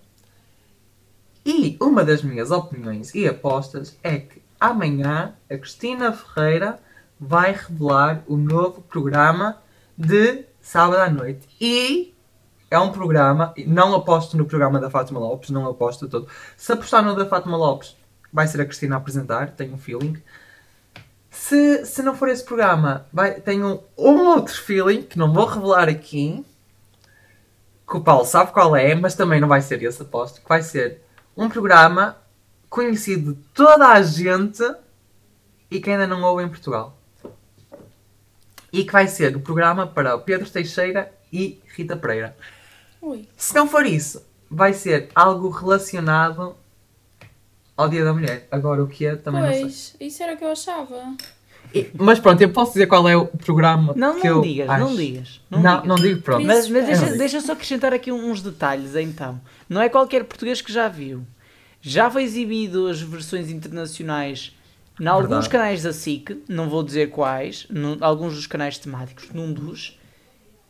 E 1.46 1.78
uma 1.80 2.04
das 2.04 2.22
minhas 2.22 2.52
opiniões 2.52 3.16
e 3.16 3.26
apostas 3.26 3.98
é 4.04 4.18
que 4.18 4.42
amanhã 4.60 5.34
a 5.50 5.58
Cristina 5.58 6.12
Ferreira 6.12 6.78
vai 7.18 7.54
revelar 7.54 8.24
o 8.28 8.36
novo 8.36 8.82
programa 8.82 9.58
de 9.98 10.44
sábado 10.60 11.00
à 11.00 11.10
noite. 11.10 11.48
E 11.62 12.14
é 12.70 12.78
um 12.78 12.92
programa, 12.92 13.54
não 13.66 13.96
aposto 13.96 14.36
no 14.36 14.46
programa 14.46 14.80
da 14.80 14.90
Fátima 14.90 15.20
Lopes, 15.20 15.50
não 15.50 15.70
aposto 15.70 16.08
todo. 16.08 16.28
Se 16.56 16.72
apostar 16.72 17.04
no 17.04 17.16
da 17.16 17.26
Fátima 17.26 17.56
Lopes, 17.56 17.96
vai 18.32 18.48
ser 18.48 18.62
a 18.62 18.66
Cristina 18.66 18.96
a 18.96 18.98
apresentar, 18.98 19.52
tenho 19.52 19.74
um 19.74 19.78
feeling. 19.78 20.22
Se, 21.30 21.86
se 21.86 22.02
não 22.02 22.16
for 22.16 22.30
esse 22.30 22.44
programa, 22.44 23.06
vai, 23.14 23.40
tenho 23.40 23.84
um 23.98 24.28
outro 24.28 24.54
feeling 24.54 25.04
que 25.04 25.18
não 25.18 25.32
vou 25.34 25.46
revelar 25.46 25.88
aqui. 25.88 26.46
Que 27.88 27.96
o 27.96 28.02
Paulo 28.02 28.26
sabe 28.26 28.52
qual 28.52 28.76
é, 28.76 28.94
mas 28.96 29.16
também 29.16 29.40
não 29.40 29.48
vai 29.48 29.62
ser 29.62 29.82
esse, 29.82 30.02
aposto. 30.02 30.42
Que 30.42 30.50
vai 30.50 30.62
ser 30.62 31.02
um 31.38 31.48
programa 31.48 32.18
conhecido 32.70 33.34
de 33.34 33.40
toda 33.54 33.88
a 33.88 34.02
gente 34.02 34.62
e 35.72 35.80
que 35.80 35.90
ainda 35.90 36.06
não 36.06 36.22
ouve 36.24 36.44
em 36.44 36.50
Portugal. 36.50 36.98
E 38.74 38.84
que 38.84 38.92
vai 38.92 39.08
ser 39.08 39.36
o 39.38 39.40
programa 39.40 39.88
para 39.88 40.18
Pedro 40.18 40.50
Teixeira 40.50 41.14
e 41.32 41.62
Rita 41.76 41.96
Pereira. 41.96 42.36
Ui. 43.02 43.28
Se 43.36 43.54
não 43.56 43.68
for 43.68 43.86
isso, 43.86 44.24
vai 44.50 44.74
ser 44.74 45.10
algo 45.16 45.50
relacionado 45.50 46.56
ao 47.76 47.88
Dia 47.90 48.04
da 48.04 48.14
Mulher. 48.14 48.48
Agora 48.52 48.84
o 48.84 48.88
que 48.88 49.06
é, 49.06 49.16
também 49.16 49.42
não 49.42 49.50
sei. 49.52 49.62
Pois, 49.62 49.96
isso 50.00 50.24
era 50.24 50.34
o 50.34 50.38
que 50.38 50.44
eu 50.44 50.52
achava. 50.52 51.16
E- 51.74 51.90
Mas 51.94 52.20
pronto, 52.20 52.42
eu 52.42 52.50
posso 52.50 52.74
dizer 52.74 52.88
qual 52.88 53.08
é 53.08 53.16
o 53.16 53.28
programa 53.28 53.94
Não, 53.96 54.20
que 54.20 54.28
não 54.28 54.38
eu 54.38 54.42
digas, 54.42 54.70
acho. 54.70 54.80
não 54.84 54.96
digas. 54.96 55.42
Não, 55.50 55.62
Não, 55.62 55.72
digas. 55.82 55.88
não 55.88 55.96
digo 55.96 56.22
pronto. 56.22 56.46
Mas, 56.46 56.70
mas 56.70 56.86
deixa, 56.86 57.06
É. 57.06 57.18
deixa 57.18 57.42
só 57.42 57.52
acrescentar 57.54 57.94
aqui 57.94 58.12
uns 58.12 58.42
detalhes 58.42 58.96
então. 58.96 59.40
Não 59.70 59.82
é 59.82 59.90
qualquer 59.90 60.24
português 60.24 60.62
que 60.62 60.72
já 60.72 60.88
viu. 60.88 61.24
Já 61.82 62.10
foi 62.10 62.24
exibido 62.24 62.88
as 62.88 63.02
versões 63.02 63.50
internacionais 63.50 64.56
em 65.00 65.06
alguns 65.06 65.28
Verdade. 65.30 65.50
canais 65.50 65.84
da 65.84 65.94
SIC, 65.94 66.42
não 66.50 66.70
vou 66.70 66.82
dizer 66.82 67.12
quais, 67.12 67.68
num, 67.70 67.98
alguns 68.02 68.34
dos 68.34 68.48
canais 68.48 68.78
temáticos, 68.80 69.30
num 69.32 69.54
dos. 69.54 70.00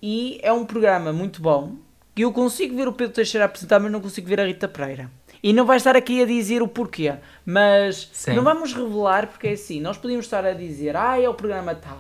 E 0.02 0.40
é 0.44 0.52
um 0.52 0.66
programa 0.66 1.14
muito 1.14 1.42
bom. 1.42 1.76
Que 2.18 2.24
eu 2.24 2.34
consigo 2.34 2.76
ver 2.76 2.88
o 2.88 2.94
Pedro 2.94 3.14
Teixeira 3.14 3.46
apresentar, 3.46 3.80
mas 3.80 3.92
não 3.92 4.02
consigo 4.02 4.28
ver 4.28 4.40
a 4.42 4.46
Rita 4.48 4.68
Pereira. 4.68 5.08
E 5.44 5.54
não 5.54 5.68
vai 5.68 5.78
estar 5.78 5.96
aqui 5.96 6.20
a 6.20 6.26
dizer 6.26 6.64
o 6.64 6.68
porquê, 6.68 7.14
mas 7.46 8.10
Sim. 8.12 8.34
não 8.34 8.44
vamos 8.44 8.74
revelar 8.74 9.28
porque 9.28 9.50
é 9.50 9.52
assim, 9.52 9.80
nós 9.80 9.98
podíamos 9.98 10.26
estar 10.26 10.44
a 10.44 10.52
dizer, 10.54 10.96
ah, 10.98 11.22
é 11.22 11.30
o 11.30 11.36
programa 11.36 11.76
tal, 11.76 12.00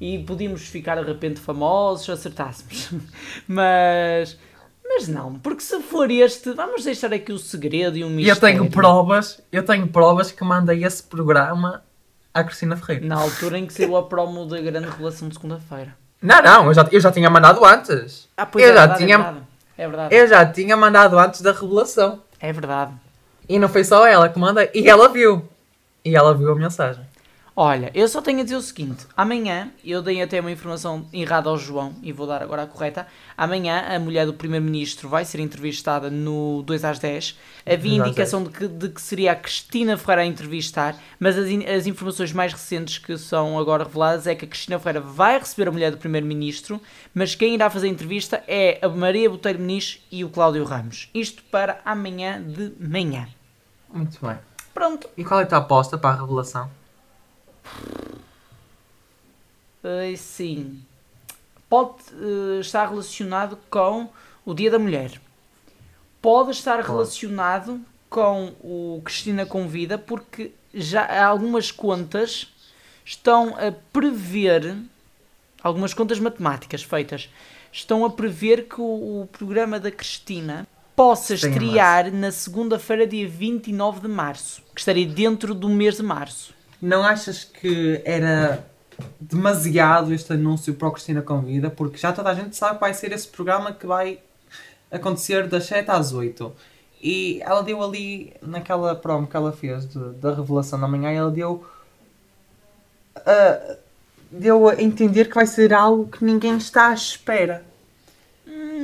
e 0.00 0.20
podíamos 0.20 0.62
ficar 0.68 0.94
de 0.94 1.02
repente 1.02 1.40
famosos 1.40 2.04
se 2.04 2.12
acertássemos. 2.12 2.90
mas, 3.48 4.38
mas 4.84 5.08
não, 5.08 5.34
porque 5.40 5.62
se 5.62 5.80
for 5.80 6.08
este, 6.12 6.52
vamos 6.52 6.84
deixar 6.84 7.12
aqui 7.12 7.32
o 7.32 7.38
segredo 7.38 7.96
e 7.98 8.04
um 8.04 8.08
E 8.20 8.28
eu 8.28 8.34
mistério. 8.34 8.40
tenho 8.60 8.70
provas, 8.70 9.42
eu 9.50 9.64
tenho 9.64 9.88
provas 9.88 10.30
que 10.30 10.44
mandei 10.44 10.84
esse 10.84 11.02
programa 11.02 11.82
à 12.32 12.44
Cristina 12.44 12.76
Ferreira. 12.76 13.04
Na 13.04 13.16
altura 13.16 13.58
em 13.58 13.66
que 13.66 13.72
saiu 13.72 13.96
a 13.96 14.04
promo 14.04 14.46
da 14.46 14.60
grande 14.60 14.86
revelação 14.88 15.28
de 15.28 15.34
segunda-feira. 15.34 15.96
Não, 16.22 16.40
não, 16.40 16.66
eu 16.66 16.74
já, 16.74 16.88
eu 16.92 17.00
já 17.00 17.10
tinha 17.10 17.28
mandado 17.28 17.64
antes. 17.64 18.28
Ah, 18.36 18.46
pois 18.46 18.64
Eu 18.64 18.70
é, 18.70 18.74
já 18.74 18.80
verdade, 18.86 19.04
tinha- 19.04 19.16
é. 19.42 19.45
É 19.78 19.86
verdade. 19.86 20.14
Eu 20.14 20.26
já 20.26 20.46
tinha 20.46 20.76
mandado 20.76 21.18
antes 21.18 21.40
da 21.40 21.52
revelação. 21.52 22.22
É 22.40 22.52
verdade. 22.52 22.92
E 23.48 23.58
não 23.58 23.68
foi 23.68 23.84
só 23.84 24.06
ela 24.06 24.28
que 24.28 24.38
mandei. 24.38 24.70
E 24.74 24.88
ela 24.88 25.08
viu. 25.08 25.46
E 26.04 26.16
ela 26.16 26.34
viu 26.34 26.52
a 26.52 26.54
mensagem. 26.54 27.04
Olha, 27.58 27.90
eu 27.94 28.06
só 28.06 28.20
tenho 28.20 28.40
a 28.40 28.42
dizer 28.42 28.56
o 28.56 28.60
seguinte: 28.60 29.06
amanhã, 29.16 29.70
eu 29.82 30.02
dei 30.02 30.20
até 30.20 30.38
uma 30.38 30.52
informação 30.52 31.06
errada 31.10 31.48
ao 31.48 31.56
João 31.56 31.96
e 32.02 32.12
vou 32.12 32.26
dar 32.26 32.42
agora 32.42 32.64
a 32.64 32.66
correta. 32.66 33.06
Amanhã, 33.34 33.82
a 33.88 33.98
mulher 33.98 34.26
do 34.26 34.34
Primeiro-Ministro 34.34 35.08
vai 35.08 35.24
ser 35.24 35.40
entrevistada 35.40 36.10
no 36.10 36.62
2 36.66 36.84
às 36.84 36.98
10. 36.98 37.38
Havia 37.64 37.78
2 37.78 38.00
às 38.00 38.06
indicação 38.08 38.44
de 38.44 38.50
que, 38.50 38.68
de 38.68 38.90
que 38.90 39.00
seria 39.00 39.32
a 39.32 39.34
Cristina 39.34 39.96
Ferreira 39.96 40.20
a 40.20 40.26
entrevistar, 40.26 41.00
mas 41.18 41.38
as, 41.38 41.46
as 41.46 41.86
informações 41.86 42.30
mais 42.30 42.52
recentes 42.52 42.98
que 42.98 43.16
são 43.16 43.58
agora 43.58 43.84
reveladas 43.84 44.26
é 44.26 44.34
que 44.34 44.44
a 44.44 44.48
Cristina 44.48 44.78
Ferreira 44.78 45.00
vai 45.00 45.38
receber 45.38 45.70
a 45.70 45.72
mulher 45.72 45.90
do 45.90 45.96
Primeiro-Ministro, 45.96 46.78
mas 47.14 47.34
quem 47.34 47.54
irá 47.54 47.70
fazer 47.70 47.86
a 47.86 47.90
entrevista 47.90 48.44
é 48.46 48.78
a 48.82 48.88
Maria 48.90 49.30
Botelho 49.30 49.60
Muniz 49.60 50.06
e 50.12 50.22
o 50.22 50.28
Cláudio 50.28 50.62
Ramos. 50.64 51.08
Isto 51.14 51.42
para 51.44 51.80
amanhã 51.86 52.38
de 52.42 52.74
manhã. 52.78 53.26
Muito 53.90 54.18
bem. 54.20 54.36
Pronto. 54.74 55.08
E 55.16 55.24
qual 55.24 55.40
é 55.40 55.44
a 55.44 55.46
tua 55.46 55.58
aposta 55.58 55.96
para 55.96 56.10
a 56.10 56.20
revelação? 56.20 56.68
Uh, 59.86 60.16
sim. 60.16 60.82
Pode 61.68 61.94
uh, 62.12 62.60
estar 62.60 62.88
relacionado 62.88 63.56
com 63.70 64.08
o 64.44 64.52
Dia 64.52 64.68
da 64.68 64.80
Mulher. 64.80 65.20
Pode 66.20 66.50
estar 66.50 66.80
relacionado 66.80 67.80
com 68.10 68.52
o 68.60 69.00
Cristina 69.04 69.46
Convida, 69.46 69.96
porque 69.96 70.50
já 70.74 71.04
há 71.04 71.26
algumas 71.26 71.70
contas 71.70 72.48
estão 73.04 73.56
a 73.56 73.70
prever, 73.92 74.76
algumas 75.62 75.94
contas 75.94 76.18
matemáticas 76.18 76.82
feitas, 76.82 77.30
estão 77.70 78.04
a 78.04 78.10
prever 78.10 78.64
que 78.64 78.80
o, 78.80 79.22
o 79.22 79.28
programa 79.30 79.78
da 79.78 79.92
Cristina 79.92 80.66
possa 80.96 81.34
estrear 81.34 82.10
na 82.12 82.32
segunda-feira, 82.32 83.06
dia 83.06 83.28
29 83.28 84.00
de 84.00 84.08
março, 84.08 84.62
que 84.74 84.80
estaria 84.80 85.06
dentro 85.06 85.54
do 85.54 85.68
mês 85.68 85.96
de 85.96 86.02
março. 86.02 86.52
Não 86.82 87.04
achas 87.04 87.44
que 87.44 88.02
era 88.04 88.66
demasiado 89.20 90.12
este 90.12 90.32
anúncio 90.32 90.74
para 90.74 90.88
o 90.88 90.92
Cristina 90.92 91.22
Convida? 91.22 91.70
Porque 91.70 91.96
já 91.98 92.12
toda 92.12 92.30
a 92.30 92.34
gente 92.34 92.56
sabe 92.56 92.74
que 92.74 92.80
vai 92.80 92.94
ser 92.94 93.12
esse 93.12 93.28
programa 93.28 93.72
que 93.72 93.86
vai 93.86 94.18
acontecer 94.90 95.46
das 95.48 95.64
7 95.64 95.90
às 95.90 96.12
8. 96.12 96.52
E 97.02 97.40
ela 97.42 97.62
deu 97.62 97.82
ali, 97.82 98.32
naquela 98.42 98.94
promo 98.94 99.26
que 99.26 99.36
ela 99.36 99.52
fez 99.52 99.86
de- 99.86 100.12
da 100.14 100.34
revelação 100.34 100.80
da 100.80 100.88
manhã, 100.88 101.10
ela 101.10 101.30
deu. 101.30 101.64
ah, 103.24 103.76
deu 104.30 104.68
a 104.68 104.80
entender 104.80 105.26
que 105.28 105.34
vai 105.34 105.46
ser 105.46 105.72
algo 105.72 106.08
que 106.08 106.24
ninguém 106.24 106.56
está 106.56 106.88
à 106.88 106.94
espera. 106.94 107.64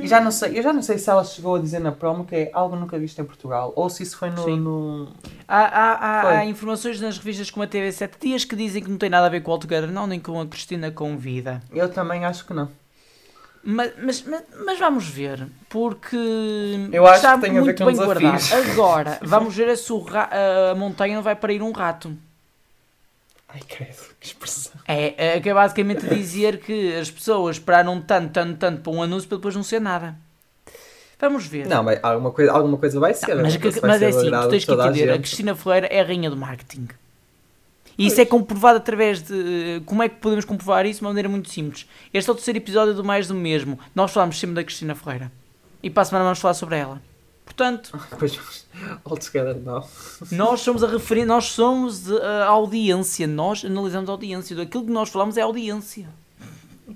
E 0.01 0.07
já 0.07 0.19
não 0.19 0.31
sei, 0.31 0.57
eu 0.57 0.63
já 0.63 0.73
não 0.73 0.81
sei 0.81 0.97
se 0.97 1.09
ela 1.09 1.23
chegou 1.23 1.55
a 1.55 1.59
dizer 1.59 1.79
na 1.79 1.91
promo 1.91 2.25
que 2.25 2.35
é 2.35 2.51
algo 2.53 2.75
nunca 2.75 2.97
visto 2.99 3.19
em 3.21 3.25
Portugal 3.25 3.71
ou 3.75 3.89
se 3.89 4.03
isso 4.03 4.17
foi 4.17 4.29
no. 4.29 4.43
Sim. 4.43 4.59
no- 4.59 5.13
Há, 5.47 5.59
há, 5.61 5.91
há- 5.93 6.29
há 6.39 6.45
informações 6.45 6.99
nas 6.99 7.17
revistas 7.17 7.49
como 7.49 7.63
a 7.63 7.67
TV 7.67 7.91
7 7.91 8.17
Dias 8.19 8.43
que 8.45 8.55
dizem 8.55 8.83
que 8.83 8.89
não 8.89 8.97
tem 8.97 9.09
nada 9.09 9.27
a 9.27 9.29
ver 9.29 9.41
com 9.41 9.51
o 9.51 9.53
Alto 9.53 9.67
não 9.91 10.05
nem 10.07 10.19
com 10.19 10.39
a 10.41 10.45
Cristina 10.45 10.91
Convida. 10.91 11.61
Eu 11.71 11.89
também 11.91 12.25
acho 12.25 12.45
que 12.45 12.53
não. 12.53 12.69
Mas, 13.63 13.93
mas, 14.03 14.23
mas, 14.23 14.43
mas 14.65 14.77
vamos 14.79 15.07
ver, 15.07 15.47
porque 15.69 16.17
Eu 16.91 17.07
acho 17.07 17.15
está 17.17 17.35
que 17.35 17.41
tem 17.41 17.51
a 17.51 17.53
ver 17.53 17.61
muito 17.61 17.77
com 17.77 17.85
bem 17.85 17.95
guardado. 17.95 18.43
Agora, 18.71 19.19
vamos 19.23 19.55
ver 19.55 19.77
se 19.77 19.93
ra- 20.01 20.29
a 20.71 20.75
montanha 20.75 21.15
não 21.15 21.23
vai 21.23 21.35
parir 21.35 21.61
um 21.61 21.71
rato. 21.71 22.13
Ai, 23.53 23.61
credo, 23.67 23.97
que 24.19 24.27
expressão. 24.27 24.73
É, 24.87 25.35
é 25.35 25.37
é 25.37 25.53
basicamente 25.53 26.07
dizer 26.07 26.59
que 26.59 26.95
as 26.95 27.11
pessoas 27.11 27.57
esperaram 27.57 28.01
tanto, 28.01 28.31
tanto, 28.31 28.57
tanto 28.57 28.81
para 28.81 28.91
um 28.91 29.03
anúncio 29.03 29.29
para 29.29 29.37
depois 29.37 29.55
não 29.55 29.63
ser 29.63 29.79
nada. 29.79 30.15
Vamos 31.19 31.45
ver. 31.45 31.67
Não, 31.67 31.83
mas 31.83 31.99
alguma 32.03 32.31
coisa, 32.31 32.51
alguma 32.51 32.77
coisa 32.77 32.99
vai 32.99 33.13
ser. 33.13 33.35
Não, 33.35 33.43
mas, 33.43 33.53
não 33.53 33.61
que- 33.61 33.69
vai 33.79 33.89
mas 33.91 33.99
ser 33.99 34.05
é 34.05 34.09
assim, 34.09 34.31
tu 34.31 34.49
tens 34.49 34.65
que 34.65 34.71
a 34.71 34.73
entender, 34.73 35.09
a, 35.09 35.13
gente. 35.13 35.21
Cristina 35.21 35.55
Ferreira 35.55 35.87
é 35.87 36.01
a 36.01 36.03
rainha 36.03 36.29
do 36.29 36.35
marketing. 36.35 36.87
E 37.97 38.07
isso 38.07 38.19
é 38.19 38.25
comprovado 38.25 38.77
através 38.77 39.21
de. 39.21 39.81
Como 39.85 40.01
é 40.01 40.09
que 40.09 40.15
podemos 40.15 40.43
comprovar 40.45 40.85
isso? 40.85 40.99
De 40.99 41.05
uma 41.05 41.11
maneira 41.11 41.29
muito 41.29 41.49
simples. 41.49 41.87
Este 42.11 42.27
é 42.27 42.33
o 42.33 42.35
terceiro 42.35 42.57
episódio 42.57 42.93
do 42.95 43.03
Mais 43.03 43.27
do 43.27 43.35
Mesmo. 43.35 43.79
Nós 43.93 44.11
falamos 44.11 44.39
sempre 44.39 44.55
da 44.55 44.63
Cristina 44.63 44.95
Ferreira. 44.95 45.31
E 45.81 45.89
para 45.89 46.01
a 46.01 46.05
semana 46.05 46.25
vamos 46.25 46.39
falar 46.39 46.55
sobre 46.55 46.75
ela. 46.77 46.99
Portanto, 47.45 47.91
now. 49.63 49.85
nós 50.31 50.61
somos 50.61 50.83
a 50.83 50.87
referência, 50.87 51.27
nós 51.27 51.45
somos 51.45 52.11
a 52.11 52.45
audiência. 52.45 53.27
Nós 53.27 53.63
analisamos 53.63 54.09
a 54.09 54.13
audiência. 54.13 54.61
Aquilo 54.61 54.85
que 54.85 54.91
nós 54.91 55.09
falamos 55.09 55.37
é 55.37 55.41
a 55.41 55.45
audiência. 55.45 56.07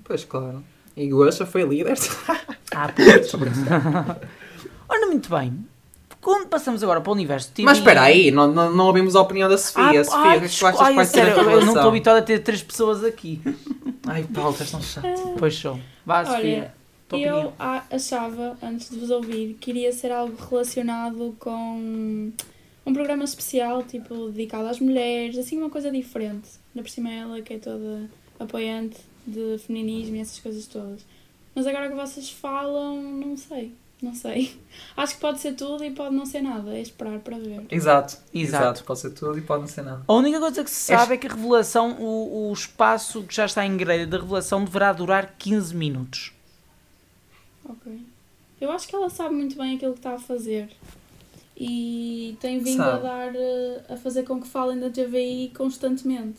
Pois, 0.04 0.24
claro. 0.24 0.64
E 0.96 1.08
Gosta 1.08 1.46
foi 1.46 1.62
líder. 1.62 1.96
Ah, 2.70 2.92
pois. 2.94 3.32
Ora, 4.88 5.06
muito 5.06 5.30
bem. 5.30 5.66
Quando 6.20 6.48
passamos 6.48 6.82
agora 6.82 7.00
para 7.00 7.10
o 7.10 7.14
universo 7.14 7.50
TV... 7.50 7.64
Mas 7.64 7.78
espera 7.78 8.02
aí, 8.02 8.30
não, 8.30 8.52
não, 8.52 8.70
não 8.70 8.86
ouvimos 8.86 9.16
a 9.16 9.22
opinião 9.22 9.48
da 9.48 9.56
Sofia. 9.56 10.02
Ah, 10.02 10.04
Sofia, 10.04 10.20
ai, 10.20 10.36
o 10.36 10.40
que 10.40 10.46
é 10.46 10.48
que 10.48 10.58
tu 10.58 10.66
achas 10.66 10.78
que 10.78 10.94
vai 10.94 10.98
ai, 10.98 11.06
ser 11.06 11.22
a 11.22 11.42
eu 11.42 11.60
não 11.64 11.74
estou 11.74 11.88
habituado 11.88 12.16
a 12.18 12.22
ter 12.22 12.40
três 12.40 12.62
pessoas 12.62 13.02
aqui. 13.02 13.40
Ai, 14.06 14.24
Paulo, 14.24 14.50
estás 14.50 14.70
tão 14.70 14.82
chato. 14.82 15.34
Pois 15.38 15.54
sou. 15.54 15.80
Vá, 16.04 16.24
Sofia. 16.26 16.74
Tua 17.08 17.18
eu 17.18 17.36
opinião. 17.38 17.82
achava, 17.90 18.58
antes 18.62 18.90
de 18.90 18.98
vos 18.98 19.10
ouvir, 19.10 19.56
que 19.60 19.70
iria 19.70 19.92
ser 19.92 20.12
algo 20.12 20.36
relacionado 20.48 21.34
com 21.38 22.30
um 22.84 22.92
programa 22.92 23.24
especial, 23.24 23.82
tipo, 23.82 24.28
dedicado 24.28 24.66
às 24.66 24.78
mulheres, 24.78 25.38
assim, 25.38 25.56
uma 25.56 25.70
coisa 25.70 25.90
diferente. 25.90 26.48
Ainda 26.74 26.82
por 26.86 26.90
cima 26.90 27.10
ela, 27.10 27.40
que 27.40 27.54
é 27.54 27.58
toda 27.58 28.10
apoiante 28.38 28.98
de 29.26 29.58
feminismo 29.58 30.16
e 30.16 30.20
essas 30.20 30.38
coisas 30.38 30.66
todas. 30.66 31.04
Mas 31.54 31.66
agora 31.66 31.88
que 31.88 31.94
vocês 31.94 32.30
falam, 32.30 33.00
não 33.02 33.36
sei. 33.36 33.74
Não 34.00 34.14
sei. 34.14 34.56
Acho 34.96 35.14
que 35.14 35.20
pode 35.20 35.40
ser 35.40 35.54
tudo 35.54 35.84
e 35.84 35.90
pode 35.90 36.14
não 36.14 36.24
ser 36.24 36.40
nada. 36.40 36.70
É 36.76 36.80
esperar 36.80 37.18
para 37.18 37.36
ver. 37.36 37.66
Exato. 37.70 38.16
Exato. 38.32 38.64
Exato. 38.64 38.84
Pode 38.84 39.00
ser 39.00 39.10
tudo 39.10 39.38
e 39.38 39.40
pode 39.40 39.62
não 39.62 39.68
ser 39.68 39.82
nada. 39.82 40.02
A 40.06 40.12
única 40.14 40.38
coisa 40.38 40.62
que 40.62 40.70
se 40.70 40.92
sabe 40.94 41.14
é 41.14 41.16
que 41.16 41.26
a 41.26 41.30
revelação, 41.34 41.96
o, 41.98 42.50
o 42.50 42.52
espaço 42.52 43.22
que 43.24 43.34
já 43.34 43.44
está 43.46 43.66
em 43.66 43.76
grelha 43.76 44.06
da 44.06 44.18
revelação 44.18 44.64
deverá 44.64 44.92
durar 44.92 45.34
15 45.36 45.74
minutos. 45.74 46.37
Ok. 47.68 48.00
Eu 48.60 48.70
acho 48.72 48.88
que 48.88 48.96
ela 48.96 49.08
sabe 49.10 49.34
muito 49.34 49.56
bem 49.56 49.76
aquilo 49.76 49.92
que 49.92 49.98
está 50.00 50.14
a 50.14 50.18
fazer. 50.18 50.68
e 51.60 52.36
tem 52.40 52.60
vindo 52.60 52.76
Sabe. 52.76 52.98
a 52.98 53.10
dar 53.10 53.34
eh, 53.34 53.82
a 53.88 53.96
fazer 53.96 54.22
com 54.22 54.40
que 54.40 54.46
falem 54.46 54.78
da 54.78 54.88
TVI 54.90 55.52
constantemente. 55.56 56.38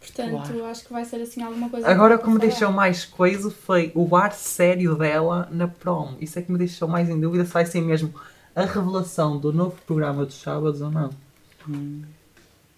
Portanto, 0.00 0.30
Claro. 0.30 0.64
acho 0.66 0.84
que 0.86 0.92
vai 0.92 1.04
ser 1.04 1.16
assim 1.16 1.42
alguma 1.42 1.68
coisa. 1.68 1.86
Agora 1.88 2.14
o 2.16 2.18
que 2.18 2.24
me 2.28 2.36
falar. 2.36 2.46
deixou 2.48 2.72
mais 2.72 3.04
coisa 3.04 3.50
foi 3.50 3.92
o 3.94 4.16
ar 4.16 4.32
sério 4.32 4.94
dela 4.96 5.46
na 5.52 5.68
prom. 5.68 6.14
Isso 6.20 6.38
é 6.38 6.42
que 6.42 6.50
me 6.50 6.56
deixou 6.58 6.88
mais 6.88 7.08
em 7.10 7.20
dúvida 7.20 7.44
se 7.44 7.52
vai 7.52 7.66
ser 7.66 7.82
mesmo 7.82 8.14
a 8.54 8.62
revelação 8.64 9.36
do 9.38 9.52
novo 9.52 9.76
programa 9.86 10.24
dos 10.24 10.36
sábados 10.40 10.80
ou 10.80 10.90
não. 10.90 11.10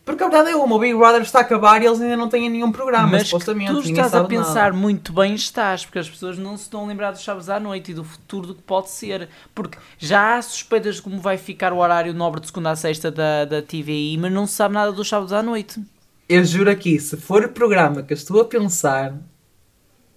Porque 0.09 0.24
a 0.24 0.28
verdade 0.28 0.52
é 0.52 0.56
uma, 0.56 0.74
o 0.74 0.78
Big 0.78 0.94
Brother 0.96 1.20
está 1.20 1.40
a 1.40 1.42
acabar 1.42 1.82
e 1.82 1.86
eles 1.86 2.00
ainda 2.00 2.16
não 2.16 2.30
têm 2.30 2.48
nenhum 2.48 2.72
programa, 2.72 3.09
Mas 3.09 3.28
supostamente. 3.28 3.70
tu 3.72 3.80
estás 3.80 4.06
a 4.06 4.09
sabe 4.22 4.34
nada. 4.34 4.46
pensar 4.48 4.72
muito 4.72 5.12
bem 5.12 5.34
estás, 5.34 5.84
porque 5.84 5.98
as 5.98 6.09
pessoas 6.09 6.38
não 6.38 6.56
se 6.56 6.62
estão 6.62 6.82
a 6.82 6.86
lembrar 6.88 7.11
dos 7.11 7.20
Chaves 7.20 7.50
à 7.50 7.61
noite 7.61 7.90
e 7.90 7.94
do 7.94 8.02
futuro 8.02 8.46
do 8.46 8.54
que 8.54 8.62
pode 8.62 8.88
ser. 8.88 9.28
Porque 9.54 9.76
já 9.98 10.36
há 10.38 10.40
suspeitas 10.40 10.96
de 10.96 11.02
como 11.02 11.20
vai 11.20 11.36
ficar 11.36 11.74
o 11.74 11.76
horário 11.76 12.14
nobre 12.14 12.40
de 12.40 12.46
segunda 12.46 12.70
a 12.70 12.76
sexta 12.76 13.11
da, 13.11 13.44
da 13.44 13.61
TVI, 13.61 14.16
mas 14.18 14.32
não 14.32 14.46
se 14.46 14.54
sabe 14.54 14.72
nada 14.72 14.92
dos 14.92 15.06
Chaves 15.06 15.30
à 15.30 15.42
noite. 15.42 15.78
Eu 16.26 16.42
juro 16.42 16.70
aqui, 16.70 16.98
se 16.98 17.14
for 17.18 17.44
o 17.44 17.50
programa 17.50 18.02
que 18.02 18.14
eu 18.14 18.16
estou 18.16 18.40
a 18.40 18.46
pensar, 18.46 19.14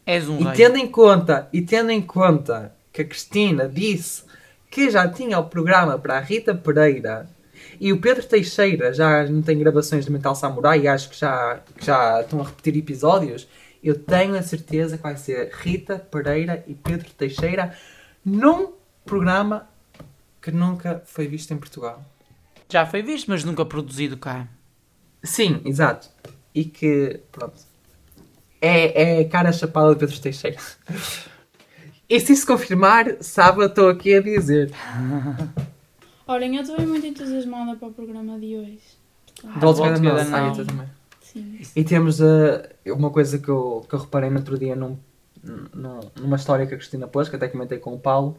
És 0.05 0.29
um 0.29 0.39
e 0.39 0.43
rei. 0.45 0.53
tendo 0.53 0.77
em 0.77 0.87
conta, 0.87 1.49
e 1.51 1.61
tendo 1.61 1.91
em 1.91 2.01
conta 2.01 2.73
que 2.93 3.01
a 3.01 3.05
Cristina 3.05 3.67
disse 3.67 4.23
que 4.69 4.89
já 4.89 5.05
tinha 5.09 5.37
o 5.37 5.43
programa 5.49 5.99
para 5.99 6.15
a 6.17 6.21
Rita 6.21 6.55
Pereira 6.55 7.29
e 7.80 7.91
o 7.91 7.99
Pedro 7.99 8.26
Teixeira 8.26 8.93
já 8.93 9.26
não 9.26 9.41
tem 9.41 9.57
gravações 9.57 10.05
de 10.05 10.12
Metal 10.12 10.36
Samurai 10.36 10.82
e 10.82 10.88
acho 10.88 11.09
que 11.09 11.18
já, 11.18 11.59
que 11.78 11.86
já 11.86 12.22
estão 12.22 12.41
a 12.41 12.43
repetir 12.43 12.78
episódios, 12.78 13.47
eu 13.84 13.97
tenho 13.97 14.36
a 14.36 14.41
certeza 14.43 14.97
que 14.97 15.03
vai 15.03 15.18
ser 15.18 15.49
Rita 15.53 15.97
Pereira 15.97 16.64
e 16.68 16.76
Pedro 16.76 17.09
Teixeira 17.12 17.76
num 18.24 18.74
programa 19.05 19.68
que 20.41 20.51
nunca 20.51 21.01
foi 21.05 21.28
visto 21.28 21.51
em 21.53 21.57
Portugal. 21.57 22.03
Já 22.70 22.86
foi 22.86 23.01
visto, 23.01 23.30
mas 23.30 23.43
nunca 23.43 23.66
produzido 23.66 24.18
cá. 24.18 24.47
Sim, 25.24 25.62
exato. 25.66 26.09
E 26.53 26.66
que, 26.66 27.20
pronto, 27.32 27.62
é, 28.62 29.20
é 29.20 29.22
a 29.22 29.30
cara 29.30 29.51
chapada 29.51 29.93
de 29.93 29.99
Pedro 29.99 30.20
Teixeira. 30.20 30.57
E 32.12 32.20
se 32.20 32.34
isso 32.34 32.45
confirmar, 32.45 33.05
sábado 33.22 33.68
estou 33.68 33.88
aqui 33.88 34.14
a 34.14 34.22
dizer. 34.22 34.70
Olhem, 36.32 36.55
eu 36.55 36.61
estou 36.61 36.79
muito 36.88 37.05
entusiasmada 37.05 37.75
para 37.75 37.89
o 37.89 37.91
programa 37.91 38.39
de 38.39 38.55
hoje. 38.55 38.79
Ah, 39.43 40.41
noite. 40.41 40.59
eu 40.59 40.65
também. 40.65 40.88
Sim. 41.19 41.59
E 41.75 41.84
temos 41.84 42.21
uh, 42.21 42.63
uma 42.86 43.09
coisa 43.09 43.38
que 43.38 43.49
eu, 43.49 43.86
que 43.88 43.93
eu 43.95 43.99
reparei 43.99 44.29
no 44.29 44.38
outro 44.38 44.57
dia 44.57 44.73
num, 44.73 44.97
num- 45.43 45.99
numa 46.21 46.38
história 46.38 46.65
que 46.65 46.73
a 46.73 46.77
Cristina 46.77 47.05
pôs, 47.05 47.27
que 47.27 47.36
até 47.36 47.49
comentei 47.49 47.79
com 47.79 47.93
o 47.93 47.99
Paulo, 47.99 48.38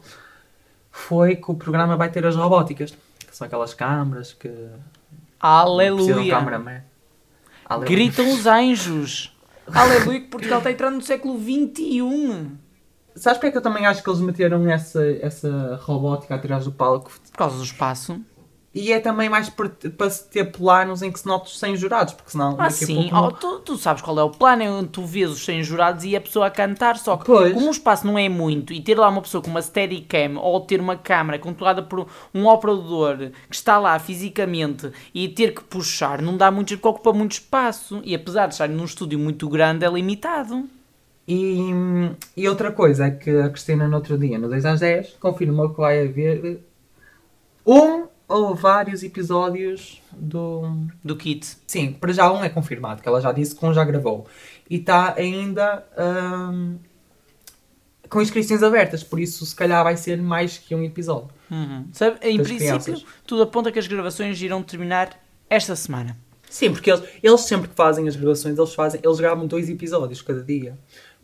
foi 0.91 1.35
que 1.35 1.51
o 1.51 1.53
programa 1.53 1.95
vai 1.95 2.09
ter 2.09 2.25
as 2.25 2.35
robóticas, 2.35 2.97
que 3.19 3.35
são 3.35 3.45
aquelas 3.45 3.75
câmaras 3.75 4.33
que 4.33 4.49
Aleluia! 5.39 6.31
cameraman. 6.31 6.81
Aleluia. 7.65 7.89
Gritam 7.89 8.33
os 8.33 8.47
anjos. 8.47 9.37
Aleluia 9.71 10.19
que 10.19 10.27
Portugal 10.27 10.57
está 10.57 10.71
entrando 10.71 10.95
no 10.95 11.01
século 11.01 11.39
XXI. 11.39 12.47
Sabes 13.15 13.37
porque 13.37 13.47
é 13.47 13.51
que 13.51 13.57
eu 13.57 13.61
também 13.61 13.85
acho 13.85 14.03
que 14.03 14.09
eles 14.09 14.19
meteram 14.19 14.67
essa, 14.69 15.05
essa 15.21 15.79
robótica 15.83 16.35
atrás 16.35 16.65
do 16.65 16.71
palco? 16.71 17.11
Por 17.31 17.37
causa 17.37 17.57
do 17.57 17.63
espaço. 17.63 18.19
E 18.75 18.91
é 18.91 18.99
também 18.99 19.29
mais 19.29 19.49
para, 19.49 19.69
para 19.69 20.09
se 20.09 20.27
ter 20.29 20.45
planos 20.45 21.03
em 21.03 21.11
que 21.11 21.19
se 21.19 21.27
note 21.27 21.51
os 21.51 21.59
100 21.59 21.75
jurados, 21.77 22.13
porque 22.15 22.31
senão 22.31 22.55
Ah, 22.57 22.71
sim. 22.71 23.11
Oh, 23.13 23.31
tu, 23.31 23.59
tu 23.59 23.77
sabes 23.77 24.01
qual 24.01 24.17
é 24.17 24.23
o 24.23 24.31
plano, 24.31 24.63
é 24.63 24.71
onde 24.71 24.89
tu 24.89 25.05
vês 25.05 25.29
os 25.29 25.45
100 25.45 25.63
jurados 25.63 26.03
e 26.03 26.15
a 26.15 26.21
pessoa 26.21 26.47
a 26.47 26.49
cantar, 26.49 26.97
só 26.97 27.15
que 27.17 27.25
Pois. 27.25 27.53
como 27.53 27.67
o 27.67 27.71
espaço 27.71 28.07
não 28.07 28.17
é 28.17 28.27
muito 28.27 28.73
e 28.73 28.81
ter 28.81 28.97
lá 28.97 29.07
uma 29.09 29.21
pessoa 29.21 29.43
com 29.43 29.51
uma 29.51 29.61
steadicam 29.61 30.37
ou 30.37 30.59
ter 30.61 30.81
uma 30.81 30.95
câmara 30.95 31.37
controlada 31.37 31.83
por 31.83 32.07
um 32.33 32.47
operador 32.47 33.29
que 33.47 33.55
está 33.55 33.77
lá 33.77 33.99
fisicamente 33.99 34.91
e 35.13 35.27
ter 35.27 35.53
que 35.53 35.63
puxar, 35.63 36.19
não 36.19 36.35
dá 36.35 36.49
muito, 36.49 36.69
porque 36.69 36.87
ocupa 36.87 37.13
muito 37.13 37.33
espaço 37.33 38.01
e 38.03 38.15
apesar 38.15 38.47
de 38.47 38.55
estar 38.55 38.67
num 38.67 38.85
estúdio 38.85 39.19
muito 39.19 39.47
grande 39.49 39.85
é 39.85 39.89
limitado. 39.89 40.67
E, 41.27 41.71
e 42.35 42.49
outra 42.49 42.71
coisa 42.71 43.05
é 43.05 43.11
que 43.11 43.29
a 43.29 43.49
Cristina 43.49 43.87
no 43.87 43.95
outro 43.95 44.17
dia, 44.17 44.37
no 44.37 44.49
10 44.49 44.65
às 44.65 44.79
10, 44.79 45.15
confirmou 45.19 45.69
que 45.69 45.77
vai 45.77 46.05
haver 46.05 46.59
um 47.65 48.07
ou 48.27 48.55
vários 48.55 49.03
episódios 49.03 50.01
do... 50.11 50.87
Do 51.03 51.15
kit. 51.15 51.45
Sim, 51.67 51.93
para 51.93 52.11
já 52.11 52.31
um 52.31 52.43
é 52.43 52.49
confirmado, 52.49 53.01
que 53.01 53.07
ela 53.07 53.21
já 53.21 53.31
disse 53.31 53.55
que 53.55 53.65
um 53.65 53.73
já 53.73 53.83
gravou. 53.83 54.25
E 54.69 54.77
está 54.77 55.13
ainda 55.15 55.85
hum, 55.97 56.77
com 58.09 58.21
inscrições 58.21 58.61
abertas, 58.61 59.03
por 59.03 59.19
isso 59.19 59.45
se 59.45 59.55
calhar 59.55 59.83
vai 59.83 59.97
ser 59.97 60.21
mais 60.21 60.57
que 60.57 60.75
um 60.75 60.83
episódio. 60.83 61.29
Uhum. 61.49 61.87
Sabe, 61.91 62.17
em 62.21 62.37
princípio, 62.37 62.57
crianças. 62.57 63.05
tudo 63.25 63.43
aponta 63.43 63.71
que 63.71 63.79
as 63.79 63.87
gravações 63.87 64.41
irão 64.41 64.61
terminar 64.61 65.19
esta 65.49 65.75
semana. 65.75 66.17
Sim, 66.49 66.71
porque 66.71 66.91
eles, 66.91 67.03
eles 67.23 67.41
sempre 67.41 67.67
que 67.67 67.75
fazem 67.75 68.07
as 68.07 68.15
gravações, 68.15 68.57
eles, 68.57 68.73
fazem, 68.75 69.01
eles 69.03 69.19
gravam 69.19 69.47
dois 69.47 69.69
episódios 69.69 70.21
cada 70.21 70.43
dia. 70.43 70.77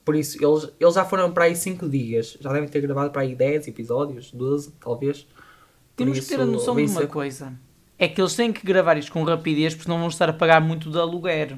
Por 0.05 0.15
isso, 0.15 0.37
eles, 0.43 0.69
eles 0.79 0.95
já 0.95 1.05
foram 1.05 1.31
para 1.31 1.45
aí 1.45 1.55
5 1.55 1.87
dias. 1.87 2.37
Já 2.39 2.51
devem 2.51 2.67
ter 2.67 2.81
gravado 2.81 3.11
para 3.11 3.21
aí 3.21 3.35
10 3.35 3.67
episódios, 3.67 4.31
12, 4.31 4.71
talvez. 4.79 5.27
Temos 5.95 6.19
que 6.19 6.25
ter 6.25 6.39
a 6.39 6.43
isso, 6.43 6.51
noção 6.51 6.75
de 6.75 6.83
uma 6.83 7.01
ser- 7.01 7.07
coisa. 7.07 7.53
É 7.97 8.07
que 8.07 8.19
eles 8.21 8.33
têm 8.35 8.51
que 8.53 8.65
gravar 8.65 8.97
isto 8.97 9.11
com 9.11 9.23
rapidez 9.23 9.75
porque 9.75 9.89
não 9.89 9.99
vão 9.99 10.07
estar 10.07 10.29
a 10.29 10.33
pagar 10.33 10.61
muito 10.61 10.89
de 10.89 10.97
aluguer. 10.97 11.57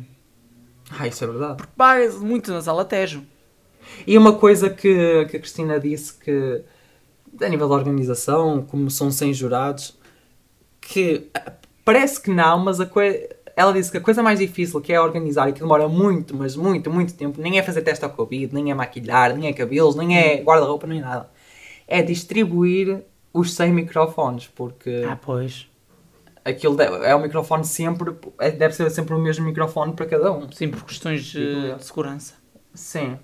Ah, 0.99 1.07
isso 1.07 1.23
é 1.23 1.27
verdade. 1.27 1.63
Paga-se 1.77 2.17
muito 2.17 2.51
na 2.51 2.61
sala 2.61 2.83
Tejo. 2.83 3.23
E 4.05 4.17
uma 4.17 4.33
coisa 4.33 4.69
que, 4.69 5.25
que 5.25 5.37
a 5.37 5.39
Cristina 5.39 5.79
disse 5.79 6.13
que, 6.17 6.63
a 7.41 7.47
nível 7.47 7.69
da 7.69 7.75
organização, 7.75 8.63
como 8.63 8.89
são 8.89 9.11
100 9.11 9.33
jurados, 9.33 9.97
que 10.81 11.27
ah, 11.33 11.53
parece 11.85 12.19
que 12.21 12.31
não, 12.31 12.57
mas 12.59 12.79
a 12.79 12.85
coi- 12.85 13.29
ela 13.55 13.71
disse 13.73 13.91
que 13.91 13.97
a 13.97 14.01
coisa 14.01 14.21
mais 14.23 14.39
difícil 14.39 14.79
que 14.81 14.91
é 14.93 14.99
organizar 15.01 15.49
e 15.49 15.53
que 15.53 15.59
demora 15.59 15.87
muito, 15.87 16.35
mas 16.35 16.55
muito, 16.55 16.89
muito 16.89 17.13
tempo, 17.13 17.39
nem 17.41 17.57
é 17.59 17.63
fazer 17.63 17.81
teste 17.81 18.03
ao 18.05 18.11
Covid, 18.11 18.53
nem 18.53 18.71
é 18.71 18.73
maquilhar, 18.73 19.35
nem 19.35 19.49
é 19.49 19.53
cabelos, 19.53 19.95
nem 19.95 20.17
é 20.17 20.37
guarda-roupa, 20.41 20.87
nem 20.87 21.01
nada. 21.01 21.29
É 21.87 22.01
distribuir 22.01 23.03
os 23.33 23.53
100 23.53 23.71
microfones, 23.73 24.47
porque 24.47 25.03
Ah, 25.07 25.17
pois. 25.21 25.67
aquilo 26.43 26.81
é 26.81 27.13
o 27.15 27.21
microfone 27.21 27.65
sempre, 27.65 28.13
é- 28.39 28.51
deve 28.51 28.73
ser 28.75 28.89
sempre 28.89 29.13
o 29.13 29.19
mesmo 29.19 29.45
microfone 29.45 29.93
para 29.93 30.05
cada 30.05 30.31
um. 30.31 30.51
Sim, 30.51 30.69
por 30.69 30.83
questões 30.83 31.33
eh, 31.35 31.75
de 31.75 31.85
segurança. 31.85 32.35
Sim. 32.73 33.17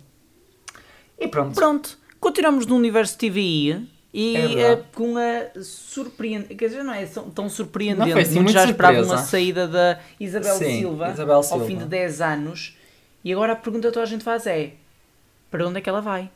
E 1.20 1.28
pronto. 1.28 1.56
Pronto, 1.56 1.98
continuamos 2.20 2.66
no 2.66 2.76
universo 2.76 3.18
TVI 3.18 3.88
e 4.14 4.36
É 4.36 4.48
verdade. 4.48 4.82
com 4.96 5.16
a 5.18 5.62
surpreendente. 5.64 6.56
Quer 6.56 6.68
dizer, 6.70 6.84
não 6.84 6.94
é 6.94 7.06
tão- 7.06 7.50
surpreendente. 7.50 8.00
Não 8.08 8.12
foi 8.14 8.22
assim 8.22 8.36
Muitos 8.36 8.54
já 8.54 8.66
esperavam 8.66 9.04
surpresa. 9.04 9.24
a 9.24 9.28
saída 9.28 9.68
da 9.68 10.00
Isabel 10.20 10.56
Sim, 10.56 10.80
Silva 10.80 11.10
Isabel 11.12 11.36
ao 11.36 11.44
Silva. 11.44 11.66
fim 11.66 11.78
de 11.78 11.86
10 11.86 12.22
anos. 12.22 12.78
E 13.24 13.34
agora 13.34 13.54
a 13.54 13.56
pergunta 13.56 13.88
que 13.88 13.94
toda 13.94 14.06
a 14.06 14.10
gente 14.10 14.24
faz 14.24 14.48
é: 14.48 14.72
para 15.52 15.68
onde 15.68 15.78
é 15.80 15.82
que 15.82 15.90
ela 15.90 16.02
vai? 16.02 16.30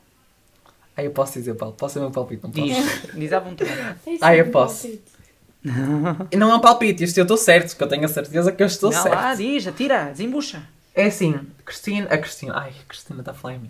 Aí 0.95 1.05
eu 1.05 1.11
posso 1.11 1.33
dizer, 1.33 1.53
Paulo, 1.55 1.73
posso 1.75 1.93
ser 1.93 1.99
meu 2.01 2.11
palpite, 2.11 2.43
não 2.43 2.51
posso? 2.51 2.65
Diz, 2.67 3.01
diz 3.15 3.33
à 3.33 3.39
vontade. 3.39 3.71
Ah, 4.19 4.35
eu 4.35 4.49
posso. 4.51 4.87
palpite. 4.87 5.11
E 6.31 6.35
não 6.37 6.51
é 6.51 6.55
um 6.55 6.59
palpite, 6.59 7.03
isto 7.03 7.17
eu 7.19 7.23
estou 7.23 7.37
certo, 7.37 7.69
porque 7.69 7.83
eu 7.83 7.87
tenho 7.87 8.03
a 8.05 8.07
certeza 8.07 8.51
que 8.51 8.61
eu 8.63 8.67
estou 8.67 8.91
não, 8.91 9.01
certo. 9.01 9.15
lá, 9.15 9.33
diz, 9.35 9.65
atira, 9.67 10.05
desembucha. 10.11 10.63
É 10.93 11.05
assim, 11.05 11.39
Cristina, 11.63 12.07
a 12.09 12.17
Cristina, 12.17 12.53
ai, 12.57 12.71
a 12.81 12.83
Cristina 12.87 13.19
está 13.19 13.31
a 13.31 13.33
falar 13.35 13.53
em 13.55 13.59
mim. 13.59 13.69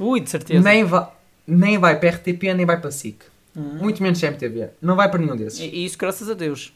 Ui, 0.00 0.20
de 0.20 0.28
certeza. 0.28 0.62
Nem, 0.62 0.84
vai, 0.84 1.08
nem 1.46 1.78
vai 1.78 1.98
para 1.98 2.10
RTP, 2.10 2.42
nem 2.54 2.64
vai 2.66 2.80
para 2.80 2.90
SIC. 2.90 3.22
Uhum. 3.56 3.78
Muito 3.78 4.02
menos 4.02 4.20
CMTV. 4.20 4.70
Não 4.82 4.96
vai 4.96 5.08
para 5.10 5.20
nenhum 5.20 5.36
desses. 5.36 5.60
E 5.60 5.84
isso 5.84 5.96
graças 5.98 6.28
a 6.28 6.34
Deus. 6.34 6.72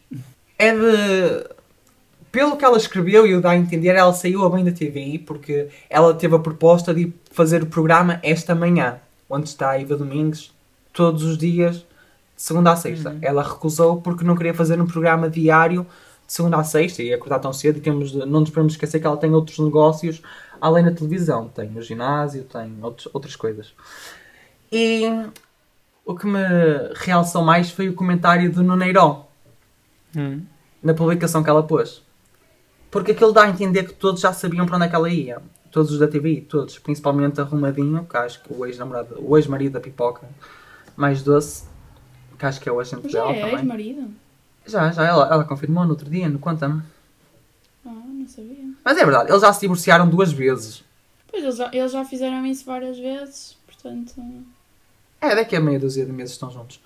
É 0.59 0.73
de... 0.73 1.59
Pelo 2.31 2.57
que 2.57 2.65
ela 2.65 2.77
escreveu 2.77 3.27
e 3.27 3.35
o 3.35 3.41
dá 3.41 3.51
a 3.51 3.57
entender, 3.57 3.89
ela 3.97 4.13
saiu 4.13 4.45
a 4.45 4.51
bem 4.51 4.63
da 4.65 4.71
TVI 4.71 5.19
porque 5.19 5.69
ela 5.89 6.13
teve 6.15 6.37
a 6.37 6.39
proposta 6.39 6.93
de 6.95 7.13
fazer 7.33 7.63
o 7.63 7.67
programa 7.67 8.21
esta 8.23 8.55
manhã, 8.55 8.99
onde 9.31 9.49
está 9.49 9.71
a 9.71 9.79
Iva 9.79 9.97
Domingues, 9.97 10.53
todos 10.93 11.23
os 11.25 11.39
dias, 11.39 11.77
de 11.79 11.85
segunda 12.37 12.71
a 12.73 12.77
sexta. 12.77 13.11
Uhum. 13.11 13.19
Ela 13.23 13.43
recusou 13.43 14.01
porque 14.03 14.25
não 14.25 14.37
queria 14.37 14.53
fazer 14.53 14.79
um 14.81 14.87
programa 14.87 15.29
diário 15.31 15.87
de 16.27 16.33
segunda 16.35 16.59
a 16.59 16.65
sexta 16.65 17.03
e 17.03 17.15
acordar 17.15 17.39
tão 17.39 17.53
cedo. 17.53 17.81
Temos 17.81 18.11
de- 18.11 18.19
não 18.19 18.41
nos 18.41 18.51
podemos 18.51 18.75
esquecer 18.75 19.01
que 19.01 19.07
ela 19.07 19.17
tem 19.17 19.33
outros 19.33 19.59
negócios 19.59 20.21
além 20.61 20.85
da 20.85 20.91
televisão. 20.93 21.49
Tem 21.49 21.77
o 21.79 21.83
ginásio, 21.83 22.45
tem 22.45 22.77
outros, 22.83 23.09
outras 23.15 23.35
coisas. 23.37 23.73
E 24.71 25.03
o 26.05 26.15
que 26.15 26.27
me 26.27 26.41
realçou 26.97 27.43
mais 27.45 27.71
foi 27.71 27.89
o 27.89 27.95
comentário 27.95 28.51
do 28.53 28.63
Nuneirão 28.63 29.27
Hum. 30.17 30.43
na 30.83 30.95
publicação 30.95 31.43
que 31.43 31.51
ela 31.51 31.63
pôs. 31.63 32.03
Porque 32.91 33.13
aquilo 33.13 33.33
dá 33.33 33.43
a 33.45 33.49
entender 33.51 33.85
que 33.85 33.93
todos 33.93 34.21
já 34.23 34.33
sabiam 34.33 34.65
para 34.65 34.77
onde 34.77 34.87
é 34.87 34.89
que 34.89 34.95
ela 34.95 35.11
ia. 35.11 35.43
Todos 35.71 35.93
os 35.93 35.99
da 35.99 36.09
TVI, 36.09 36.41
todos. 36.41 36.79
Principalmente 36.79 37.39
Arrumadinho, 37.41 38.07
que 38.09 38.17
acho 38.17 38.43
que 38.43 38.53
o 38.53 38.65
ex-namorado, 38.65 39.17
o 39.21 39.37
ex-marido 39.37 39.75
da 39.75 39.81
pipoca 39.81 40.27
mais 40.97 41.23
doce, 41.23 41.65
que 42.39 42.47
acho 42.47 42.59
que 42.61 42.69
é 42.69 42.73
o 42.73 42.81
agente 42.81 43.03
Mas 43.05 43.13
dela 43.13 43.31
é 43.33 43.41
também. 43.41 43.55
ex-marido? 43.57 44.11
Já, 44.67 44.91
já, 44.91 45.05
ela, 45.05 45.29
ela 45.31 45.45
confirmou 45.45 45.85
no 45.85 45.91
outro 45.91 46.09
dia, 46.09 46.29
no 46.29 46.39
Conta-me. 46.39 46.83
Ah, 47.85 47.91
não 47.91 48.27
sabia. 48.27 48.65
Mas 48.85 48.97
é 48.99 49.05
verdade, 49.05 49.31
eles 49.31 49.43
já 49.43 49.53
se 49.53 49.61
divorciaram 49.61 50.09
duas 50.09 50.33
vezes. 50.33 50.83
Pois, 51.31 51.43
eles 51.43 51.57
já, 51.57 51.71
eles 51.73 51.93
já 51.93 52.05
fizeram 52.05 52.45
isso 52.47 52.65
várias 52.65 52.99
vezes, 52.99 53.57
portanto... 53.67 54.15
É, 55.21 55.35
daqui 55.35 55.57
a 55.57 55.61
meia 55.61 55.79
dúzia 55.79 56.05
de 56.07 56.13
meses 56.13 56.33
estão 56.33 56.51
juntos. 56.51 56.81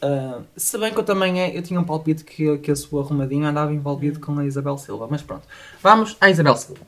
Ah, 0.00 0.40
se 0.56 0.76
bem 0.78 0.92
que 0.92 0.98
eu 1.00 1.04
também 1.04 1.40
é, 1.40 1.56
eu 1.56 1.62
tinha 1.62 1.80
um 1.80 1.84
palpite 1.84 2.24
que, 2.24 2.58
que 2.58 2.70
a 2.70 2.76
sua 2.76 3.02
arrumadinha 3.02 3.48
andava 3.48 3.72
envolvido 3.72 4.20
com 4.20 4.38
a 4.38 4.44
Isabel 4.44 4.76
Silva, 4.78 5.08
mas 5.10 5.22
pronto. 5.22 5.46
Vamos 5.82 6.16
à 6.20 6.30
Isabel 6.30 6.56
Silva. 6.56 6.82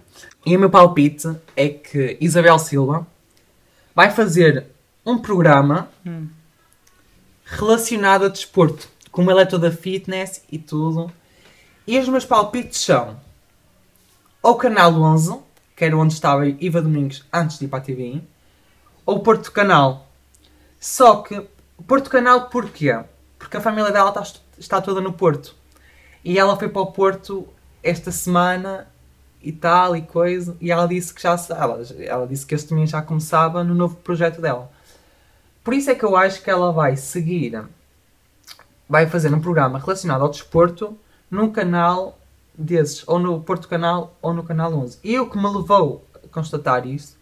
E 0.44 0.56
o 0.56 0.60
meu 0.60 0.70
palpite 0.70 1.34
é 1.56 1.68
que 1.68 2.16
Isabel 2.20 2.58
Silva 2.58 3.06
vai 3.94 4.10
fazer 4.10 4.66
um 5.04 5.18
programa 5.18 5.88
Hum. 6.06 6.28
relacionado 7.44 8.24
a 8.26 8.28
desporto. 8.28 8.88
Como 9.10 9.30
ela 9.30 9.42
é 9.42 9.46
toda 9.46 9.70
fitness 9.70 10.42
e 10.50 10.58
tudo. 10.58 11.10
E 11.86 11.98
os 11.98 12.08
meus 12.08 12.24
palpites 12.24 12.80
são 12.80 13.16
ou 14.44 14.56
Canal 14.56 14.92
11, 14.92 15.38
que 15.74 15.86
era 15.86 15.96
onde 15.96 16.12
estava 16.12 16.46
Iva 16.46 16.82
Domingos 16.82 17.24
antes 17.32 17.58
de 17.58 17.64
ir 17.64 17.68
para 17.68 17.78
a 17.78 17.82
TVI, 17.82 18.22
ou 19.06 19.20
Porto 19.20 19.50
Canal. 19.50 20.03
Só 20.84 21.22
que 21.22 21.40
Porto 21.88 22.10
Canal 22.10 22.50
porquê? 22.50 23.02
Porque 23.38 23.56
a 23.56 23.60
família 23.62 23.90
dela 23.90 24.10
está, 24.10 24.22
está 24.58 24.82
toda 24.82 25.00
no 25.00 25.14
Porto. 25.14 25.56
E 26.22 26.38
ela 26.38 26.58
foi 26.58 26.68
para 26.68 26.82
o 26.82 26.92
Porto 26.92 27.48
esta 27.82 28.12
semana 28.12 28.86
e 29.42 29.50
tal 29.50 29.96
e 29.96 30.02
coisa. 30.02 30.54
E 30.60 30.70
ela 30.70 30.86
disse 30.86 31.14
que 31.14 31.22
já 31.22 31.42
ela, 31.48 31.82
ela 32.00 32.26
disse 32.26 32.44
que 32.44 32.54
este 32.54 32.68
domingo 32.68 32.86
já 32.86 33.00
começava 33.00 33.64
no 33.64 33.74
novo 33.74 33.96
projeto 33.96 34.42
dela. 34.42 34.70
Por 35.64 35.72
isso 35.72 35.88
é 35.88 35.94
que 35.94 36.04
eu 36.04 36.14
acho 36.18 36.42
que 36.42 36.50
ela 36.50 36.70
vai 36.70 36.98
seguir, 36.98 37.64
vai 38.86 39.06
fazer 39.06 39.32
um 39.32 39.40
programa 39.40 39.78
relacionado 39.78 40.20
ao 40.20 40.28
desporto 40.28 40.98
num 41.30 41.50
canal 41.50 42.18
desses, 42.54 43.02
ou 43.06 43.18
no 43.18 43.40
Porto 43.40 43.68
Canal 43.68 44.14
ou 44.20 44.34
no 44.34 44.44
Canal 44.44 44.74
11. 44.74 44.98
E 45.02 45.18
o 45.18 45.30
que 45.30 45.38
me 45.38 45.48
levou 45.48 46.06
a 46.22 46.28
constatar 46.28 46.86
isso 46.86 47.16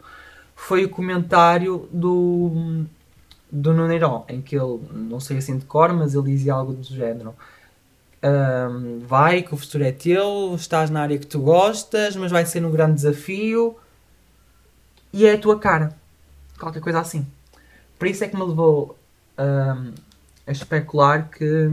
foi 0.57 0.85
o 0.85 0.89
comentário 0.89 1.89
do, 1.93 2.85
do 3.53 3.75
Nuneirão, 3.75 4.25
em 4.29 4.41
que 4.41 4.57
ele, 4.57 4.81
não 4.91 5.21
sei 5.21 5.37
assim 5.37 5.59
de 5.59 5.67
cor, 5.67 5.93
mas 5.93 6.15
ele 6.15 6.25
dizia 6.25 6.55
algo 6.55 6.73
do 6.73 6.83
género. 6.85 7.35
ahm, 8.23 9.01
vai, 9.07 9.43
que 9.43 9.55
o 9.55 9.57
futuro 9.57 9.85
é 9.85 9.93
teu, 9.93 10.55
estás 10.57 10.91
na 10.91 11.03
área 11.03 11.19
que 11.19 11.27
tu 11.27 11.41
gostas, 11.41 12.17
mas 12.17 12.31
vai 12.33 12.47
ser 12.47 12.65
um 12.65 12.71
grande 12.71 12.95
desafio 12.95 13.77
e 15.13 15.27
é 15.27 15.35
a 15.35 15.39
tua 15.39 15.59
cara. 15.59 15.95
Qualquer 16.59 16.81
coisa 16.81 17.01
assim. 17.01 17.27
Por 17.99 18.09
isso 18.09 18.25
é 18.25 18.29
que 18.29 18.37
me 18.37 18.45
levou 18.45 18.97
ahm, 19.37 19.93
a 20.47 20.53
especular 20.53 21.29
que, 21.31 21.71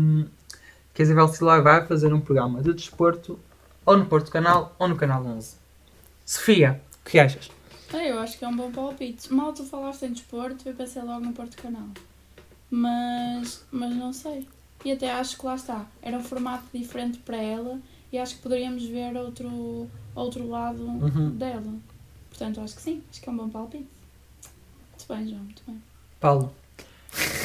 que 0.93 1.01
a 1.01 1.05
Isabel 1.05 1.27
Silva 1.29 1.61
vai 1.61 1.85
fazer 1.85 2.13
um 2.13 2.19
programa 2.19 2.61
de 2.61 2.73
desporto 2.73 3.39
ou 3.85 3.97
no 3.97 4.05
Porto 4.05 4.31
Canal 4.31 4.75
ou 4.77 4.87
no 4.87 4.95
Canal 4.95 5.25
11. 5.25 5.55
Sofia, 6.25 6.81
o 7.01 7.09
que 7.09 7.19
achas? 7.19 7.49
É, 7.93 8.11
eu 8.11 8.19
acho 8.19 8.37
que 8.37 8.45
é 8.45 8.47
um 8.47 8.55
bom 8.55 8.71
palpite. 8.71 9.33
Mal 9.33 9.51
tu 9.53 9.63
falaste 9.63 10.03
em 10.05 10.11
desporto, 10.13 10.67
eu 10.67 10.75
pensei 10.75 11.01
logo 11.01 11.25
no 11.25 11.33
Porto 11.33 11.57
Canal. 11.57 11.87
Mas, 12.69 13.65
mas 13.71 13.95
não 13.95 14.13
sei. 14.13 14.47
E 14.85 14.91
até 14.91 15.11
acho 15.11 15.37
que 15.37 15.45
lá 15.45 15.55
está. 15.55 15.85
Era 16.01 16.17
um 16.17 16.23
formato 16.23 16.65
diferente 16.73 17.17
para 17.19 17.37
ela 17.37 17.79
e 18.11 18.17
acho 18.17 18.35
que 18.35 18.41
poderíamos 18.41 18.85
ver 18.85 19.15
outro, 19.17 19.89
outro 20.15 20.47
lado 20.47 20.83
Uhum. 20.83 21.31
dela. 21.31 21.73
Portanto, 22.29 22.61
acho 22.61 22.75
que 22.75 22.81
sim. 22.81 23.03
Acho 23.09 23.21
que 23.21 23.27
é 23.27 23.31
um 23.31 23.37
bom 23.37 23.49
palpite. 23.49 23.87
Muito 24.91 25.05
bem, 25.09 25.27
João. 25.27 25.43
Muito 25.43 25.63
bem. 25.67 25.81
Paulo. 26.19 26.53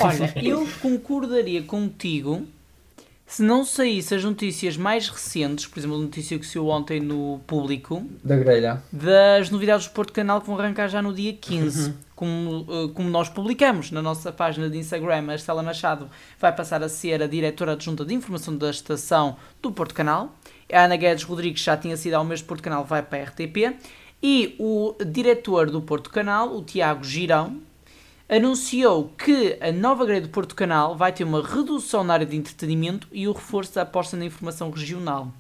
Olha, 0.01 0.33
eu 0.45 0.69
concordaria 0.83 1.63
contigo 1.63 2.47
se 3.27 3.43
não 3.43 3.65
saísse 3.65 4.15
as 4.15 4.23
notícias 4.23 4.77
mais 4.77 5.09
recentes, 5.09 5.67
por 5.67 5.79
exemplo, 5.79 5.97
a 5.97 6.01
notícia 6.01 6.39
que 6.39 6.47
saiu 6.47 6.69
ontem 6.69 7.01
no 7.01 7.41
público, 7.47 8.05
Da 8.23 8.37
grelha. 8.37 8.83
das 8.93 9.51
novidades 9.51 9.87
do 9.87 9.93
Porto 9.93 10.13
Canal 10.13 10.41
que 10.41 10.47
vão 10.47 10.59
arrancar 10.59 10.89
já 10.89 11.01
no 11.03 11.13
dia 11.13 11.33
15. 11.41 11.95
Como, 12.15 12.65
eh, 12.71 12.93
como 12.95 13.09
nós 13.11 13.29
publicamos 13.29 13.91
na 13.91 14.01
nossa 14.01 14.31
página 14.31 14.71
de 14.71 14.79
Instagram, 14.79 15.31
a 15.31 15.35
Estela 15.35 15.63
Machado 15.65 16.09
vai 16.39 16.55
passar 16.55 16.83
a 16.83 16.89
ser 16.89 17.21
a 17.23 17.27
diretora 17.27 17.73
adjunta 17.73 18.05
de 18.05 18.15
informação 18.15 18.57
da 18.57 18.71
estação 18.71 19.37
do 19.61 19.73
Porto 19.73 19.95
Canal. 19.95 20.33
A 20.73 20.85
Ana 20.85 20.95
Guedes 20.97 21.25
Rodrigues 21.25 21.63
já 21.63 21.77
tinha 21.77 21.97
sido 21.97 22.15
ao 22.15 22.25
mês 22.25 22.41
do 22.41 22.47
Porto 22.47 22.63
Canal, 22.63 22.85
vai 22.85 23.03
para 23.03 23.19
a 23.19 23.25
RTP. 23.25 23.77
E 24.23 24.55
o 24.59 24.95
diretor 25.05 25.71
do 25.71 25.83
Porto 25.83 26.09
Canal, 26.09 26.57
o 26.57 26.63
Tiago 26.63 27.03
Girão, 27.05 27.59
anunciou 28.29 29.09
que 29.19 29.59
a 29.61 29.71
nova 29.71 30.05
grade 30.07 30.27
do 30.27 30.33
Porto 30.33 30.55
Canal 30.55 30.97
vai 30.97 31.13
ter 31.13 31.25
uma 31.25 31.43
redução 31.47 32.03
na 32.03 32.15
área 32.15 32.27
de 32.27 32.37
entretenimento 32.37 33.07
e 33.13 33.29
o 33.29 33.33
reforço 33.33 33.75
da 33.75 33.83
aposta 33.83 34.17
na 34.17 34.25
informação 34.25 34.71
regional. 34.71 35.33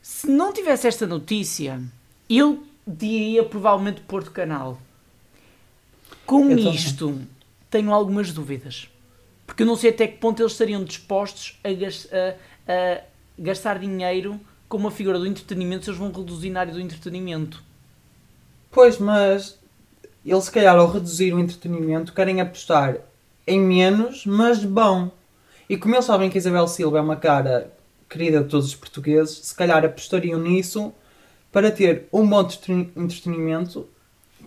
Se 0.00 0.26
não 0.28 0.52
tivesse 0.52 0.86
esta 0.86 1.06
notícia, 1.06 1.80
eu 2.28 2.64
diria 2.86 3.44
provavelmente 3.44 4.00
Porto 4.02 4.30
Canal. 4.30 4.80
Com 6.26 6.50
Eu 6.50 6.56
também. 6.56 6.74
isto, 6.74 7.20
tenho 7.70 7.92
algumas 7.92 8.32
dúvidas. 8.32 8.88
Porque 9.46 9.62
eu 9.62 9.66
não 9.66 9.76
sei 9.76 9.90
até 9.90 10.06
que 10.08 10.18
ponto 10.18 10.40
eles 10.40 10.52
estariam 10.52 10.82
dispostos 10.84 11.58
a, 11.62 11.72
gas- 11.72 12.08
a- 12.10 12.34
a 12.72 13.00
gastar 13.38 13.78
dinheiro 13.78 14.40
com 14.68 14.78
uma 14.78 14.90
figura 14.90 15.18
do 15.18 15.26
entretenimento 15.26 15.84
se 15.84 15.90
eles 15.90 15.98
vão 16.00 16.10
reduzir 16.10 16.48
na 16.50 16.60
área 16.60 16.72
do 16.72 16.80
entretenimento. 16.80 17.62
Pois, 18.70 18.98
mas 18.98 19.58
eles 20.30 20.44
se 20.44 20.50
calhar 20.50 20.76
ao 20.76 20.90
reduzir 20.90 21.32
o 21.34 21.38
entretenimento 21.40 22.12
querem 22.12 22.40
apostar 22.40 22.96
em 23.46 23.60
menos, 23.60 24.24
mas 24.26 24.64
bom. 24.64 25.10
E 25.68 25.76
como 25.76 25.94
eles 25.94 26.04
sabem 26.04 26.30
que 26.30 26.38
Isabel 26.38 26.66
Silva 26.68 26.98
é 26.98 27.00
uma 27.00 27.16
cara 27.16 27.72
querida 28.08 28.42
de 28.42 28.48
todos 28.48 28.66
os 28.66 28.74
portugueses, 28.74 29.38
se 29.42 29.54
calhar 29.54 29.84
apostariam 29.84 30.38
nisso 30.38 30.92
para 31.52 31.70
ter 31.70 32.06
um 32.12 32.26
bom 32.26 32.42
entreten- 32.42 32.90
entretenimento, 32.96 33.86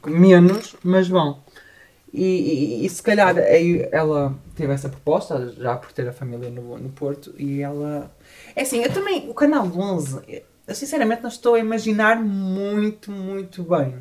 menos, 0.06 0.76
mas 0.84 1.08
bom. 1.10 1.42
E, 2.14 2.24
e- 2.24 2.86
e 2.86 2.90
se 2.90 3.04
calhar 3.04 3.36
ela 3.92 4.34
teve 4.56 4.74
essa 4.74 4.90
proposta, 4.90 5.54
já 5.58 5.76
por 5.76 5.92
ter 5.92 6.08
a 6.08 6.14
família 6.14 6.50
no, 6.50 6.78
no 6.78 6.90
Porto, 6.90 7.34
e 7.38 7.62
ela. 7.62 8.12
É 8.56 8.62
assim, 8.62 8.80
eu 8.82 8.92
também, 8.94 9.30
o 9.30 9.34
canal 9.34 9.66
11, 9.68 10.22
eu 10.68 10.76
sinceramente 10.76 11.22
não 11.22 11.30
estou 11.30 11.56
a 11.56 11.60
imaginar 11.60 12.16
muito, 12.22 13.12
muito 13.12 13.64
bem. 13.64 13.96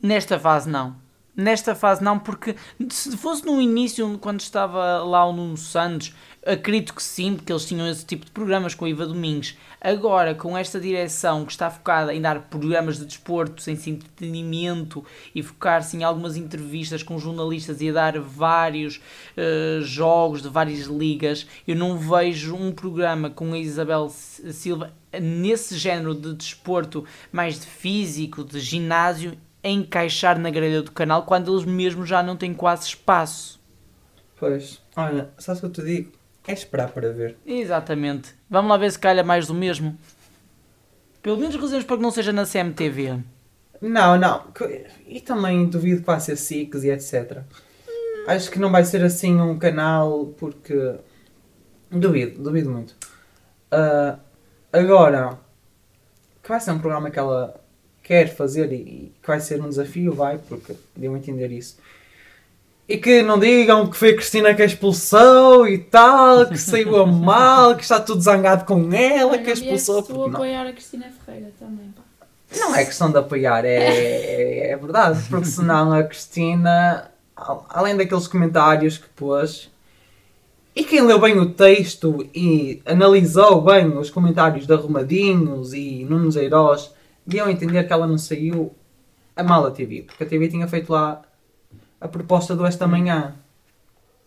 Nesta 0.00 0.38
fase 0.38 0.68
não. 0.70 0.94
Nesta 1.36 1.74
fase 1.74 2.02
não, 2.02 2.18
porque 2.18 2.56
se 2.90 3.16
fosse 3.16 3.44
no 3.46 3.60
início, 3.60 4.18
quando 4.18 4.40
estava 4.40 5.02
lá 5.02 5.24
o 5.24 5.32
Nuno 5.32 5.56
Santos, 5.56 6.14
acredito 6.44 6.94
que 6.94 7.02
sim, 7.02 7.36
porque 7.36 7.52
eles 7.52 7.64
tinham 7.64 7.88
esse 7.88 8.04
tipo 8.04 8.24
de 8.24 8.30
programas 8.32 8.74
com 8.74 8.84
a 8.84 8.90
Iva 8.90 9.06
Domingues. 9.06 9.56
Agora, 9.80 10.34
com 10.34 10.56
esta 10.58 10.80
direção 10.80 11.44
que 11.44 11.52
está 11.52 11.70
focada 11.70 12.12
em 12.12 12.20
dar 12.20 12.40
programas 12.42 12.98
de 12.98 13.06
desporto, 13.06 13.62
sem 13.62 13.76
se 13.76 13.90
entretenimento 13.90 15.04
e 15.34 15.42
focar-se 15.42 15.96
em 15.96 16.04
algumas 16.04 16.36
entrevistas 16.36 17.02
com 17.02 17.18
jornalistas 17.18 17.80
e 17.80 17.88
a 17.88 17.92
dar 17.92 18.20
vários 18.20 19.00
eh, 19.36 19.78
jogos 19.82 20.42
de 20.42 20.48
várias 20.48 20.86
ligas, 20.86 21.46
eu 21.66 21.76
não 21.76 21.96
vejo 21.96 22.54
um 22.54 22.72
programa 22.72 23.30
com 23.30 23.52
a 23.52 23.58
Isabel 23.58 24.10
Silva 24.10 24.92
nesse 25.18 25.76
género 25.76 26.14
de 26.14 26.34
desporto 26.34 27.04
mais 27.32 27.58
de 27.60 27.66
físico, 27.66 28.44
de 28.44 28.60
ginásio, 28.60 29.36
a 29.62 29.68
encaixar 29.68 30.38
na 30.38 30.50
grelha 30.50 30.82
do 30.82 30.92
canal 30.92 31.24
quando 31.24 31.52
eles 31.52 31.64
mesmos 31.64 32.08
já 32.08 32.22
não 32.22 32.36
têm 32.36 32.54
quase 32.54 32.86
espaço. 32.88 33.60
Pois, 34.36 34.80
olha, 34.96 35.30
sabes 35.38 35.62
o 35.62 35.70
que 35.70 35.80
eu 35.80 35.84
te 35.84 35.90
digo? 35.90 36.12
É 36.46 36.52
esperar 36.52 36.90
para 36.90 37.12
ver. 37.12 37.36
Exatamente. 37.46 38.34
Vamos 38.48 38.70
lá 38.70 38.76
ver 38.76 38.90
se 38.90 38.98
calha 38.98 39.22
mais 39.22 39.46
do 39.46 39.54
mesmo. 39.54 39.96
Pelo 41.22 41.36
menos 41.36 41.54
razões 41.56 41.84
para 41.84 41.96
que 41.96 42.02
não 42.02 42.10
seja 42.10 42.32
na 42.32 42.46
CMTV. 42.46 43.18
Não, 43.80 44.18
não. 44.18 44.44
E 45.06 45.20
também 45.20 45.66
duvido 45.66 46.00
que 46.00 46.06
vá 46.06 46.18
ser 46.18 46.36
SICs 46.36 46.84
e 46.84 46.90
etc. 46.90 47.42
Acho 48.26 48.50
que 48.50 48.58
não 48.58 48.70
vai 48.70 48.84
ser 48.84 49.04
assim 49.04 49.40
um 49.40 49.58
canal 49.58 50.26
porque. 50.38 50.94
Duvido, 51.90 52.42
duvido 52.42 52.70
muito. 52.70 52.94
Ah, 53.70 54.18
agora, 54.72 55.38
que 56.42 56.48
vai 56.48 56.60
ser 56.60 56.72
um 56.72 56.78
programa 56.78 57.10
que 57.10 57.18
ela 57.18 57.59
quer 58.10 58.34
fazer 58.34 58.72
e, 58.72 59.12
que 59.22 59.28
vai 59.28 59.38
ser 59.38 59.62
um 59.62 59.68
desafio, 59.68 60.12
vai, 60.12 60.36
porque 60.36 60.74
deu 60.96 61.14
a 61.14 61.16
entender 61.16 61.52
isso. 61.52 61.76
E 62.88 62.96
que 62.98 63.22
não 63.22 63.38
digam 63.38 63.86
que 63.86 63.96
foi 63.96 64.10
a 64.10 64.16
Cristina 64.16 64.52
que 64.52 64.62
a 64.62 64.64
expulsou 64.64 65.68
e 65.68 65.78
tal, 65.78 66.46
que 66.48 66.58
saiu 66.58 66.96
a 66.96 67.06
mal, 67.06 67.76
que 67.76 67.84
está 67.84 68.00
tudo 68.00 68.20
zangado 68.20 68.64
com 68.64 68.92
ela, 68.92 69.38
que 69.38 69.48
a 69.48 69.52
Olha, 69.52 69.52
expulsou. 69.52 70.02
porque 70.02 70.18
não. 70.18 70.34
apoiar 70.34 70.66
a 70.66 70.72
Cristina 70.72 71.06
Ferreira 71.24 71.52
também, 71.56 71.86
pá. 71.94 72.02
Não 72.58 72.74
é 72.74 72.84
questão 72.84 73.12
de 73.12 73.16
apoiar, 73.18 73.64
é, 73.64 73.76
é, 73.76 74.70
é 74.72 74.76
verdade. 74.76 75.20
Porque 75.30 75.46
senão 75.46 75.92
a 75.92 76.02
Cristina, 76.02 77.12
al- 77.36 77.64
além 77.68 77.96
daqueles 77.96 78.26
comentários 78.26 78.98
que 78.98 79.06
pôs, 79.14 79.70
e 80.74 80.82
quem 80.82 81.00
leu 81.02 81.20
bem 81.20 81.38
o 81.38 81.50
texto 81.50 82.28
e 82.34 82.82
analisou 82.84 83.60
bem 83.62 83.86
os 83.96 84.10
comentários 84.10 84.66
de 84.66 84.72
Arrumadinhos 84.72 85.72
e 85.74 86.04
Nunes 86.10 86.34
Eiroz, 86.34 86.90
deu 87.30 87.46
a 87.46 87.52
entender 87.52 87.84
que 87.84 87.92
ela 87.92 88.06
não 88.06 88.18
saiu 88.18 88.72
a 89.36 89.42
mal 89.42 89.64
a 89.66 89.70
TV. 89.70 90.02
Porque 90.02 90.24
a 90.24 90.26
TV 90.26 90.48
tinha 90.48 90.66
feito 90.68 90.92
lá 90.92 91.22
a 92.00 92.08
proposta 92.08 92.54
do 92.56 92.66
esta 92.66 92.86
manhã. 92.86 93.34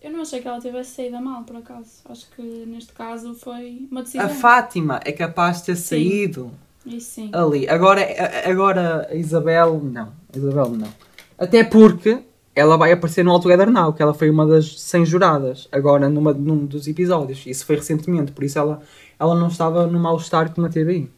Eu 0.01 0.11
não 0.11 0.21
achei 0.21 0.41
que 0.41 0.47
ela 0.47 0.59
tivesse 0.59 0.95
saído 0.95 1.15
a 1.17 1.21
mal, 1.21 1.43
por 1.43 1.55
acaso. 1.55 2.01
Acho 2.09 2.27
que 2.35 2.41
neste 2.41 2.91
caso 2.93 3.33
foi 3.35 3.87
uma 3.89 4.03
decisão. 4.03 4.25
A 4.25 4.29
Fátima 4.29 4.99
é 5.05 5.11
capaz 5.11 5.59
de 5.59 5.65
ter 5.67 5.75
Sim. 5.75 5.83
saído. 5.83 6.51
Sim. 6.99 7.29
ali. 7.33 7.65
Agora, 7.69 8.01
a- 8.01 8.49
agora 8.49 9.07
a 9.09 9.15
Isabel, 9.15 9.79
não. 9.81 10.11
A 10.33 10.37
Isabel, 10.37 10.69
não. 10.71 10.89
Até 11.37 11.63
porque 11.63 12.19
ela 12.53 12.75
vai 12.75 12.91
aparecer 12.91 13.23
no 13.23 13.31
All 13.31 13.39
Together 13.39 13.71
Now, 13.71 13.93
que 13.93 14.03
ela 14.03 14.13
foi 14.13 14.29
uma 14.29 14.45
das 14.45 14.81
100 14.81 15.05
juradas, 15.05 15.69
agora 15.71 16.09
numa, 16.09 16.33
num 16.33 16.65
dos 16.65 16.85
episódios. 16.85 17.45
Isso 17.47 17.65
foi 17.65 17.77
recentemente, 17.77 18.33
por 18.33 18.43
isso 18.43 18.59
ela, 18.59 18.81
ela 19.17 19.33
não 19.33 19.47
estava 19.47 19.87
no 19.87 19.97
mal-estar 19.97 20.53
com 20.53 20.63
a 20.65 20.67
TVI. 20.69 21.09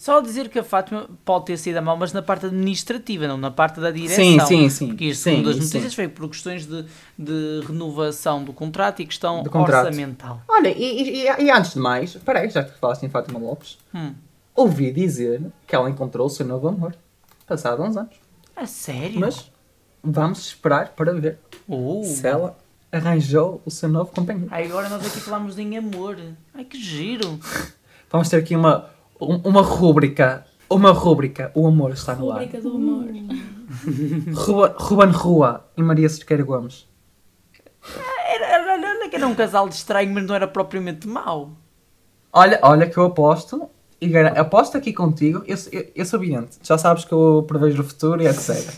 Só 0.00 0.18
dizer 0.22 0.48
que 0.48 0.58
a 0.58 0.64
Fátima 0.64 1.10
pode 1.26 1.44
ter 1.44 1.58
sido 1.58 1.76
a 1.76 1.82
mal, 1.82 1.94
mas 1.94 2.10
na 2.14 2.22
parte 2.22 2.46
administrativa, 2.46 3.28
não 3.28 3.36
na 3.36 3.50
parte 3.50 3.80
da 3.80 3.90
direção. 3.90 4.16
Sim, 4.24 4.40
sim, 4.40 4.68
sim. 4.70 4.86
Porque 4.88 5.04
isto, 5.04 5.24
Sim, 5.24 5.30
segundo 5.32 5.50
as 5.50 5.56
isso 5.56 5.66
notícias, 5.66 5.94
foi 5.94 6.08
por 6.08 6.26
questões 6.30 6.64
de, 6.64 6.86
de 7.18 7.60
renovação 7.66 8.42
do 8.42 8.50
contrato 8.54 9.02
e 9.02 9.06
questão 9.06 9.42
orçamental. 9.52 10.40
Olha, 10.48 10.68
e, 10.70 11.26
e- 11.26 11.26
e- 11.44 11.50
antes 11.50 11.74
de 11.74 11.80
mais, 11.80 12.14
espera 12.14 12.38
aí, 12.40 12.48
já 12.48 12.64
que 12.64 12.78
falaste 12.78 13.02
em 13.02 13.10
Fátima 13.10 13.38
Lopes, 13.38 13.76
Hum. 13.94 14.14
ouvi 14.54 14.90
dizer 14.90 15.42
que 15.66 15.74
ela 15.76 15.90
encontrou 15.90 16.26
o 16.28 16.30
seu 16.30 16.46
novo 16.46 16.66
amor, 16.68 16.96
passado 17.46 17.82
uns 17.82 17.94
anos. 17.94 18.14
A 18.56 18.64
sério? 18.66 19.20
Mas 19.20 19.50
vamos 20.02 20.46
esperar 20.46 20.94
para 20.96 21.12
ver 21.12 21.38
Oh. 21.68 22.02
se 22.04 22.26
ela 22.26 22.56
arranjou 22.90 23.60
o 23.66 23.70
seu 23.70 23.88
novo 23.90 24.10
companheiro. 24.12 24.48
Ai, 24.50 24.64
agora 24.64 24.88
nós 24.88 25.04
aqui 25.06 25.20
falamos 25.20 25.58
em 25.58 25.76
amor. 25.76 26.16
Ai, 26.54 26.64
que 26.64 26.78
giro. 26.82 27.38
Vamos 28.10 28.30
ter 28.30 28.38
aqui 28.38 28.56
uma, 28.56 28.78
um- 28.78 28.99
uma 29.20 29.62
rúbrica. 29.62 30.46
Uma 30.68 30.92
rúbrica. 30.92 31.50
O 31.54 31.66
amor 31.66 31.92
está 31.92 32.14
no 32.14 32.30
ar. 32.30 32.40
Rubrica 32.40 32.60
do 32.60 32.76
amor. 32.76 33.06
Ruben, 34.34 34.74
Ruben 34.76 35.10
Rua 35.10 35.64
e 35.76 35.82
Maria 35.82 36.08
Cerqueira 36.08 36.42
Gomes. 36.42 36.88
Era, 38.26 38.46
era, 38.46 38.72
era, 38.74 39.08
que 39.08 39.16
era 39.16 39.26
um 39.26 39.34
casal 39.34 39.68
de 39.68 39.74
estranho, 39.74 40.12
mas 40.12 40.24
não 40.24 40.34
era 40.34 40.46
propriamente 40.46 41.06
mau. 41.06 41.52
Olha, 42.32 42.58
olha 42.62 42.88
que 42.88 42.96
eu 42.96 43.04
aposto. 43.04 43.68
E 44.00 44.16
aposto 44.16 44.78
aqui 44.78 44.92
contigo. 44.92 45.42
Eu, 45.46 45.56
eu, 45.72 45.90
eu 45.94 46.04
sou 46.04 46.18
vidente. 46.18 46.58
Já 46.62 46.78
sabes 46.78 47.04
que 47.04 47.12
eu 47.12 47.44
prevejo 47.46 47.82
o 47.82 47.84
futuro 47.84 48.22
e 48.22 48.26
etc. 48.26 48.72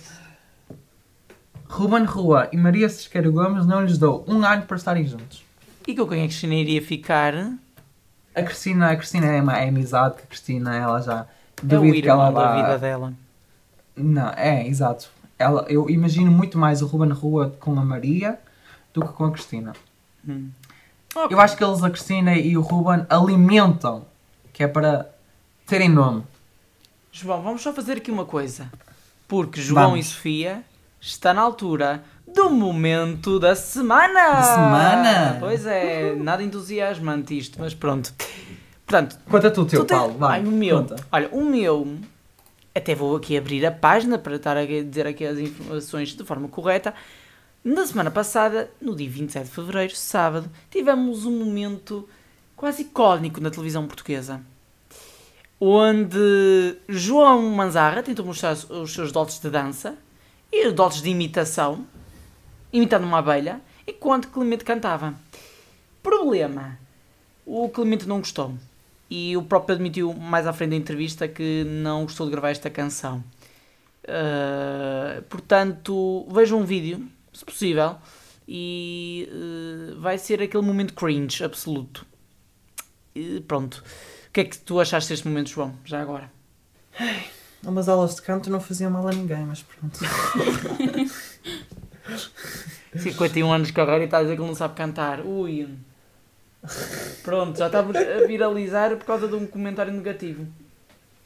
Ruben 1.69 2.05
Rua 2.05 2.49
e 2.53 2.57
Maria 2.57 2.89
Cerqueira 2.89 3.31
Gomes 3.31 3.67
não 3.67 3.85
lhes 3.85 3.97
dou 3.97 4.25
um 4.29 4.45
ano 4.45 4.63
para 4.63 4.77
estarem 4.77 5.07
juntos. 5.07 5.45
E 5.87 5.95
com 5.95 6.07
quem 6.07 6.19
é 6.19 6.23
que 6.23 6.29
Cristina 6.29 6.55
iria 6.55 6.83
ficar? 6.83 7.35
A 8.35 8.43
Cristina, 8.43 8.91
a 8.91 8.97
Cristina 8.97 9.27
é, 9.27 9.41
uma, 9.41 9.59
é 9.59 9.69
amizade 9.69 10.17
que 10.17 10.23
a 10.23 10.27
Cristina 10.27 10.75
ela 10.75 11.01
já 11.03 11.27
É 11.59 11.65
o 11.65 11.69
duvido 11.69 12.03
que 12.03 12.09
ela 12.09 12.31
da 12.31 12.55
vida 12.55 12.79
dela. 12.79 13.13
Não, 13.97 14.31
é, 14.31 14.67
exato. 14.67 15.11
Ela, 15.39 15.67
eu 15.69 15.91
imagino 15.91 16.31
muito 16.31 16.59
mais 16.59 16.83
o 16.83 16.87
Ruben 16.87 17.11
Rua 17.11 17.55
com 17.61 17.79
a 17.79 17.85
Maria 17.85 18.39
do 18.95 19.03
que 19.03 19.13
com 19.13 19.25
a 19.25 19.31
Cristina. 19.31 19.73
Hum. 20.27 20.51
Eu 21.29 21.39
acho 21.41 21.57
que 21.57 21.65
eles, 21.65 21.83
a 21.83 21.91
Cristina 21.91 22.35
e 22.35 22.57
o 22.57 22.63
Ruben, 22.63 23.05
alimentam, 23.09 24.07
que 24.53 24.63
é 24.63 24.69
para 24.69 25.11
terem 25.67 25.89
nome. 25.89 26.25
João, 27.11 27.43
vamos 27.43 27.61
só 27.61 27.73
fazer 27.73 27.99
aqui 27.99 28.11
uma 28.11 28.25
coisa. 28.25 28.71
Porque 29.29 29.61
João 29.61 29.91
Vamos. 29.91 30.07
e 30.07 30.09
Sofia 30.09 30.65
está 31.01 31.35
na 31.35 31.43
altura 31.43 32.03
do 32.35 32.51
momento 32.51 33.39
da 33.39 33.55
semana. 33.55 34.13
Da 34.35 34.43
semana? 34.43 35.37
Pois 35.41 35.67
é, 35.67 36.15
nada 36.17 36.43
entusiasmante 36.43 37.37
isto, 37.37 37.59
mas 37.61 37.75
pronto. 37.75 38.13
Portanto, 38.87 39.19
Conta 39.29 39.51
tu 39.51 39.63
o 39.63 39.65
teu, 39.67 39.81
tu 39.81 39.87
tens- 39.87 39.99
Paulo, 39.99 40.15
vai. 40.19 40.41
Ai, 40.41 40.47
o 40.47 40.51
meu. 40.51 40.79
Conta. 40.79 40.97
Olha, 41.11 41.29
o 41.33 41.45
meu. 41.45 41.97
Até 42.75 42.95
vou 42.95 43.15
aqui 43.17 43.37
abrir 43.37 43.65
a 43.67 43.71
página 43.71 44.19
para 44.19 44.37
estar 44.37 44.57
a 44.57 44.65
dizer 44.65 45.07
aqui 45.07 45.25
as 45.27 45.39
informações 45.39 46.11
de 46.11 46.25
forma 46.25 46.49
correta. 46.49 46.95
Na 47.65 47.87
semana 47.87 48.11
passada, 48.11 48.71
no 48.81 48.97
dia 48.97 49.09
27 49.09 49.45
de 49.47 49.51
fevereiro, 49.51 49.95
sábado, 49.95 50.51
tivemos 50.71 51.25
um 51.27 51.39
momento 51.45 52.09
quase 52.57 52.83
icónico 52.83 53.41
na 53.41 53.51
televisão 53.51 53.87
portuguesa. 53.87 54.41
Onde 55.61 56.77
João 56.89 57.43
Manzarra 57.51 58.03
tentou 58.03 58.25
mostrar 58.27 58.53
os 58.53 58.93
seus 58.93 59.13
dotes 59.13 59.39
de 59.39 59.49
dança 59.49 59.95
e 60.51 60.67
os 60.67 60.73
dotes 60.73 61.01
de 61.01 61.09
imitação, 61.11 61.87
imitando 62.73 63.05
uma 63.05 63.19
abelha, 63.19 63.61
enquanto 63.87 64.29
Clemente 64.29 64.65
cantava. 64.65 65.15
Problema: 66.03 66.79
o 67.45 67.69
Clemente 67.69 68.07
não 68.07 68.19
gostou. 68.19 68.55
E 69.11 69.37
o 69.37 69.43
próprio 69.43 69.75
admitiu 69.75 70.15
mais 70.15 70.47
à 70.47 70.53
frente 70.53 70.71
da 70.71 70.77
entrevista 70.77 71.29
que 71.29 71.65
não 71.65 72.05
gostou 72.05 72.27
de 72.27 72.33
gravar 72.33 72.51
esta 72.51 72.71
canção. 72.71 73.23
Uh, 74.05 75.23
portanto, 75.29 76.27
vejam 76.31 76.61
um 76.61 76.65
vídeo, 76.65 77.07
se 77.33 77.45
possível, 77.45 77.97
e 78.49 79.29
uh, 79.31 80.01
vai 80.01 80.17
ser 80.17 80.41
aquele 80.41 80.65
momento 80.65 80.95
cringe 80.95 81.45
absoluto. 81.45 82.07
E 83.15 83.41
pronto. 83.41 83.85
O 84.29 84.33
que 84.33 84.41
é 84.41 84.45
que 84.45 84.57
tu 84.57 84.81
achaste 84.81 85.11
deste 85.11 85.29
momento, 85.29 85.51
João? 85.51 85.75
Já 85.85 86.01
agora. 86.01 86.33
Umas 87.63 87.89
aulas 87.89 88.17
de 88.17 88.23
canto 88.23 88.49
não 88.49 88.61
faziam 88.61 88.91
mal 88.91 89.07
a 89.07 89.13
ninguém, 89.13 89.45
mas 89.45 89.63
pronto. 89.63 90.01
51 92.97 93.53
anos 93.53 93.69
de 93.69 93.73
carreira 93.73 94.03
e 94.03 94.05
está 94.05 94.19
a 94.19 94.23
dizer 94.23 94.37
que 94.37 94.41
ele 94.41 94.49
não 94.49 94.55
sabe 94.55 94.75
cantar. 94.75 95.21
Ui. 95.21 95.69
Pronto, 97.23 97.59
já 97.59 97.67
está 97.67 97.81
a 97.81 98.27
viralizar 98.27 98.97
por 98.97 99.05
causa 99.05 99.27
de 99.27 99.35
um 99.35 99.47
comentário 99.47 99.93
negativo. 99.93 100.47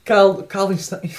Cal, 0.04 0.42
Caldenstein. 0.44 1.10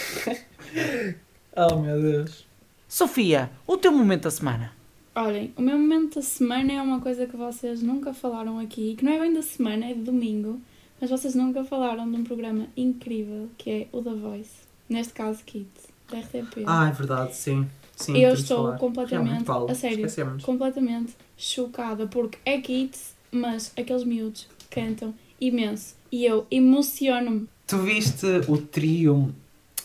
oh 1.55 1.75
meu 1.75 2.01
Deus. 2.01 2.45
Sofia, 2.87 3.51
o 3.67 3.77
teu 3.77 3.91
momento 3.91 4.23
da 4.23 4.31
semana. 4.31 4.71
Olhem, 5.13 5.51
o 5.57 5.61
meu 5.61 5.77
momento 5.77 6.15
da 6.15 6.21
semana 6.21 6.73
é 6.73 6.81
uma 6.81 7.01
coisa 7.01 7.25
que 7.25 7.35
vocês 7.35 7.81
nunca 7.81 8.13
falaram 8.13 8.59
aqui, 8.59 8.95
que 8.95 9.03
não 9.03 9.11
é 9.11 9.19
bem 9.19 9.33
da 9.33 9.41
semana, 9.41 9.85
é 9.87 9.93
de 9.93 10.01
domingo, 10.01 10.61
mas 11.01 11.09
vocês 11.09 11.35
nunca 11.35 11.63
falaram 11.63 12.09
de 12.09 12.17
um 12.17 12.23
programa 12.23 12.67
incrível 12.77 13.49
que 13.57 13.69
é 13.69 13.87
o 13.91 14.01
The 14.01 14.13
Voice. 14.13 14.67
Neste 14.87 15.13
caso, 15.13 15.43
Kids, 15.43 15.87
da 16.09 16.19
RTP. 16.19 16.63
Ah, 16.65 16.87
é 16.87 16.91
verdade, 16.91 17.35
sim. 17.35 17.67
Sim 17.97 18.17
Eu 18.17 18.33
estou 18.33 18.73
completamente- 18.77 19.43
Paulo, 19.43 19.69
a 19.69 19.75
sério. 19.75 20.07
Completamente 20.41 21.13
chocada 21.35 22.07
porque 22.07 22.37
é 22.45 22.59
Kids, 22.61 23.13
mas 23.31 23.73
aqueles 23.77 24.05
miúdos 24.05 24.47
cantam 24.69 25.13
imenso 25.41 25.95
e 26.11 26.23
eu 26.25 26.47
emociono-me. 26.49 27.47
Tu 27.67 27.77
viste 27.79 28.25
o 28.47 28.57
trio? 28.57 29.35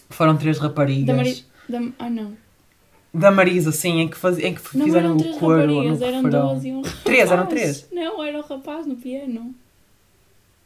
Foram 0.09 0.37
três 0.37 0.59
raparigas. 0.59 1.07
Da 1.07 1.15
Mari... 1.15 1.45
Da... 1.69 1.81
Ah, 1.99 2.09
não. 2.11 2.37
Da 3.15 3.31
Marisa, 3.31 3.73
sim, 3.73 4.01
em 4.01 4.09
que, 4.09 4.17
faz... 4.17 4.39
em 4.39 4.55
que 4.55 4.77
Não 4.79 4.87
fizeram 4.87 5.07
eram 5.09 5.17
o 5.17 5.21
três 5.21 5.37
coro 5.39 5.61
raparigas, 5.61 6.01
no 6.01 6.07
eram 6.07 6.23
refrão. 6.23 6.49
duas 6.49 6.65
e 6.65 6.73
um 6.73 6.83
Três, 7.05 7.31
eram 7.31 7.43
rapaz. 7.45 7.61
três? 7.61 7.89
Não, 7.93 8.23
era 8.23 8.39
o 8.39 8.43
rapaz 8.43 8.87
no 8.87 8.97
piano. 8.97 9.55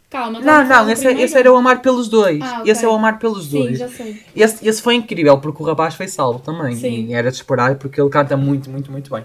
Calma, 0.09 0.39
Não, 0.41 0.65
não, 0.65 0.89
esse, 0.91 1.03
primeiro? 1.05 1.25
esse 1.27 1.37
era 1.37 1.53
o 1.53 1.57
Amar 1.57 1.83
pelos 1.83 2.09
Dois. 2.09 2.41
Ah, 2.41 2.61
ok. 2.61 2.71
Esse 2.73 2.85
é 2.85 2.89
o 2.89 2.93
Amar 2.93 3.19
pelos 3.19 3.47
Sim, 3.47 3.59
Dois. 3.59 3.79
já 3.79 3.89
sei. 3.89 4.23
Esse, 4.37 4.67
esse 4.69 4.81
foi 4.81 4.95
incrível, 4.95 5.39
porque 5.41 5.61
o 5.63 5.67
rapaz 5.67 5.95
foi 5.95 6.07
salvo 6.07 6.39
também. 6.39 6.77
Sim. 6.77 7.07
E 7.09 7.13
era 7.15 7.29
de 7.31 7.37
esperar, 7.37 7.75
porque 7.75 8.01
ele 8.01 8.09
canta 8.09 8.37
muito, 8.37 8.71
muito, 8.71 8.91
muito 8.93 9.11
bem. 9.13 9.25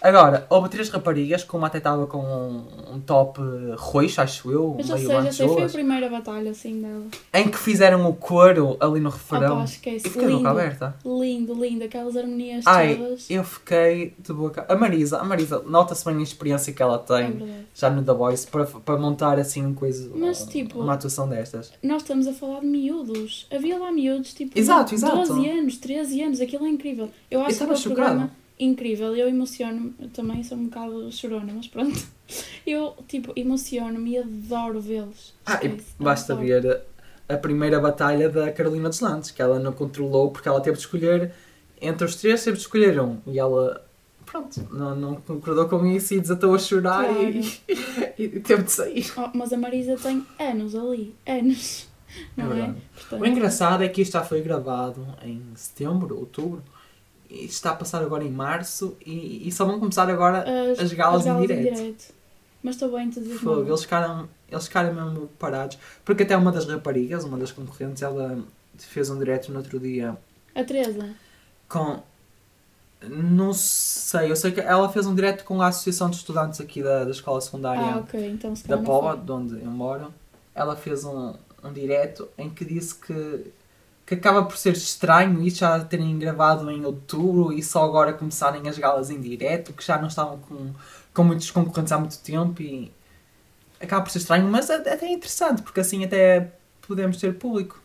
Agora, 0.00 0.46
houve 0.48 0.68
três 0.68 0.88
raparigas, 0.88 1.42
que 1.44 1.56
uma 1.56 1.66
até 1.66 1.78
estava 1.78 2.06
com 2.06 2.18
um, 2.18 2.94
um 2.94 3.00
top 3.00 3.40
roxo, 3.76 4.20
acho 4.20 4.50
eu, 4.50 4.76
Eu 4.78 4.84
já 4.84 4.94
meio 4.94 5.06
sei, 5.08 5.16
já 5.22 5.32
sei, 5.32 5.48
foi 5.48 5.64
a 5.64 5.68
primeira 5.68 6.08
batalha 6.08 6.50
assim 6.50 6.80
dela. 6.80 7.04
em 7.34 7.48
que 7.48 7.58
fizeram 7.58 8.08
o 8.08 8.14
coro 8.14 8.76
ali 8.80 9.00
no 9.00 9.10
refrão. 9.10 9.54
Opa, 9.56 9.64
esquece. 9.64 10.06
e 10.06 10.10
fiquei 10.10 10.26
de 10.28 10.32
boca 10.34 10.36
Lindo. 10.36 10.48
aberta. 10.48 10.96
Lindo, 11.04 11.54
lindo, 11.54 11.84
aquelas 11.84 12.16
harmonias 12.16 12.64
Ai, 12.66 12.96
todas. 12.96 13.30
eu 13.30 13.42
fiquei 13.44 14.14
de 14.18 14.32
boca. 14.32 14.64
A 14.68 14.76
Marisa, 14.76 15.18
a 15.18 15.24
Marisa, 15.24 15.62
nota-se 15.66 16.04
bem 16.04 16.16
a 16.18 16.22
experiência 16.22 16.72
que 16.72 16.82
ela 16.82 16.96
É 16.96 16.98
tem 16.98 17.32
verdade. 17.32 17.66
já 17.74 17.90
no 17.90 18.02
The 18.02 18.12
Voice 18.14 18.46
para, 18.46 18.64
para 18.66 18.96
montar 18.96 19.38
assim 19.38 19.64
uma 19.66 19.74
coisa, 19.74 20.10
Mas, 20.14 20.44
tipo, 20.44 20.78
uma 20.80 20.94
atuação 20.94 21.28
destas. 21.28 21.72
Nós 21.82 22.02
estamos 22.02 22.26
a 22.26 22.32
falar 22.32 22.60
de 22.60 22.66
miúdos. 22.66 23.46
Havia 23.52 23.78
lá 23.78 23.90
miúdos, 23.90 24.32
tipo, 24.32 24.56
Exato, 24.58 24.94
exato. 24.94 25.16
12 25.16 25.48
anos, 25.48 25.76
13 25.78 26.22
anos, 26.22 26.40
aquilo 26.40 26.66
é 26.66 26.68
incrível. 26.68 27.08
Eu 27.30 27.40
Eu 27.40 27.46
acho 27.46 27.48
que 27.48 27.52
estava 27.64 27.74
o 27.74 27.82
programa. 27.82 28.30
Incrível, 28.58 29.14
eu 29.16 29.28
emociono-me, 29.28 29.92
também 30.08 30.42
sou 30.42 30.58
um 30.58 30.64
bocado 30.66 31.10
chorona, 31.12 31.52
mas 31.54 31.66
pronto. 31.68 31.98
Eu, 32.66 32.94
tipo, 33.08 33.32
emociono-me 33.34 34.10
e 34.10 34.18
adoro 34.18 34.80
vê-los. 34.80 35.32
Ah, 35.46 35.58
e 35.62 35.68
Esquece, 35.68 35.86
basta 35.98 36.32
adoro. 36.34 36.46
ver 36.46 36.82
a 37.26 37.36
primeira 37.38 37.80
batalha 37.80 38.28
da 38.28 38.52
Carolina 38.52 38.90
dos 38.90 39.00
Landes, 39.00 39.30
que 39.30 39.40
ela 39.40 39.58
não 39.58 39.72
controlou 39.72 40.30
porque 40.30 40.46
ela 40.48 40.60
teve 40.60 40.76
de 40.76 40.82
escolher 40.82 41.32
entre 41.80 42.04
os 42.04 42.16
três, 42.16 42.44
teve 42.44 42.56
de 42.58 42.62
escolher 42.62 43.00
um. 43.00 43.18
E 43.26 43.38
ela, 43.38 43.82
pronto, 44.26 44.60
não, 44.70 44.94
não 44.94 45.14
concordou 45.16 45.66
com 45.68 45.86
isso 45.86 46.12
e 46.12 46.20
desatou 46.20 46.54
a 46.54 46.58
chorar 46.58 47.06
e, 47.10 47.40
e 48.18 48.28
teve 48.40 48.64
de 48.64 48.72
sair. 48.72 49.06
Oh, 49.16 49.30
mas 49.34 49.52
a 49.52 49.56
Marisa 49.56 49.96
tem 49.96 50.26
anos 50.38 50.74
ali, 50.74 51.14
anos. 51.26 51.88
É 52.36 52.42
Não 52.42 52.52
é? 52.52 52.54
verdade. 52.54 52.78
Portanto, 52.94 53.22
O 53.22 53.26
engraçado 53.26 53.82
é 53.84 53.88
que 53.88 54.02
isto 54.02 54.12
já 54.12 54.22
foi 54.24 54.42
gravado 54.42 55.06
em 55.22 55.42
setembro, 55.54 56.18
outubro, 56.18 56.62
e 56.62 56.77
está 57.30 57.70
a 57.70 57.74
passar 57.76 58.02
agora 58.02 58.24
em 58.24 58.30
março 58.30 58.96
e, 59.04 59.46
e 59.46 59.52
só 59.52 59.64
vão 59.64 59.78
começar 59.78 60.08
agora 60.08 60.44
as 60.80 60.92
galas 60.92 61.26
em 61.26 61.40
direto. 61.40 62.14
Mas 62.62 62.74
estou 62.74 62.90
bem 62.90 63.08
dizer. 63.08 63.34
Fogo, 63.38 63.68
eles 63.68 63.82
ficaram, 63.82 64.28
eles 64.50 64.66
ficaram 64.66 64.92
mesmo 64.92 65.28
parados. 65.38 65.78
Porque 66.04 66.24
até 66.24 66.36
uma 66.36 66.50
das 66.50 66.66
raparigas, 66.66 67.24
uma 67.24 67.38
das 67.38 67.52
concorrentes, 67.52 68.02
ela 68.02 68.38
fez 68.76 69.08
um 69.10 69.18
direto 69.18 69.50
no 69.52 69.58
outro 69.58 69.78
dia 69.78 70.16
A 70.54 70.64
Teresa. 70.64 71.10
com. 71.68 72.00
Não 73.00 73.52
sei, 73.52 74.28
eu 74.28 74.34
sei 74.34 74.50
que 74.50 74.60
ela 74.60 74.88
fez 74.88 75.06
um 75.06 75.14
direto 75.14 75.44
com 75.44 75.62
a 75.62 75.68
Associação 75.68 76.10
de 76.10 76.16
Estudantes 76.16 76.60
aqui 76.60 76.82
da, 76.82 77.04
da 77.04 77.10
Escola 77.12 77.40
Secundária 77.40 77.80
Ah, 77.94 77.98
ok, 77.98 78.28
então 78.28 78.56
se 78.56 78.66
da 78.66 78.76
foi. 78.76 79.16
de 79.18 79.30
onde 79.30 79.54
eu 79.54 79.70
moro. 79.70 80.12
Ela 80.52 80.74
fez 80.74 81.04
um, 81.04 81.32
um 81.62 81.72
direto 81.72 82.28
em 82.36 82.50
que 82.50 82.64
disse 82.64 82.96
que 82.96 83.52
que 84.08 84.14
acaba 84.14 84.42
por 84.42 84.56
ser 84.56 84.72
estranho 84.72 85.46
isso 85.46 85.58
já 85.58 85.84
terem 85.84 86.18
gravado 86.18 86.70
em 86.70 86.82
outubro 86.82 87.52
e 87.52 87.62
só 87.62 87.84
agora 87.84 88.14
começarem 88.14 88.66
as 88.66 88.78
galas 88.78 89.10
em 89.10 89.20
direto, 89.20 89.74
que 89.74 89.84
já 89.84 89.98
não 89.98 90.08
estavam 90.08 90.38
com, 90.38 90.72
com 91.12 91.24
muitos 91.24 91.50
concorrentes 91.50 91.92
há 91.92 91.98
muito 91.98 92.18
tempo 92.20 92.62
e 92.62 92.90
acaba 93.78 94.02
por 94.02 94.10
ser 94.10 94.20
estranho, 94.20 94.48
mas 94.48 94.70
é 94.70 94.76
até 94.76 95.04
é 95.04 95.12
interessante, 95.12 95.60
porque 95.60 95.80
assim 95.80 96.06
até 96.06 96.54
podemos 96.80 97.18
ter 97.18 97.34
público 97.34 97.78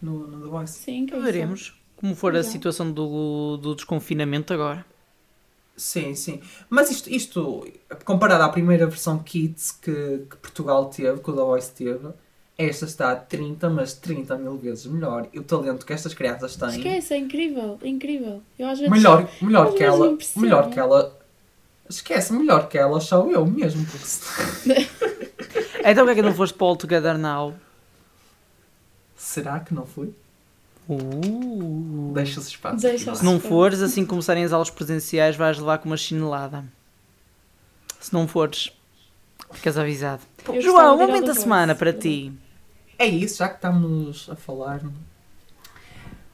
no, 0.00 0.26
no 0.26 0.40
The 0.40 0.48
Voice. 0.48 0.72
Sim, 0.78 1.04
que 1.04 1.18
Veremos 1.18 1.74
como 1.96 2.16
for 2.16 2.34
a 2.34 2.42
situação 2.42 2.90
do, 2.90 3.58
do 3.58 3.74
desconfinamento 3.74 4.54
agora. 4.54 4.86
Sim, 5.76 6.14
sim. 6.14 6.40
Mas 6.70 6.90
isto, 6.90 7.10
isto 7.10 7.70
comparado 8.06 8.42
à 8.42 8.48
primeira 8.48 8.86
versão 8.86 9.18
Kids 9.18 9.70
que, 9.70 10.26
que 10.30 10.36
Portugal 10.38 10.86
teve, 10.86 11.20
que 11.20 11.30
o 11.30 11.34
The 11.34 11.42
Voice 11.42 11.72
teve, 11.72 12.08
esta 12.56 12.84
está 12.84 13.16
30, 13.16 13.70
mas 13.70 13.94
30 13.94 14.36
mil 14.36 14.56
vezes 14.56 14.86
melhor. 14.86 15.28
E 15.32 15.38
o 15.38 15.42
talento 15.42 15.86
que 15.86 15.92
estas 15.92 16.14
crianças 16.14 16.56
têm. 16.56 16.68
Esquece, 16.68 17.14
é 17.14 17.18
incrível, 17.18 17.78
é 17.82 17.88
incrível. 17.88 18.42
Eu 18.58 18.68
às 18.68 18.78
vezes. 18.78 18.92
Melhor, 18.92 19.28
melhor 19.40 19.68
às 19.68 19.72
que 19.74 19.78
vezes 19.80 20.00
ela. 20.00 20.18
Melhor 20.36 20.70
que 20.70 20.78
ela. 20.78 21.18
Esquece, 21.88 22.32
melhor 22.32 22.68
que 22.68 22.78
ela 22.78 23.00
sou 23.00 23.30
eu 23.30 23.44
mesmo. 23.46 23.84
Porque 23.84 24.86
Então, 25.84 26.04
porque 26.04 26.10
é 26.10 26.14
que 26.14 26.22
não 26.22 26.34
foste 26.34 26.54
para 26.54 26.64
o 26.64 26.68
All 26.68 26.76
Together 26.76 27.18
Now? 27.18 27.54
Será 29.16 29.60
que 29.60 29.74
não 29.74 29.84
fui? 29.84 30.14
Uh. 30.88 32.12
Deixa-se 32.14 32.48
espaço. 32.48 32.82
Deixa-se. 32.82 33.20
Se 33.20 33.24
não 33.24 33.40
fores, 33.40 33.80
assim 33.80 34.02
que 34.02 34.08
começarem 34.08 34.44
as 34.44 34.52
aulas 34.52 34.70
presenciais, 34.70 35.36
vais 35.36 35.58
levar 35.58 35.78
com 35.78 35.88
uma 35.88 35.96
chinelada. 35.96 36.64
Se 38.00 38.12
não 38.12 38.26
fores, 38.26 38.72
ficas 39.52 39.78
avisado. 39.78 40.22
Eu 40.48 40.60
João, 40.60 40.98
momento 40.98 41.26
da 41.26 41.34
semana 41.34 41.74
para 41.74 41.92
ti. 41.92 42.32
É 43.02 43.06
isso, 43.08 43.38
já 43.38 43.48
que 43.48 43.56
estamos 43.56 44.30
a 44.30 44.36
falar. 44.36 44.80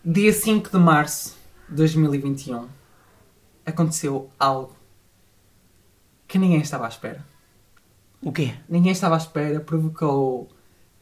Dia 0.05 0.31
5 0.31 0.71
de 0.71 0.77
março 0.77 1.35
de 1.67 1.77
2021 1.77 2.69
aconteceu 3.65 4.31
algo 4.39 4.77
que 6.27 6.39
ninguém 6.39 6.61
estava 6.61 6.85
à 6.85 6.89
espera. 6.91 7.25
O 8.21 8.31
quê? 8.31 8.55
Ninguém 8.69 8.93
estava 8.93 9.15
à 9.15 9.17
espera, 9.17 9.61
provocou 9.61 10.47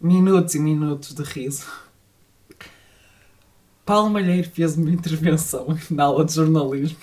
minutos 0.00 0.54
e 0.54 0.60
minutos 0.60 1.12
de 1.12 1.24
riso. 1.24 1.66
Paulo 3.84 4.08
Malheiro 4.08 4.48
fez 4.48 4.76
uma 4.76 4.90
intervenção 4.90 5.66
na 5.90 6.04
aula 6.04 6.24
de 6.24 6.32
jornalismo. 6.32 6.96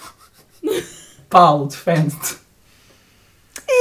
Paulo, 1.30 1.68
defende-te. 1.68 2.43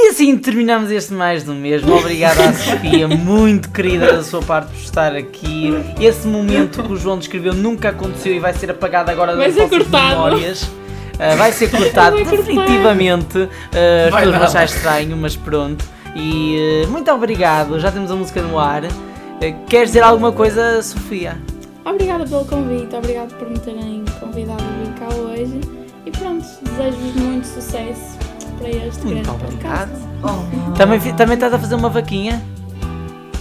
E 0.03 0.09
assim 0.09 0.37
terminamos 0.37 0.91
este 0.91 1.13
mais 1.13 1.45
do 1.45 1.53
mesmo. 1.53 1.95
Obrigada 1.95 2.49
à 2.49 2.53
Sofia, 2.53 3.07
muito 3.07 3.69
querida 3.71 4.11
da 4.11 4.21
sua 4.21 4.41
parte 4.41 4.67
por 4.67 4.77
estar 4.77 5.15
aqui. 5.15 5.73
Esse 5.97 6.27
momento 6.27 6.83
que 6.83 6.91
o 6.91 6.97
João 6.97 7.17
descreveu 7.17 7.53
nunca 7.53 7.87
aconteceu 7.87 8.35
e 8.35 8.37
vai 8.39 8.53
ser 8.53 8.69
apagado 8.69 9.09
agora 9.09 9.33
das 9.33 9.55
cortado. 9.55 10.09
memórias. 10.09 10.69
Ah, 11.17 11.35
vai 11.37 11.53
ser 11.53 11.71
cortado 11.71 12.21
Vai 12.21 12.35
definitivamente. 12.35 13.37
Uh, 13.37 14.09
as 14.09 14.13
pessoas 14.13 14.35
vão 14.35 14.43
achar 14.43 14.65
estranho, 14.65 15.15
mas 15.15 15.37
pronto. 15.37 15.85
E 16.17 16.83
eh, 16.83 16.87
muito 16.87 17.09
obrigado, 17.09 17.79
já 17.79 17.89
temos 17.89 18.11
a 18.11 18.15
música 18.15 18.41
no 18.41 18.59
ar. 18.59 18.83
Eh, 19.39 19.53
queres 19.69 19.87
dizer 19.87 20.03
alguma 20.03 20.33
coisa, 20.33 20.81
Sofia? 20.83 21.37
Obrigada 21.85 22.25
pelo 22.25 22.43
convite, 22.43 22.93
obrigado 22.93 23.33
por 23.35 23.49
me 23.49 23.57
terem 23.57 24.03
convidado 24.19 24.61
a 24.61 24.83
vir 24.83 24.93
cá 24.99 25.15
hoje. 25.15 25.61
E 26.05 26.11
pronto, 26.11 26.45
desejo-vos 26.61 27.15
muito 27.15 27.47
sucesso 27.47 28.32
para 28.63 28.69
este 28.87 29.05
Muito 29.05 29.23
grande 29.23 29.29
obrigado. 29.29 29.89
podcast. 30.21 30.77
Também, 30.77 30.99
também 31.15 31.33
estás 31.35 31.53
a 31.53 31.59
fazer 31.59 31.75
uma 31.75 31.89
vaquinha? 31.89 32.41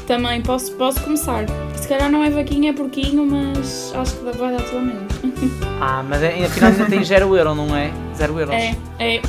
Também 0.06 0.42
posso, 0.42 0.72
posso 0.72 1.00
começar. 1.00 1.44
Se 1.76 1.86
calhar 1.88 2.10
não 2.10 2.24
é 2.24 2.30
vaquinha, 2.30 2.70
é 2.70 2.72
porquinho, 2.72 3.24
mas 3.24 3.92
acho 3.94 4.16
que 4.16 4.24
vai 4.36 4.52
dar 4.52 4.62
pelo 4.62 4.82
menos. 4.82 5.12
Ah, 5.84 6.00
mas 6.08 6.22
é, 6.22 6.44
afinal 6.44 6.70
ainda 6.70 6.84
tem 6.86 7.02
0 7.02 7.36
euro, 7.36 7.56
não 7.56 7.74
é? 7.74 7.90
0 8.16 8.38
euros. 8.38 8.54
É, 8.54 8.76
é. 9.00 9.20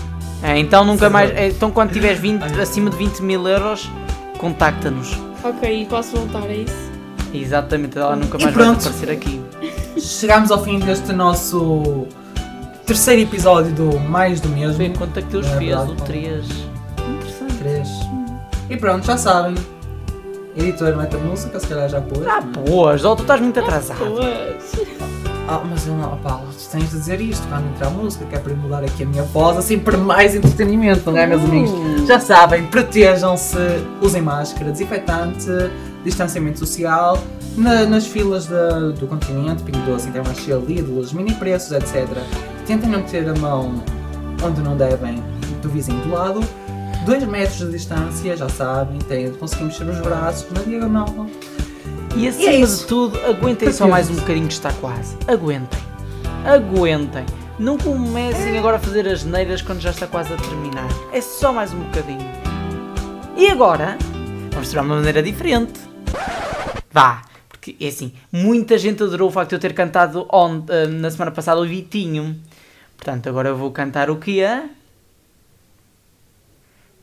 É, 0.43 0.59
então 0.59 0.85
nunca 0.85 1.09
mais. 1.09 1.31
é, 1.31 1.47
Então 1.47 1.71
quando 1.71 1.91
tiveres 1.91 2.19
20, 2.19 2.43
acima 2.61 2.91
de 2.91 2.97
20 2.97 3.21
mil 3.21 3.47
euros, 3.47 3.89
contacta-nos. 4.37 5.17
Ok, 5.43 5.87
posso 5.89 6.15
voltar, 6.15 6.47
é 6.47 6.57
isso? 6.57 6.91
Exatamente, 7.33 7.97
ela 7.97 8.15
nunca 8.15 8.37
E 8.37 8.43
mais 8.43 8.55
vai 8.55 8.67
aparecer 8.67 9.09
aqui. 9.09 9.41
Chegamos 9.97 10.51
ao 10.51 10.63
fim 10.63 10.77
deste 10.77 11.11
nosso 11.11 12.05
terceiro 12.85 13.21
episódio 13.21 13.71
do 13.73 13.99
Mais 13.99 14.39
do 14.41 14.49
Mesmo. 14.49 14.77
Vê 14.77 14.89
quanto 14.89 15.17
é 15.17 15.21
que 15.21 15.29
Deus 15.29 15.45
É 15.47 15.57
fez, 15.57 15.69
verdade. 15.69 15.91
o 15.91 15.95
3. 15.95 16.45
Interessante. 17.09 17.53
Três. 17.59 17.87
E 18.69 18.77
pronto, 18.77 19.05
já 19.05 19.17
sabem. 19.17 19.55
Editor 20.55 20.95
mete 20.95 21.15
a 21.15 21.19
música, 21.19 21.59
se 21.59 21.67
calhar 21.67 21.89
já 21.89 21.99
pôs. 22.01 22.25
Ah, 22.27 22.39
é? 22.39 22.69
pois, 22.69 23.03
oh, 23.03 23.15
tu 23.15 23.23
estás 23.23 23.41
muito 23.41 23.59
atrasado. 23.59 23.99
Ah, 25.47 25.61
mas 25.69 25.85
eu 25.87 25.93
não, 25.95 26.15
Paulo, 26.19 26.47
tu 26.51 26.69
tens 26.71 26.89
de 26.91 26.97
dizer 26.97 27.19
isto 27.19 27.45
quando 27.49 27.65
entrar 27.73 27.87
a 27.87 27.89
música, 27.89 28.23
que 28.25 28.35
é 28.35 28.39
para 28.39 28.53
mudar 28.53 28.83
aqui 28.83 29.03
a 29.03 29.05
minha 29.05 29.23
voz, 29.23 29.57
assim 29.57 29.77
para 29.79 29.97
mais 29.97 30.35
entretenimento, 30.35 31.09
não 31.11 31.17
é, 31.17 31.27
meus 31.27 31.43
amigos? 31.43 32.07
Já 32.07 32.19
sabem, 32.19 32.65
protejam-se, 32.67 33.57
usem 34.01 34.21
máscara, 34.21 34.71
desinfetante, 34.71 35.47
distanciamento 36.05 36.59
social, 36.59 37.17
na- 37.57 37.85
nas 37.85 38.05
filas 38.07 38.45
da- 38.45 38.91
do 38.91 39.05
continente, 39.07 39.63
Pingo 39.63 39.79
Doce, 39.85 40.07
Intermarché, 40.07 40.53
Lidl, 40.55 41.03
mini 41.13 41.33
preços, 41.33 41.71
etc. 41.73 42.07
Tentem 42.65 42.89
não 42.89 43.03
ter 43.03 43.27
a 43.27 43.35
mão 43.35 43.83
onde 44.43 44.61
não 44.61 44.75
devem 44.77 45.15
do 45.61 45.69
vizinho 45.69 46.01
do 46.01 46.11
lado. 46.11 46.41
2 47.05 47.25
metros 47.25 47.57
de 47.57 47.71
distância, 47.71 48.37
já 48.37 48.47
sabem, 48.47 48.97
têm 48.99 49.31
de 49.31 49.37
conseguir 49.37 49.65
mexer 49.65 49.83
os 49.83 49.99
braços 49.99 50.49
na 50.51 50.61
diagonal. 50.61 51.07
E 52.15 52.23
E 52.23 52.27
acima 52.29 52.51
é 52.51 52.65
de 52.65 52.85
tudo, 52.85 53.19
aguentem 53.25 53.69
só 53.73 53.85
mais 53.85 54.09
um 54.09 54.15
bocadinho 54.15 54.47
que 54.47 54.53
está 54.53 54.71
quase. 54.71 55.17
Aguentem. 55.27 55.79
Aguentem. 56.45 57.25
Não 57.59 57.77
comecem 57.77 58.57
agora 58.57 58.77
a 58.77 58.79
fazer 58.79 59.05
as 59.09 59.25
neiras 59.25 59.61
quando 59.61 59.81
já 59.81 59.89
está 59.89 60.07
quase 60.07 60.33
a 60.33 60.37
terminar. 60.37 60.87
É 61.11 61.19
só 61.19 61.51
mais 61.51 61.73
um 61.73 61.79
bocadinho. 61.79 62.25
E 63.35 63.49
agora, 63.49 63.97
vamos 64.53 64.69
tirar 64.69 64.83
uma 64.83 64.95
maneira 64.95 65.21
diferente. 65.21 65.81
Vá, 66.89 67.23
porque 67.63 67.77
é 67.79 67.87
assim, 67.87 68.11
muita 68.29 68.77
gente 68.77 69.01
adorou 69.01 69.29
o 69.29 69.31
facto 69.31 69.51
de 69.51 69.55
eu 69.55 69.59
ter 69.59 69.73
cantado 69.73 70.27
on- 70.29 70.65
eh, 70.67 70.85
na 70.87 71.09
semana 71.09 71.31
passada 71.31 71.61
o 71.61 71.65
Vitinho. 71.65 72.35
Portanto, 72.97 73.29
agora 73.29 73.49
eu 73.49 73.55
vou 73.55 73.71
cantar 73.71 74.09
o 74.09 74.17
que 74.17 74.41
é? 74.41 74.65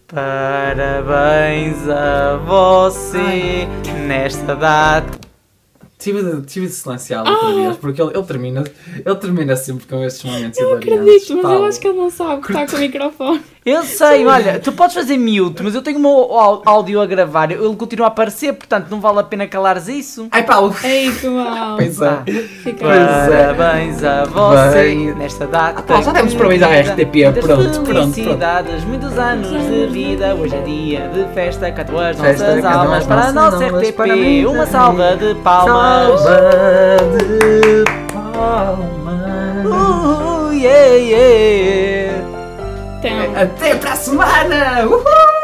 Parabéns 0.07 1.89
a 1.89 2.37
você 2.37 3.67
nesta 4.07 4.55
data. 4.55 5.20
Tive 6.01 6.23
de, 6.23 6.43
tive 6.47 6.67
de 6.67 6.73
silenciá-lo 6.73 7.31
outra 7.31 7.53
vez, 7.55 7.77
porque 7.77 8.01
ele, 8.01 8.11
ele, 8.15 8.23
termina, 8.25 8.65
ele 9.05 9.15
termina 9.17 9.55
sempre 9.55 9.87
com 9.87 10.03
estes 10.03 10.25
momentos 10.25 10.59
Eu 10.59 10.71
hilariantes. 10.71 10.99
acredito, 11.05 11.35
mas 11.35 11.45
eu 11.45 11.51
Paulo. 11.51 11.65
acho 11.67 11.81
que 11.81 11.89
ele 11.89 11.99
não 11.99 12.11
sabe 12.11 12.41
que 12.43 12.53
está 12.53 12.67
com 12.67 12.77
o 12.77 12.81
microfone. 12.81 13.41
Eu 13.67 13.83
sei, 13.83 14.27
olha, 14.27 14.59
tu 14.59 14.73
podes 14.73 14.95
fazer 14.95 15.19
mute, 15.19 15.63
mas 15.63 15.75
eu 15.75 15.83
tenho 15.83 15.99
o 15.99 16.01
meu 16.01 16.63
áudio 16.65 16.99
a 17.03 17.05
gravar, 17.07 17.51
ele 17.53 17.77
continua 17.77 18.07
a 18.07 18.09
aparecer, 18.09 18.55
portanto 18.55 18.87
não 18.91 18.99
vale 19.03 19.19
a 19.19 19.23
pena 19.23 19.47
calares 19.47 19.87
isso. 19.87 20.27
Ai, 20.31 20.43
Paulo! 20.43 20.75
Ei, 20.83 21.13
que 21.13 21.29
mal. 21.29 21.77
Pois 21.77 22.01
é. 22.01 22.23
Fica 22.63 22.79
Pois 22.87 22.99
é. 23.33 23.55
Parabéns 23.55 24.03
a 24.03 24.25
você 24.25 24.83
Bem. 24.83 25.15
nesta 25.15 25.47
data. 25.47 25.81
Ah, 25.81 25.83
pá, 25.83 26.01
já 26.01 26.13
temos 26.13 26.35
parabéns 26.35 26.63
à. 26.63 26.69
RTP, 26.81 27.13
pronto, 27.35 27.47
pronto, 27.47 27.81
pronto. 27.83 28.15
Felicidades, 28.15 28.85
muitos 28.85 29.19
anos 29.19 29.51
de 29.51 29.87
vida. 29.89 30.35
Hoje 30.35 30.55
é 30.57 30.63
dia 30.63 31.09
de 31.11 31.35
festa, 31.35 31.71
canto 31.71 31.99
as 31.99 32.19
Festa, 32.19 32.47
nossas 32.57 32.65
almas 32.65 32.99
as 33.01 33.07
para 33.07 33.21
a 33.27 33.33
nossa 33.33 33.67
RTP. 33.67 34.47
Uma 34.49 34.67
salva 34.67 35.17
de 35.17 35.35
palmas. 35.43 35.90
Salva 35.91 36.99
de 37.19 37.85
palmas. 38.13 39.67
Uh, 39.67 40.53
yeah, 40.53 40.95
yeah. 40.95 42.23
Então, 43.01 43.43
Até 43.43 43.75
para 43.75 43.93
a 43.95 43.97
semana! 43.97 44.87
Uhul! 44.87 45.40